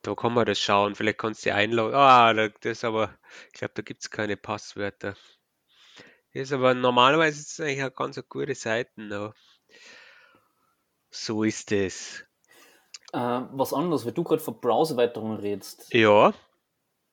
Da 0.01 0.15
kann 0.15 0.33
man 0.33 0.45
das 0.45 0.59
schauen. 0.59 0.95
Vielleicht 0.95 1.19
kannst 1.19 1.45
du 1.45 1.53
einloggen. 1.53 1.95
Ah, 1.95 2.33
das 2.33 2.83
aber, 2.83 3.17
ich 3.47 3.53
glaube, 3.53 3.73
da 3.75 3.81
gibt 3.83 4.01
es 4.01 4.09
keine 4.09 4.35
Passwörter. 4.35 5.15
Das 6.33 6.43
ist 6.43 6.53
aber 6.53 6.73
normalerweise 6.73 7.41
ist 7.41 7.59
eigentlich 7.59 7.81
eine 7.81 7.91
ganz 7.91 8.21
gute 8.29 8.55
Seiten. 8.55 9.07
Ne? 9.09 9.33
So 11.11 11.43
ist 11.43 11.71
es. 11.71 12.23
Äh, 13.13 13.17
was 13.19 13.73
anderes, 13.73 14.05
weil 14.05 14.13
du 14.13 14.23
gerade 14.23 14.41
von 14.41 14.59
Browserweiterungen 14.59 15.39
redest. 15.39 15.93
Ja. 15.93 16.33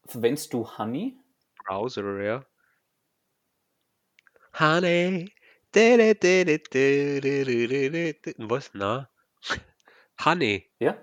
Verwendest 0.06 0.52
du 0.52 0.66
Honey? 0.78 1.18
Browser, 1.64 2.22
ja. 2.22 2.46
Honey. 4.58 5.30
Was? 8.38 8.70
Na? 8.72 9.10
Honey. 10.24 10.70
Ja? 10.78 10.96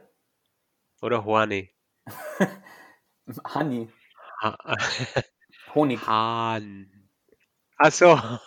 Oder 1.01 1.23
Horny? 1.23 1.74
Honey. 3.53 3.89
Honig. 5.75 6.05
Han. 6.07 7.09
Achso. 7.77 8.19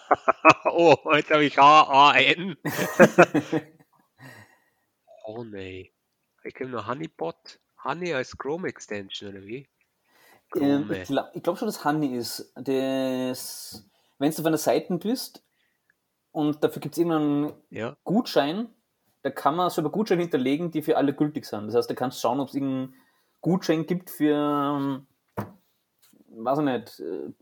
Oh, 0.70 0.96
jetzt 1.14 1.30
habe 1.30 1.44
ich 1.44 1.56
H-A-N. 1.56 2.56
Honey. 5.24 5.92
Ich 6.44 6.54
kenne 6.54 6.70
nur 6.70 6.86
Honeypot. 6.86 7.58
Honey 7.84 8.12
als 8.12 8.36
Chrome 8.36 8.68
Extension, 8.68 9.30
oder 9.30 9.42
wie? 9.42 9.68
Ähm, 10.56 10.90
ich 10.90 11.08
glaube 11.08 11.40
glaub 11.40 11.58
schon, 11.58 11.68
dass 11.68 11.84
Honey 11.84 12.16
ist. 12.16 12.52
Das, 12.56 13.88
wenn 14.18 14.30
du 14.30 14.38
auf 14.40 14.46
einer 14.46 14.58
Seite 14.58 14.96
bist 14.98 15.42
und 16.32 16.62
dafür 16.62 16.80
gibt 16.80 16.94
es 16.94 16.98
irgendeinen 16.98 17.52
Ja. 17.70 17.96
Gutschein, 18.04 18.68
da 19.22 19.30
kann 19.30 19.56
man 19.56 19.70
so 19.70 19.80
einen 19.80 19.90
Gutschein 19.92 20.20
hinterlegen, 20.20 20.70
die 20.70 20.82
für 20.82 20.96
alle 20.96 21.14
gültig 21.14 21.44
sind. 21.44 21.66
Das 21.66 21.74
heißt, 21.74 21.90
da 21.90 21.94
kannst 21.94 22.18
du 22.18 22.20
schauen, 22.22 22.40
ob 22.40 22.48
es 22.48 22.54
irgendeinen 22.54 22.94
Gutschein 23.40 23.86
gibt 23.86 24.10
für, 24.10 24.34
ähm, 24.34 25.06
weiß 26.30 26.58
ich 26.58 26.64
nicht, 26.64 27.00
äh, 27.00 27.32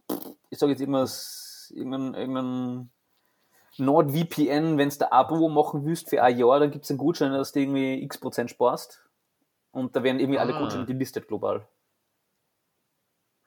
ich 0.51 0.59
sage 0.59 0.73
jetzt 0.73 0.81
irgendwas, 0.81 1.73
irgendein, 1.75 2.15
irgendein 2.15 2.91
NordVPN, 3.79 4.79
wenn 4.79 4.89
du 4.91 5.05
ein 5.07 5.13
Abo 5.13 5.49
machen 5.49 5.85
willst 5.85 6.11
für 6.11 6.23
ein 6.23 6.39
Jahr, 6.39 6.61
dann 6.61 6.71
gibt 6.71 6.85
es 6.85 6.91
einen 6.91 6.99
Gutschein, 6.99 7.33
dass 7.33 7.53
du 7.53 7.61
irgendwie 7.61 8.03
x 8.03 8.19
Prozent 8.19 8.51
sparst. 8.51 9.03
Und 9.73 9.95
da 9.97 10.03
werden 10.03 10.21
irgendwie 10.21 10.39
alle 10.39 10.55
Ah. 10.55 10.61
Gutscheine 10.61 10.87
gelistet 10.87 11.29
global. 11.29 11.69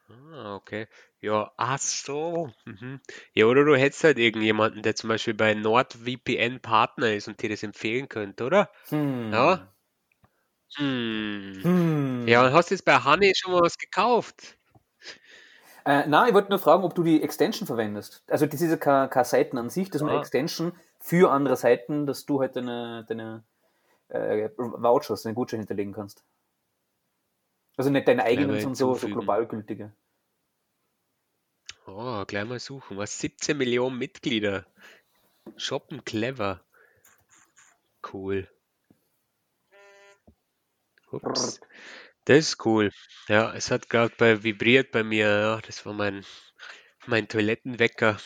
Ah, 0.10 0.56
okay. 0.56 0.88
Ja, 1.22 1.52
ach 1.58 1.78
so. 1.80 2.50
Mhm. 2.66 3.00
Ja, 3.34 3.46
oder 3.46 3.64
du 3.64 3.76
hättest 3.76 4.04
halt 4.04 4.18
irgendjemanden, 4.20 4.82
der 4.82 4.96
zum 4.96 5.08
Beispiel 5.08 5.34
bei 5.36 5.54
NordVPN 5.54 6.62
Partner 6.62 7.14
ist 7.14 7.28
und 7.28 7.42
dir 7.42 7.50
das 7.50 7.64
empfehlen 7.64 8.10
könnte, 8.10 8.44
oder? 8.46 8.72
Hm. 8.90 9.32
Ja. 9.32 9.74
Hm. 10.76 11.60
Hm. 11.62 12.28
Ja, 12.28 12.46
und 12.46 12.54
hast 12.54 12.70
du 12.70 12.76
jetzt 12.76 12.86
bei 12.86 13.04
Honey 13.04 13.34
schon 13.36 13.54
mal 13.54 13.62
was 13.62 13.78
gekauft? 13.78 14.58
Äh, 15.86 16.08
nein, 16.08 16.30
ich 16.30 16.34
wollte 16.34 16.50
nur 16.50 16.60
fragen, 16.60 16.84
ob 16.84 16.94
du 16.94 17.04
die 17.04 17.24
Extension 17.24 17.66
verwendest. 17.66 18.24
Also 18.28 18.46
das 18.46 18.62
ist 18.62 18.70
ja 18.70 18.78
keine, 18.78 19.10
keine 19.10 19.26
Seiten 19.26 19.58
an 19.58 19.70
sich, 19.70 19.90
das 19.90 20.02
ist 20.02 20.08
eine 20.08 20.16
Ja. 20.16 20.22
Extension 20.22 20.74
für 21.00 21.32
andere 21.32 21.56
Seiten, 21.56 22.06
dass 22.06 22.26
du 22.26 22.42
halt 22.42 22.56
deine, 22.56 23.06
deine 23.08 23.44
äh, 24.10 24.50
Vouchers, 24.58 25.24
deine 25.24 25.36
Gutscheine 25.36 25.62
hinterlegen 25.62 25.94
kannst. 25.94 26.24
Also 27.78 27.90
nicht 27.90 28.08
deine 28.08 28.24
eigenen, 28.24 28.60
sondern 28.60 28.76
so, 28.76 28.96
so 28.96 29.08
global 29.08 29.46
gültige. 29.46 29.94
Oh, 31.88 32.24
gleich 32.26 32.46
mal 32.46 32.60
suchen. 32.60 32.98
Was? 32.98 33.20
17 33.20 33.58
Millionen 33.58 33.98
Mitglieder. 33.98 34.66
Shoppen 35.56 36.04
clever. 36.04 36.62
Cool. 38.14 38.48
Ups. 41.12 41.60
Das 42.26 42.38
ist 42.40 42.66
cool. 42.66 42.92
Ja, 43.28 43.54
es 43.54 43.72
hat 43.72 43.90
gerade 43.90 44.14
bei 44.18 44.44
vibriert 44.44 44.92
bei 44.92 45.04
mir. 45.04 45.28
Ja, 45.28 45.62
das 45.62 45.86
war 45.86 45.94
mein, 45.94 46.26
mein 47.08 47.28
Toilettenwecker. 47.28 48.18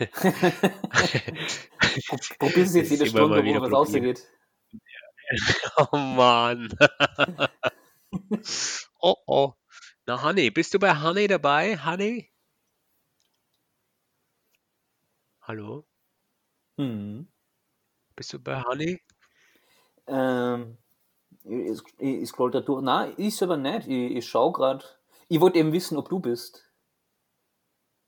Probier 2.38 2.64
es 2.64 2.74
jetzt 2.74 2.90
jede 2.90 3.06
Stunde, 3.06 3.44
wo 3.44 3.60
was 3.60 3.70
probieren. 3.70 3.74
rausgeht. 3.74 4.26
Oh 5.76 5.96
Mann. 5.96 6.68
Oh 9.02 9.16
oh. 9.26 9.52
Na, 10.06 10.22
Hanni, 10.22 10.50
bist 10.50 10.74
du 10.74 10.78
bei 10.78 10.94
Hanni 10.94 11.26
dabei? 11.28 11.76
Hanni? 11.76 12.30
Hallo? 15.42 15.86
Hm. 16.78 17.28
Bist 18.16 18.32
du 18.32 18.38
bei 18.40 18.62
Hanni? 18.62 19.00
Ähm, 20.06 20.78
ich, 21.44 21.80
ich, 21.98 22.22
ich 22.22 22.28
scroll 22.28 22.50
da 22.50 22.60
durch. 22.60 22.82
Nein, 22.82 23.14
ist 23.16 23.42
aber 23.42 23.56
nicht. 23.56 23.88
Ich, 23.88 24.16
ich 24.16 24.28
schau 24.28 24.52
gerade. 24.52 24.84
Ich 25.28 25.40
wollte 25.40 25.58
eben 25.58 25.72
wissen, 25.72 25.96
ob 25.96 26.08
du 26.08 26.20
bist. 26.20 26.68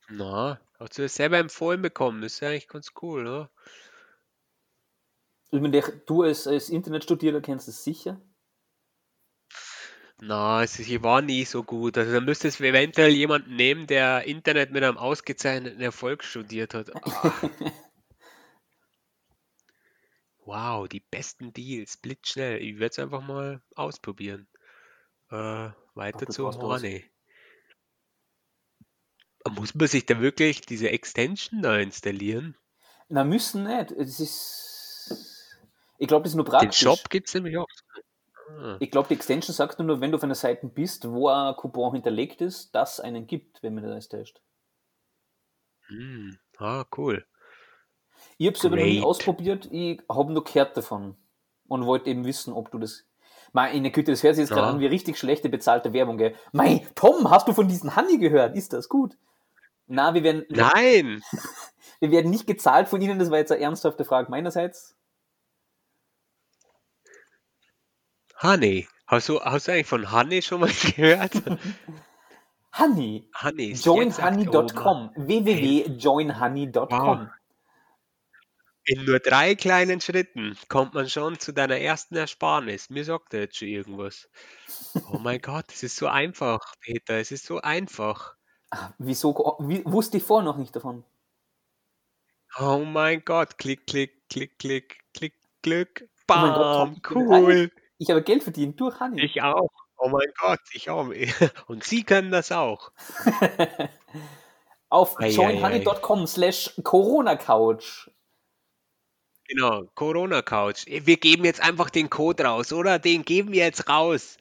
Na, 0.09 0.61
hast 0.79 0.99
du 0.99 1.03
das 1.03 1.15
selber 1.15 1.39
empfohlen 1.39 1.83
bekommen? 1.83 2.21
Das 2.21 2.35
ist 2.35 2.41
ja 2.41 2.49
eigentlich 2.49 2.69
ganz 2.69 2.93
cool, 3.03 3.25
ne? 3.25 3.49
Ich 5.51 5.61
meine, 5.61 5.81
du 5.81 6.23
als, 6.23 6.47
als 6.47 6.69
Internetstudierter 6.69 7.41
kennst 7.41 7.69
es 7.69 7.85
sicher. 7.85 8.21
Na, 10.21 10.63
es 10.63 10.79
ist, 10.79 10.89
ich 10.89 11.03
war 11.03 11.23
nie 11.23 11.45
so 11.45 11.63
gut. 11.63 11.99
Also 11.99 12.13
da 12.13 12.21
müsste 12.21 12.49
es 12.49 12.61
eventuell 12.61 13.11
jemanden 13.11 13.57
nehmen, 13.57 13.87
der 13.87 14.25
Internet 14.25 14.71
mit 14.71 14.83
einem 14.83 14.97
ausgezeichneten 14.97 15.81
Erfolg 15.81 16.25
studiert 16.25 16.75
hat. 16.75 16.91
Ah, 16.95 17.33
wow, 20.47 20.89
die 20.89 21.01
besten 21.01 21.53
Deals, 21.53 21.97
blitzschnell. 21.97 22.63
Ich 22.63 22.75
werde 22.79 22.93
es 22.93 22.99
einfach 22.99 23.23
mal 23.23 23.63
ausprobieren. 23.75 24.49
Äh, 25.31 25.71
weiter 25.95 26.29
zu 26.29 26.51
Horny. 26.61 27.05
Muss 29.49 29.75
man 29.75 29.89
sich 29.89 30.05
da 30.05 30.21
wirklich 30.21 30.61
diese 30.61 30.91
Extension 30.91 31.63
da 31.63 31.79
installieren? 31.79 32.59
Na, 33.09 33.25
müssen 33.25 33.65
nicht. 33.65 33.91
Es 33.93 34.21
ist. 34.21 35.59
Ich 35.99 36.09
glaube, 36.09 36.25
das 36.25 36.33
ist 36.33 36.37
nur 36.37 36.45
Den 36.45 36.51
praktisch. 36.51 36.79
Shop 36.81 37.11
gibt 37.11 37.29
es 37.29 37.35
nämlich 37.35 37.57
auch. 37.59 37.67
Ah, 38.49 38.79
Ich 38.79 38.93
glaube, 38.93 39.09
die 39.09 39.15
Extension 39.15 39.53
sagt 39.53 39.81
nur, 39.81 40.01
wenn 40.01 40.13
du 40.13 40.17
auf 40.17 40.23
einer 40.23 40.37
Seite 40.37 40.69
bist, 40.69 41.09
wo 41.11 41.27
ein 41.29 41.57
Coupon 41.57 41.95
hinterlegt 41.95 42.41
ist, 42.41 42.73
dass 42.73 42.95
es 42.95 43.01
einen 43.01 43.27
gibt, 43.27 43.65
wenn 43.65 43.75
man 43.75 43.83
das 43.83 44.09
täuscht. 44.09 44.43
hm, 45.89 46.39
ah, 46.59 46.85
cool. 46.97 47.25
Ich 48.39 48.47
habe 48.47 48.57
es 48.57 48.65
aber 48.65 48.77
noch 48.77 48.83
nie 48.85 48.97
Great. 48.97 49.05
ausprobiert, 49.05 49.69
ich 49.71 50.01
habe 50.09 50.33
nur 50.33 50.45
gehört 50.45 50.77
davon 50.77 51.17
und 51.69 51.87
wollte 51.87 52.11
eben 52.11 52.25
wissen, 52.25 52.53
ob 52.53 52.71
du 52.71 52.79
das. 52.79 53.05
Meine 53.53 53.91
Güte, 53.93 54.11
das 54.11 54.23
hört 54.25 54.35
sich 54.35 54.43
jetzt 54.43 54.51
gerade 54.51 54.67
Ja. 54.67 54.73
an 54.73 54.81
wie 54.81 54.87
richtig 54.87 55.17
schlechte 55.19 55.49
bezahlte 55.49 55.93
Werbung, 55.93 56.19
gell? 56.19 56.35
Mei, 56.53 56.85
Tom, 56.97 57.31
hast 57.31 57.47
du 57.47 57.53
von 57.53 57.69
diesen 57.69 57.95
Honey 57.97 58.19
gehört? 58.19 58.57
Ist 58.57 58.73
das 58.73 58.89
gut? 58.89 59.17
Na, 59.87 60.13
wir 60.15 60.23
werden, 60.25 60.45
Nein! 60.49 61.23
wir 62.01 62.11
werden 62.11 62.31
nicht 62.31 62.47
gezahlt 62.49 62.89
von 62.89 63.01
Ihnen, 63.01 63.19
das 63.21 63.31
war 63.31 63.39
jetzt 63.39 63.53
eine 63.53 63.61
ernsthafte 63.63 64.05
Frage 64.05 64.31
meinerseits. 64.31 64.97
Honey. 68.43 68.89
Hast 69.07 69.29
du, 69.29 69.41
hast 69.41 69.69
du 69.69 69.73
eigentlich 69.73 69.87
von 69.87 70.11
Honey 70.13 70.43
schon 70.43 70.61
mal 70.61 70.71
gehört? 70.97 71.33
Honey, 72.77 73.29
Honey. 73.41 73.73
joinhoney.com, 73.75 75.11
www.joinhoney.com. 75.15 76.89
Wow. 76.91 77.29
In 78.87 79.05
nur 79.05 79.19
drei 79.19 79.55
kleinen 79.55 80.01
Schritten 80.01 80.59
kommt 80.69 80.93
man 80.95 81.09
schon 81.09 81.39
zu 81.39 81.53
deiner 81.53 81.79
ersten 81.79 82.17
Ersparnis. 82.17 82.91
Mir 82.91 83.05
sagt 83.05 83.33
er 83.33 83.41
jetzt 83.41 83.57
schon 83.57 83.69
irgendwas. 83.69 84.29
Oh 85.11 85.19
mein 85.19 85.41
Gott, 85.43 85.67
es 85.69 85.83
ist 85.83 85.97
so 85.97 86.07
einfach, 86.07 86.61
Peter. 86.81 87.15
Es 87.15 87.33
ist 87.33 87.47
so 87.47 87.61
einfach. 87.61 88.35
Ah, 88.71 88.91
Wieso, 88.99 89.35
wie, 89.61 89.83
wusste 89.87 90.19
ich 90.19 90.23
vorher 90.23 90.45
noch 90.45 90.59
nicht 90.59 90.77
davon? 90.77 91.05
Oh 92.59 92.79
mein 92.85 93.25
Gott. 93.25 93.57
Klick, 93.57 93.87
klick, 93.87 94.29
klick, 94.29 94.59
klick, 94.59 95.03
klick, 95.15 95.35
klick. 95.63 96.09
Oh 96.29 96.35
mein 96.35 96.55
Gott, 96.55 96.67
Bam. 96.67 96.93
ich 96.97 97.11
Cool. 97.11 97.73
Ich 97.99 98.11
habe 98.11 98.23
Geld 98.23 98.43
verdient 98.43 98.81
durch 98.81 99.01
Honey. 99.01 99.25
Ich 99.25 99.43
auch. 99.43 99.71
Oh 99.97 100.09
mein 100.09 100.33
Gott, 100.39 100.61
ich 100.73 100.91
auch. 100.91 101.07
Und 101.69 101.85
Sie 101.85 102.03
können 102.03 102.31
das 102.31 102.53
auch. 102.53 102.93
Auf 104.91 105.17
joinhoney.com 105.21 106.27
slash 106.27 106.75
Corona-Couch. 106.83 108.11
Genau, 109.49 109.85
Corona 109.95 110.43
Couch. 110.43 110.87
Wir 110.87 111.17
geben 111.17 111.45
jetzt 111.45 111.63
einfach 111.63 111.91
den 111.91 112.09
Code 112.09 112.45
raus, 112.45 112.73
oder? 112.73 112.99
Den 112.99 113.25
geben 113.25 113.53
wir 113.53 113.65
jetzt 113.65 113.89
raus. 113.89 114.39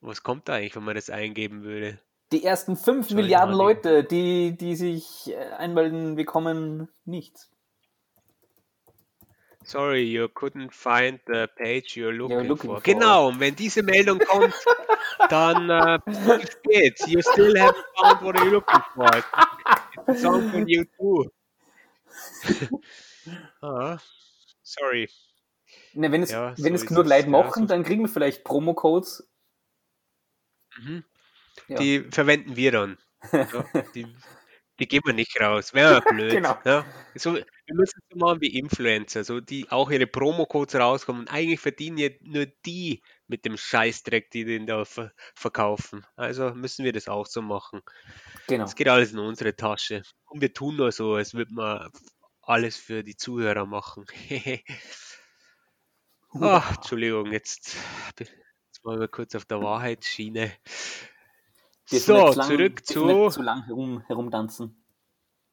Was 0.00 0.22
kommt 0.22 0.48
da 0.48 0.54
eigentlich, 0.54 0.76
wenn 0.76 0.84
man 0.84 0.94
das 0.94 1.10
eingeben 1.10 1.64
würde? 1.64 1.98
Die 2.32 2.44
ersten 2.44 2.76
5 2.76 3.10
Join 3.10 3.16
Milliarden. 3.16 3.54
Leute, 3.54 4.04
die, 4.04 4.56
die 4.56 4.76
sich 4.76 5.32
äh, 5.32 5.36
einmelden, 5.36 6.16
bekommen 6.16 6.88
nichts. 7.04 7.50
Sorry, 9.64 10.04
you 10.04 10.28
couldn't 10.28 10.72
find 10.72 11.18
the 11.26 11.48
page 11.56 11.96
you're 11.96 12.12
looking, 12.12 12.46
looking 12.46 12.70
for. 12.70 12.76
for. 12.76 12.82
Genau, 12.82 13.28
und 13.28 13.40
wenn 13.40 13.56
diese 13.56 13.82
Meldung 13.82 14.20
kommt, 14.20 14.54
dann 15.28 15.70
äh, 15.70 15.98
geht's. 16.62 17.04
You 17.08 17.20
still 17.20 17.56
haven't 17.56 17.84
found 17.96 18.22
what 18.22 18.36
you're 18.36 18.50
looking 18.50 18.80
for. 18.94 19.08
It's 19.16 20.08
a 20.08 20.14
song 20.14 20.50
von 20.52 20.66
U2. 20.66 21.30
ah, 23.60 23.98
sorry. 24.66 25.08
Ne, 25.94 26.12
wenn 26.12 26.22
es, 26.22 26.30
Ja, 26.30 26.54
wenn 26.58 26.74
es 26.74 26.86
genug. 26.86 27.06
Leute 27.06 27.24
Ja, 27.24 27.30
machen, 27.30 27.62
so- 27.62 27.66
dann 27.68 27.82
kriegen 27.84 28.02
wir 28.02 28.08
vielleicht 28.08 28.44
Promo-Codes. 28.44 29.28
Mhm. 30.78 31.04
Ja. 31.68 31.78
Die 31.78 32.06
verwenden 32.10 32.54
wir 32.56 32.72
dann. 32.72 32.98
Ja, 33.32 33.64
die, 33.94 34.06
die 34.78 34.86
geben 34.88 35.06
wir 35.06 35.14
nicht 35.14 35.40
raus. 35.40 35.72
Wäre 35.72 35.94
ja 35.94 36.00
blöd. 36.00 36.30
Genau. 36.30 36.56
Ja. 36.64 36.84
So, 37.14 37.34
wir 37.34 37.74
müssen 37.74 37.98
es 37.98 38.08
so 38.10 38.16
machen 38.18 38.40
wie 38.42 38.58
Influencer, 38.58 39.24
so 39.24 39.40
die 39.40 39.68
auch 39.70 39.90
ihre 39.90 40.06
Promo-Codes 40.06 40.74
rauskommen. 40.76 41.22
Und 41.22 41.28
eigentlich 41.32 41.60
verdienen 41.60 41.96
ja 41.98 42.10
nur 42.20 42.46
die 42.66 43.02
mit 43.26 43.44
dem 43.44 43.56
Scheißdreck, 43.56 44.30
die 44.30 44.44
den 44.44 44.66
da 44.66 44.84
ver 44.84 45.12
verkaufen. 45.34 46.06
Also 46.14 46.54
müssen 46.54 46.84
wir 46.84 46.92
das 46.92 47.08
auch 47.08 47.26
so 47.26 47.40
machen. 47.42 47.80
Genau. 48.46 48.64
Es 48.64 48.74
geht 48.76 48.88
alles 48.88 49.12
in 49.12 49.18
unsere 49.18 49.56
Tasche. 49.56 50.02
Und 50.26 50.42
wir 50.42 50.52
tun 50.52 50.76
nur 50.76 50.92
so, 50.92 51.14
als 51.14 51.32
würde 51.34 51.54
man 51.54 51.90
alles 52.46 52.76
für 52.76 53.02
die 53.02 53.16
Zuhörer 53.16 53.66
machen. 53.66 54.06
Ach, 56.40 56.76
Entschuldigung, 56.76 57.32
jetzt, 57.32 57.76
jetzt 58.18 58.84
waren 58.84 59.00
wir 59.00 59.08
kurz 59.08 59.34
auf 59.34 59.44
der 59.46 59.62
Wahrheitsschiene. 59.62 60.52
Dürfen 61.90 62.04
So, 62.04 62.32
lang- 62.32 62.46
zurück 62.48 62.86
zu. 62.86 63.30
zu 63.30 63.42
lang 63.42 63.64
herum, 63.66 64.02
herumtanzen. 64.06 64.82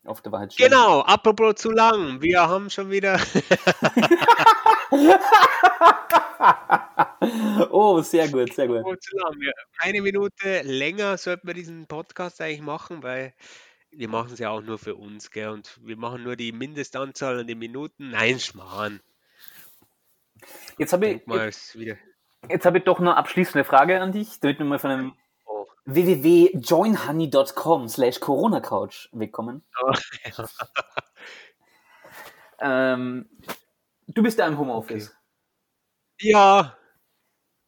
Auf 0.05 0.21
der 0.21 0.33
Wahrheit. 0.33 0.53
Genau, 0.57 0.99
apropos 1.01 1.55
zu 1.55 1.71
lang. 1.71 2.21
Wir 2.21 2.41
haben 2.41 2.69
schon 2.69 2.91
wieder. 2.91 3.17
oh, 7.69 8.01
sehr 8.01 8.27
gut, 8.29 8.53
sehr 8.53 8.67
gut. 8.67 8.79
apropos 8.79 8.99
zu 8.99 9.15
lang. 9.17 9.39
Wir, 9.39 9.53
eine 9.77 10.01
Minute 10.01 10.61
länger 10.63 11.17
sollten 11.17 11.47
wir 11.47 11.53
diesen 11.53 11.87
Podcast 11.87 12.41
eigentlich 12.41 12.61
machen, 12.61 13.03
weil 13.03 13.33
wir 13.95 14.09
machen 14.09 14.33
es 14.33 14.39
ja 14.39 14.49
auch 14.49 14.61
nur 14.61 14.79
für 14.79 14.95
uns, 14.95 15.31
gell? 15.31 15.49
Und 15.49 15.79
wir 15.83 15.97
machen 15.97 16.23
nur 16.23 16.35
die 16.35 16.51
Mindestanzahl 16.51 17.39
an 17.39 17.47
den 17.47 17.59
Minuten. 17.59 18.09
Nein, 18.11 18.39
Schmarrn. 18.39 19.01
Jetzt 20.77 20.93
habe 20.93 21.07
ich, 21.07 21.21
jetzt 22.49 22.65
habe 22.65 22.79
ich 22.79 22.83
doch 22.83 22.99
noch 22.99 23.15
abschließende 23.15 23.63
Frage 23.63 24.01
an 24.01 24.11
dich, 24.11 24.39
damit 24.39 24.59
wir 24.59 24.65
mal 24.65 24.79
von 24.79 24.91
einem 24.91 25.13
Oh. 25.45 25.67
www.joinhoney.com 25.85 27.87
slash 27.87 28.19
Corona-Couch 28.19 29.09
wegkommen. 29.11 29.63
Oh, 29.81 29.93
Ähm, 32.63 33.29
du 34.07 34.23
bist 34.23 34.39
da 34.39 34.47
im 34.47 34.57
Homeoffice. 34.57 35.13
Ja, 36.21 36.77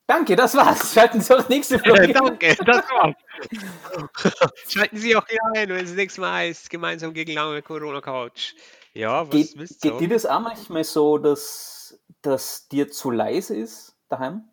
Danke, 0.08 0.36
das 0.36 0.56
war's. 0.56 0.94
Schalten 0.94 1.20
Sie 1.22 1.34
auch 1.34 1.38
das 1.38 1.50
nächste 1.50 1.80
Folge. 1.80 2.14
danke, 2.14 2.56
das 2.64 2.86
war's. 2.90 3.16
Schalten 4.68 4.98
Sie 4.98 5.16
auch 5.16 5.28
hier 5.28 5.40
ein, 5.56 5.70
wenn 5.70 5.78
es 5.78 5.90
das 5.90 5.96
nächste 5.96 6.22
Mal 6.22 6.32
heißt, 6.34 6.70
gemeinsam 6.70 7.14
gegen 7.14 7.34
lange 7.34 7.62
Corona-Couch. 7.62 8.54
Ja, 8.94 9.28
was 9.28 9.32
Geht, 9.32 9.58
wisst 9.58 9.84
ihr? 9.84 9.92
geht 9.92 10.00
dir 10.02 10.10
das 10.10 10.26
auch 10.26 10.40
manchmal 10.40 10.84
so, 10.84 11.18
dass, 11.18 12.00
dass 12.22 12.68
dir 12.68 12.90
zu 12.92 13.12
leise 13.12 13.56
ist 13.58 13.98
daheim? 14.10 14.48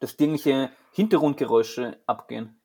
Dass 0.00 0.16
dir 0.16 0.24
irgendwelche 0.24 0.70
Hintergrundgeräusche 0.92 2.00
abgehen? 2.06 2.60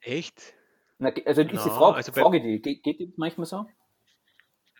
Echt? 0.00 0.54
Na, 0.98 1.10
also 1.26 1.42
ist 1.42 1.64
die 1.64 1.70
Ja, 1.70 1.70
Frage, 1.70 1.96
also 1.96 2.12
Frage 2.12 2.40
die, 2.40 2.60
geht, 2.60 2.82
geht 2.82 3.00
die 3.00 3.12
manchmal 3.16 3.46
so? 3.46 3.66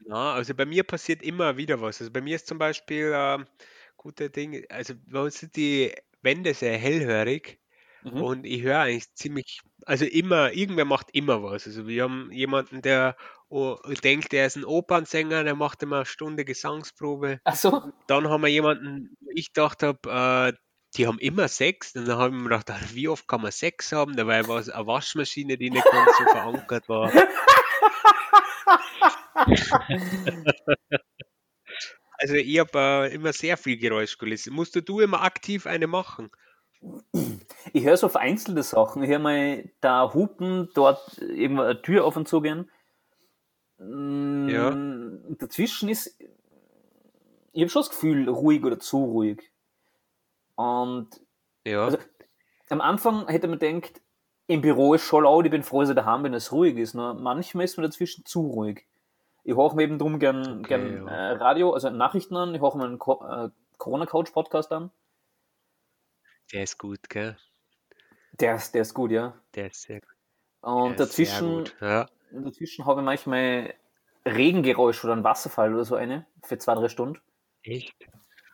Ja, 0.07 0.32
also 0.32 0.55
bei 0.55 0.64
mir 0.66 0.82
passiert 0.84 1.22
immer 1.22 1.57
wieder 1.57 1.80
was. 1.80 2.01
Also 2.01 2.11
bei 2.12 2.20
mir 2.20 2.36
ist 2.36 2.47
zum 2.47 2.59
Beispiel 2.59 3.12
ähm, 3.14 3.47
gute 4.01 4.31
Ding, 4.31 4.65
also 4.71 4.95
bei 5.07 5.21
uns 5.21 5.39
sind 5.39 5.57
die 5.57 5.93
Wände 6.23 6.55
sehr 6.55 6.79
hellhörig 6.79 7.59
Mhm. 8.03 8.23
und 8.23 8.47
ich 8.47 8.63
höre 8.63 8.81
eigentlich 8.81 9.15
ziemlich, 9.15 9.61
also 9.85 10.07
immer, 10.07 10.53
irgendwer 10.53 10.87
macht 10.87 11.09
immer 11.13 11.43
was. 11.43 11.67
Also 11.67 11.87
wir 11.87 12.05
haben 12.05 12.33
jemanden, 12.33 12.81
der 12.81 13.17
oh, 13.49 13.77
denkt, 14.03 14.33
er 14.33 14.47
ist 14.47 14.57
ein 14.57 14.65
Opernsänger, 14.65 15.45
der 15.45 15.55
macht 15.55 15.83
immer 15.83 15.97
eine 15.97 16.07
Stunde 16.07 16.45
Gesangsprobe. 16.45 17.41
Ach 17.45 17.55
so. 17.55 17.93
Dann 18.07 18.29
haben 18.29 18.43
wir 18.43 18.49
jemanden, 18.49 19.17
ich 19.35 19.53
gedacht 19.53 19.83
habe, 19.83 19.99
äh, 20.09 20.53
die 20.97 21.07
haben 21.07 21.19
immer 21.19 21.49
Sex. 21.49 21.95
Und 21.95 22.09
dann 22.09 22.19
habe 22.19 22.35
ich 22.35 22.43
mir 22.43 22.49
gedacht, 22.49 22.71
ach, 22.71 22.95
wie 22.95 23.09
oft 23.09 23.29
kann 23.29 23.43
man 23.43 23.53
Sex 23.53 23.93
haben? 23.93 24.17
Dabei 24.17 24.49
war 24.49 24.59
es 24.59 24.71
eine 24.71 24.87
Waschmaschine, 24.87 25.59
die 25.59 25.71
nicht 25.71 25.85
ganz 25.85 26.11
so 26.19 26.25
verankert 26.25 26.89
war. 26.89 27.13
Also 32.21 32.35
ich 32.35 32.59
habe 32.59 32.79
äh, 33.11 33.14
immer 33.14 33.33
sehr 33.33 33.57
viel 33.57 33.77
Geräuschkulisse. 33.79 34.51
Musst 34.51 34.77
du, 34.77 34.83
du 34.83 35.01
immer 35.01 35.23
aktiv 35.23 35.66
eine 35.66 35.87
machen? 35.87 36.31
Ich 37.73 37.85
höre 37.85 37.97
so 37.97 38.09
vereinzelte 38.09 38.62
Sachen. 38.62 39.03
Ich 39.03 39.11
höre 39.11 39.18
mal 39.18 39.71
da 39.81 40.12
hupen, 40.14 40.68
dort 40.75 41.18
irgendwo 41.18 41.62
eine 41.62 41.83
Tür 41.83 42.05
auf 42.05 42.16
und 42.16 42.29
zu 42.29 42.41
gehen. 42.41 42.71
Mm, 43.79 44.49
Ja. 44.49 44.71
Dazwischen 45.39 45.89
ist, 45.89 46.16
ich 47.53 47.61
habe 47.62 47.71
schon 47.71 47.83
das 47.83 47.91
Gefühl, 47.91 48.29
ruhig 48.29 48.64
oder 48.64 48.79
zu 48.79 48.99
ruhig. 49.05 49.51
Und 50.57 51.09
Ja, 51.66 51.85
Also, 51.85 51.99
am 52.71 52.81
Anfang 52.81 53.29
hätte 53.29 53.49
man 53.49 53.59
gedacht, 53.59 54.01
im 54.47 54.61
Büro 54.62 54.95
ist 54.95 55.03
schon 55.05 55.25
laut, 55.25 55.45
ich 55.45 55.51
bin 55.51 55.62
froh, 55.62 55.81
dass 55.81 55.91
ich 55.91 55.97
daheim 55.97 56.23
bin, 56.23 56.33
dass 56.33 56.45
es 56.47 56.53
ruhig 56.53 56.77
ist. 56.77 56.95
Nur 56.95 57.14
manchmal 57.14 57.64
ist 57.64 57.77
mir 57.77 57.85
dazwischen 57.85 58.25
zu 58.25 58.43
ruhig. 58.43 58.87
Ich 59.51 59.57
höre 59.57 59.75
mir 59.75 59.83
eben 59.83 59.99
drum 59.99 60.21
gern, 60.21 60.61
Okay, 60.61 60.69
gern 60.69 61.07
ja. 61.09 61.13
äh, 61.13 61.33
Radio, 61.33 61.73
also 61.73 61.91
Nachrichten 61.91 62.37
an, 62.37 62.55
ich 62.55 62.61
höre 62.61 62.77
mir 62.77 62.85
einen 62.85 63.01
Co 63.01 63.21
äh, 63.27 63.49
Corona-Couch-Podcast 63.79 64.71
an. 64.71 64.93
der 66.53 66.63
ist 66.63 66.79
gut, 66.79 67.11
gell? 67.11 67.37
Der 68.39 68.55
ist, 68.55 68.73
der 68.77 68.83
ist 68.83 68.95
gut, 68.95 69.11
ja. 69.11 69.35
Der 69.57 69.67
ist 69.67 69.83
sehr, 69.83 70.03
Und 70.61 71.01
der 71.01 71.07
dazwischen, 71.07 71.65
gut. 71.65 71.77
Ja. 71.81 72.07
dazwischen 72.31 72.87
habe 72.87 73.01
ich 73.01 73.05
manchmal 73.05 73.75
Regengeräusch 74.25 75.03
oder 75.03 75.15
einen 75.15 75.25
Wasserfall 75.25 75.75
oder 75.75 75.85
so 75.85 75.97
eine 75.97 76.27
für 76.45 76.57
zwei, 76.59 76.77
drei 76.77 76.89
Stunden. 76.89 77.19
Echt? 77.65 77.97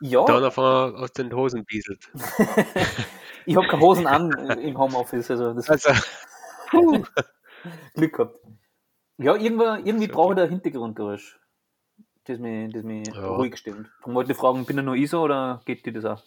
Ja, 0.01 0.25
Dann 0.25 0.45
auf 0.45 0.59
einmal 0.59 0.97
aus 0.97 1.13
den 1.13 1.31
Hosen 1.35 1.67
bieselt. 1.67 2.11
ich 3.45 3.55
habe 3.55 3.67
keine 3.69 3.83
Hosen 3.83 4.07
an 4.07 4.33
im 4.61 4.79
Homeoffice, 4.79 5.31
also 5.31 5.53
das 5.53 5.69
Also. 5.69 5.91
Glück 7.93 8.15
gehabt. 8.15 8.39
Ja, 9.19 9.35
irgendwo, 9.35 9.65
irgendwie 9.65 10.09
brauche 10.09 10.33
ich 10.35 10.37
da 10.39 10.45
Hintergrundgeräusch, 10.45 11.39
das 12.25 12.39
mich, 12.39 12.73
das 12.73 12.83
mich 12.83 13.07
Ja. 13.09 13.27
ruhig 13.29 13.57
stimmt. 13.57 13.89
Darum 14.01 14.15
wollte 14.15 14.33
ich 14.33 14.39
fragen, 14.39 14.67
bin 14.67 14.79
ich 14.79 14.85
nur 14.85 14.95
ich 14.95 15.09
so 15.11 15.23
oder 15.23 15.63
geht 15.65 15.87
dir 15.87 15.93
das 15.93 16.05
auch? 16.05 16.23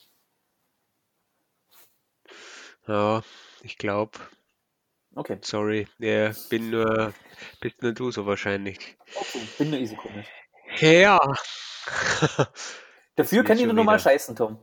ja, 2.87 3.21
ich 3.61 3.77
glaube, 3.77 4.17
Okay, 5.15 5.37
sorry, 5.41 5.87
ja, 5.97 6.31
bin 6.49 6.69
nur, 6.69 7.13
bist 7.61 7.81
nur 7.81 7.93
du 7.93 8.11
so 8.11 8.25
wahrscheinlich. 8.25 8.97
okay. 9.15 9.47
bin 9.57 9.69
nur 9.71 9.79
ich 9.79 9.89
so 9.89 9.95
komisch. 9.95 10.27
Ja. 10.77 11.19
Dafür 13.15 13.43
kann 13.43 13.57
ich 13.57 13.65
nur 13.65 13.75
wieder. 13.75 13.99
scheißen, 13.99 14.35
Tom. 14.35 14.59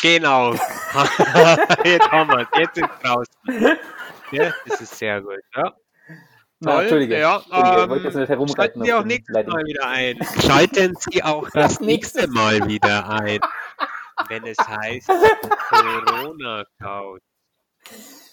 Genau. 0.00 0.52
Jetzt 1.84 2.10
haben 2.10 2.30
wir 2.30 2.48
es. 2.52 2.58
Jetzt 2.58 2.78
ist 2.78 2.88
draußen. 3.02 3.34
Ja, 4.32 4.52
das 4.66 4.80
ist 4.80 4.98
sehr 4.98 5.20
gut. 5.22 5.38
Ja. 5.56 5.74
Na, 6.60 6.72
Toll. 6.72 6.80
Entschuldige. 6.82 7.18
Ja, 7.20 7.36
Entschuldige, 7.36 7.82
ähm, 7.82 7.90
jetzt. 8.02 8.56
Schalten 8.56 8.84
Sie 8.84 8.92
auch 8.92 9.04
nächstes 9.04 9.32
Leitungen. 9.32 9.52
Mal 9.52 9.66
wieder 9.66 9.88
ein. 9.88 10.18
Schalten 10.42 10.96
Sie 10.98 11.22
auch 11.22 11.50
das 11.54 11.80
nächste 11.80 12.28
Mal 12.28 12.66
wieder 12.68 13.08
ein, 13.08 13.38
wenn 14.28 14.44
es 14.46 14.58
heißt 14.58 15.08
Corona 15.68 16.64
Couch. 16.80 17.22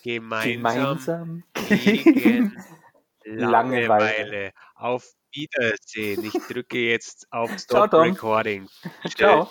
Gemeinsam, 0.03 0.51
Gemeinsam. 0.53 1.43
gegen 1.69 2.55
Langeweile. 3.25 3.87
Langeweile. 3.87 4.51
Auf 4.75 5.07
Wiedersehen. 5.31 6.25
Ich 6.25 6.33
drücke 6.47 6.79
jetzt 6.79 7.27
auf 7.31 7.49
Ciao, 7.57 7.85
Stop 7.87 7.91
Tom. 7.91 8.01
Recording. 8.01 8.67
Ciao. 9.15 9.49